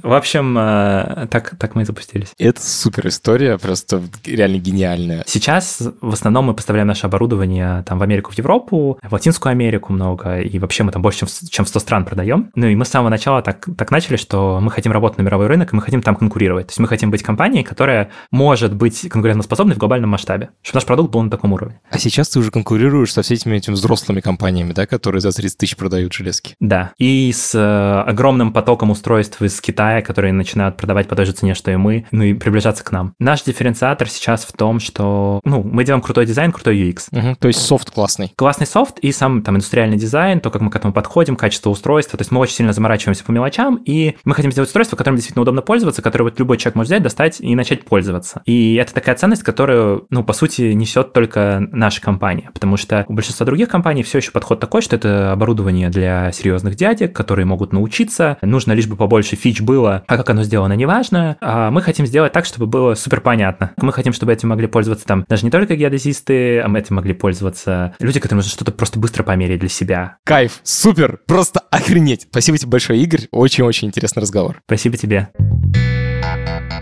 В 0.02 0.12
общем, 0.12 0.56
э, 0.58 1.26
так, 1.30 1.56
так 1.58 1.74
мы 1.74 1.82
и 1.82 1.84
запустились. 1.84 2.32
Это 2.38 2.60
супер 2.60 3.08
история, 3.08 3.58
просто 3.58 4.02
реально 4.24 4.58
гениальная. 4.58 5.24
Сейчас 5.26 5.82
в 6.00 6.12
основном 6.12 6.46
мы 6.46 6.54
поставляем 6.54 6.88
наше 6.88 7.06
оборудование 7.06 7.82
там 7.86 7.98
в 7.98 8.02
Америку, 8.02 8.32
в 8.32 8.38
Европу, 8.38 8.98
в 9.02 9.12
Латинскую 9.12 9.50
Америку 9.52 9.92
много, 9.92 10.40
и 10.40 10.58
вообще 10.58 10.82
мы 10.82 10.92
там 10.92 11.02
больше, 11.02 11.20
чем 11.20 11.28
в, 11.28 11.50
чем 11.50 11.64
в 11.64 11.68
100 11.68 11.80
стран 11.80 12.04
продаем. 12.04 12.50
Ну, 12.54 12.66
и 12.66 12.74
мы 12.74 12.84
с 12.84 12.88
самого 12.88 13.10
начала 13.10 13.42
так, 13.42 13.66
так 13.76 13.90
начали, 13.90 14.16
что 14.16 14.58
мы 14.60 14.70
хотим 14.70 14.92
работать 14.92 15.18
на 15.18 15.22
мировой 15.22 15.46
рынок, 15.46 15.72
и 15.72 15.76
мы 15.76 15.82
хотим 15.82 16.02
там 16.02 16.16
конкурировать. 16.16 16.68
То 16.68 16.70
есть 16.70 16.80
мы 16.80 16.88
хотим 16.88 17.10
быть 17.10 17.22
компанией, 17.22 17.64
которая 17.64 18.10
может 18.30 18.74
быть 18.74 19.08
конкурентоспособной 19.08 19.74
в 19.74 19.78
глобальном 19.78 20.10
масштабе, 20.10 20.50
чтобы 20.62 20.76
наш 20.78 20.86
продукт 20.86 21.13
был 21.14 21.22
на 21.22 21.30
таком 21.30 21.52
уровне. 21.52 21.80
А 21.90 21.98
сейчас 21.98 22.28
ты 22.28 22.40
уже 22.40 22.50
конкурируешь 22.50 23.12
со 23.12 23.22
всеми 23.22 23.56
этими 23.56 23.74
взрослыми 23.74 24.20
компаниями, 24.20 24.72
да, 24.72 24.84
которые 24.86 25.20
за 25.20 25.30
30 25.30 25.56
тысяч 25.56 25.76
продают 25.76 26.12
железки? 26.12 26.56
Да, 26.58 26.92
и 26.98 27.32
с 27.32 27.54
э, 27.54 28.10
огромным 28.10 28.52
потоком 28.52 28.90
устройств 28.90 29.40
из 29.40 29.60
Китая, 29.60 30.02
которые 30.02 30.32
начинают 30.32 30.76
продавать 30.76 31.06
по 31.06 31.14
той 31.14 31.24
же 31.24 31.32
цене, 31.32 31.54
что 31.54 31.70
и 31.70 31.76
мы, 31.76 32.06
ну 32.10 32.24
и 32.24 32.34
приближаться 32.34 32.82
к 32.82 32.90
нам. 32.90 33.14
Наш 33.20 33.44
дифференциатор 33.44 34.08
сейчас 34.08 34.44
в 34.44 34.52
том, 34.52 34.80
что, 34.80 35.40
ну, 35.44 35.62
мы 35.62 35.84
делаем 35.84 36.02
крутой 36.02 36.26
дизайн, 36.26 36.50
крутой 36.50 36.80
UX. 36.80 37.06
Угу, 37.12 37.36
то 37.38 37.46
есть 37.48 37.60
софт 37.60 37.92
классный. 37.92 38.32
Классный 38.34 38.66
софт 38.66 38.98
и 38.98 39.12
сам 39.12 39.42
там 39.42 39.54
индустриальный 39.54 39.96
дизайн, 39.96 40.40
то, 40.40 40.50
как 40.50 40.62
мы 40.62 40.72
к 40.72 40.76
этому 40.76 40.92
подходим, 40.92 41.36
качество 41.36 41.70
устройства. 41.70 42.18
То 42.18 42.22
есть 42.22 42.32
мы 42.32 42.40
очень 42.40 42.56
сильно 42.56 42.72
заморачиваемся 42.72 43.22
по 43.22 43.30
мелочам, 43.30 43.76
и 43.84 44.16
мы 44.24 44.34
хотим 44.34 44.50
сделать 44.50 44.68
устройство, 44.68 44.96
которым 44.96 45.14
действительно 45.16 45.42
удобно 45.42 45.62
пользоваться, 45.62 46.02
которое 46.02 46.24
вот 46.24 46.40
любой 46.40 46.56
человек 46.56 46.74
может 46.74 46.88
взять, 46.88 47.02
достать 47.04 47.40
и 47.40 47.54
начать 47.54 47.84
пользоваться. 47.84 48.42
И 48.46 48.74
это 48.74 48.92
такая 48.92 49.14
ценность, 49.14 49.44
которую, 49.44 50.06
ну, 50.10 50.24
по 50.24 50.32
сути, 50.32 50.72
несет 50.72 51.03
несет 51.04 51.12
только 51.12 51.66
наша 51.72 52.00
компания, 52.00 52.50
потому 52.52 52.76
что 52.76 53.04
у 53.08 53.12
большинства 53.12 53.46
других 53.46 53.68
компаний 53.68 54.02
все 54.02 54.18
еще 54.18 54.30
подход 54.30 54.60
такой, 54.60 54.82
что 54.82 54.96
это 54.96 55.32
оборудование 55.32 55.90
для 55.90 56.32
серьезных 56.32 56.76
дядек, 56.76 57.14
которые 57.14 57.46
могут 57.46 57.72
научиться, 57.72 58.38
нужно 58.42 58.72
лишь 58.72 58.86
бы 58.86 58.96
побольше 58.96 59.36
фич 59.36 59.60
было, 59.60 60.02
а 60.06 60.16
как 60.16 60.30
оно 60.30 60.42
сделано, 60.42 60.72
неважно. 60.74 61.36
А 61.40 61.70
мы 61.70 61.82
хотим 61.82 62.06
сделать 62.06 62.32
так, 62.32 62.44
чтобы 62.44 62.66
было 62.66 62.94
супер 62.94 63.20
понятно. 63.20 63.72
Мы 63.80 63.92
хотим, 63.92 64.12
чтобы 64.12 64.32
этим 64.32 64.48
могли 64.48 64.66
пользоваться 64.66 65.06
там 65.06 65.24
даже 65.28 65.44
не 65.44 65.50
только 65.50 65.76
геодезисты, 65.76 66.60
а 66.60 66.68
мы 66.68 66.78
этим 66.78 66.96
могли 66.96 67.14
пользоваться 67.14 67.94
люди, 68.00 68.20
которым 68.20 68.38
нужно 68.38 68.50
что-то 68.50 68.72
просто 68.72 68.98
быстро 68.98 69.22
померить 69.22 69.60
для 69.60 69.68
себя. 69.68 70.16
Кайф, 70.24 70.60
супер, 70.62 71.18
просто 71.26 71.60
охренеть. 71.70 72.26
Спасибо 72.30 72.58
тебе 72.58 72.70
большое, 72.70 73.00
Игорь, 73.02 73.28
очень-очень 73.30 73.88
интересный 73.88 74.20
разговор. 74.20 74.60
Спасибо 74.66 74.96
тебе. 74.96 75.28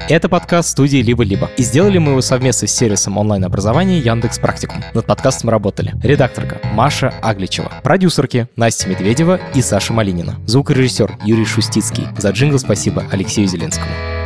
Это 0.08 0.28
подкаст 0.28 0.70
студии 0.70 0.98
«Либо-либо». 0.98 1.50
И 1.56 1.62
сделали 1.62 1.98
мы 1.98 2.12
его 2.12 2.20
совместно 2.20 2.68
с 2.68 2.72
сервисом 2.72 3.18
онлайн-образования 3.18 3.98
Яндекс 3.98 4.38
Практикум. 4.38 4.82
Над 4.94 5.06
подкастом 5.06 5.50
работали 5.50 5.94
редакторка 6.02 6.60
Маша 6.72 7.14
Агличева, 7.22 7.72
продюсерки 7.82 8.48
Настя 8.56 8.88
Медведева 8.88 9.40
и 9.54 9.62
Саша 9.62 9.92
Малинина, 9.92 10.36
звукорежиссер 10.46 11.18
Юрий 11.24 11.44
Шустицкий. 11.44 12.06
За 12.18 12.30
джингл 12.30 12.58
спасибо 12.58 13.04
Алексею 13.10 13.48
Зеленскому. 13.48 14.21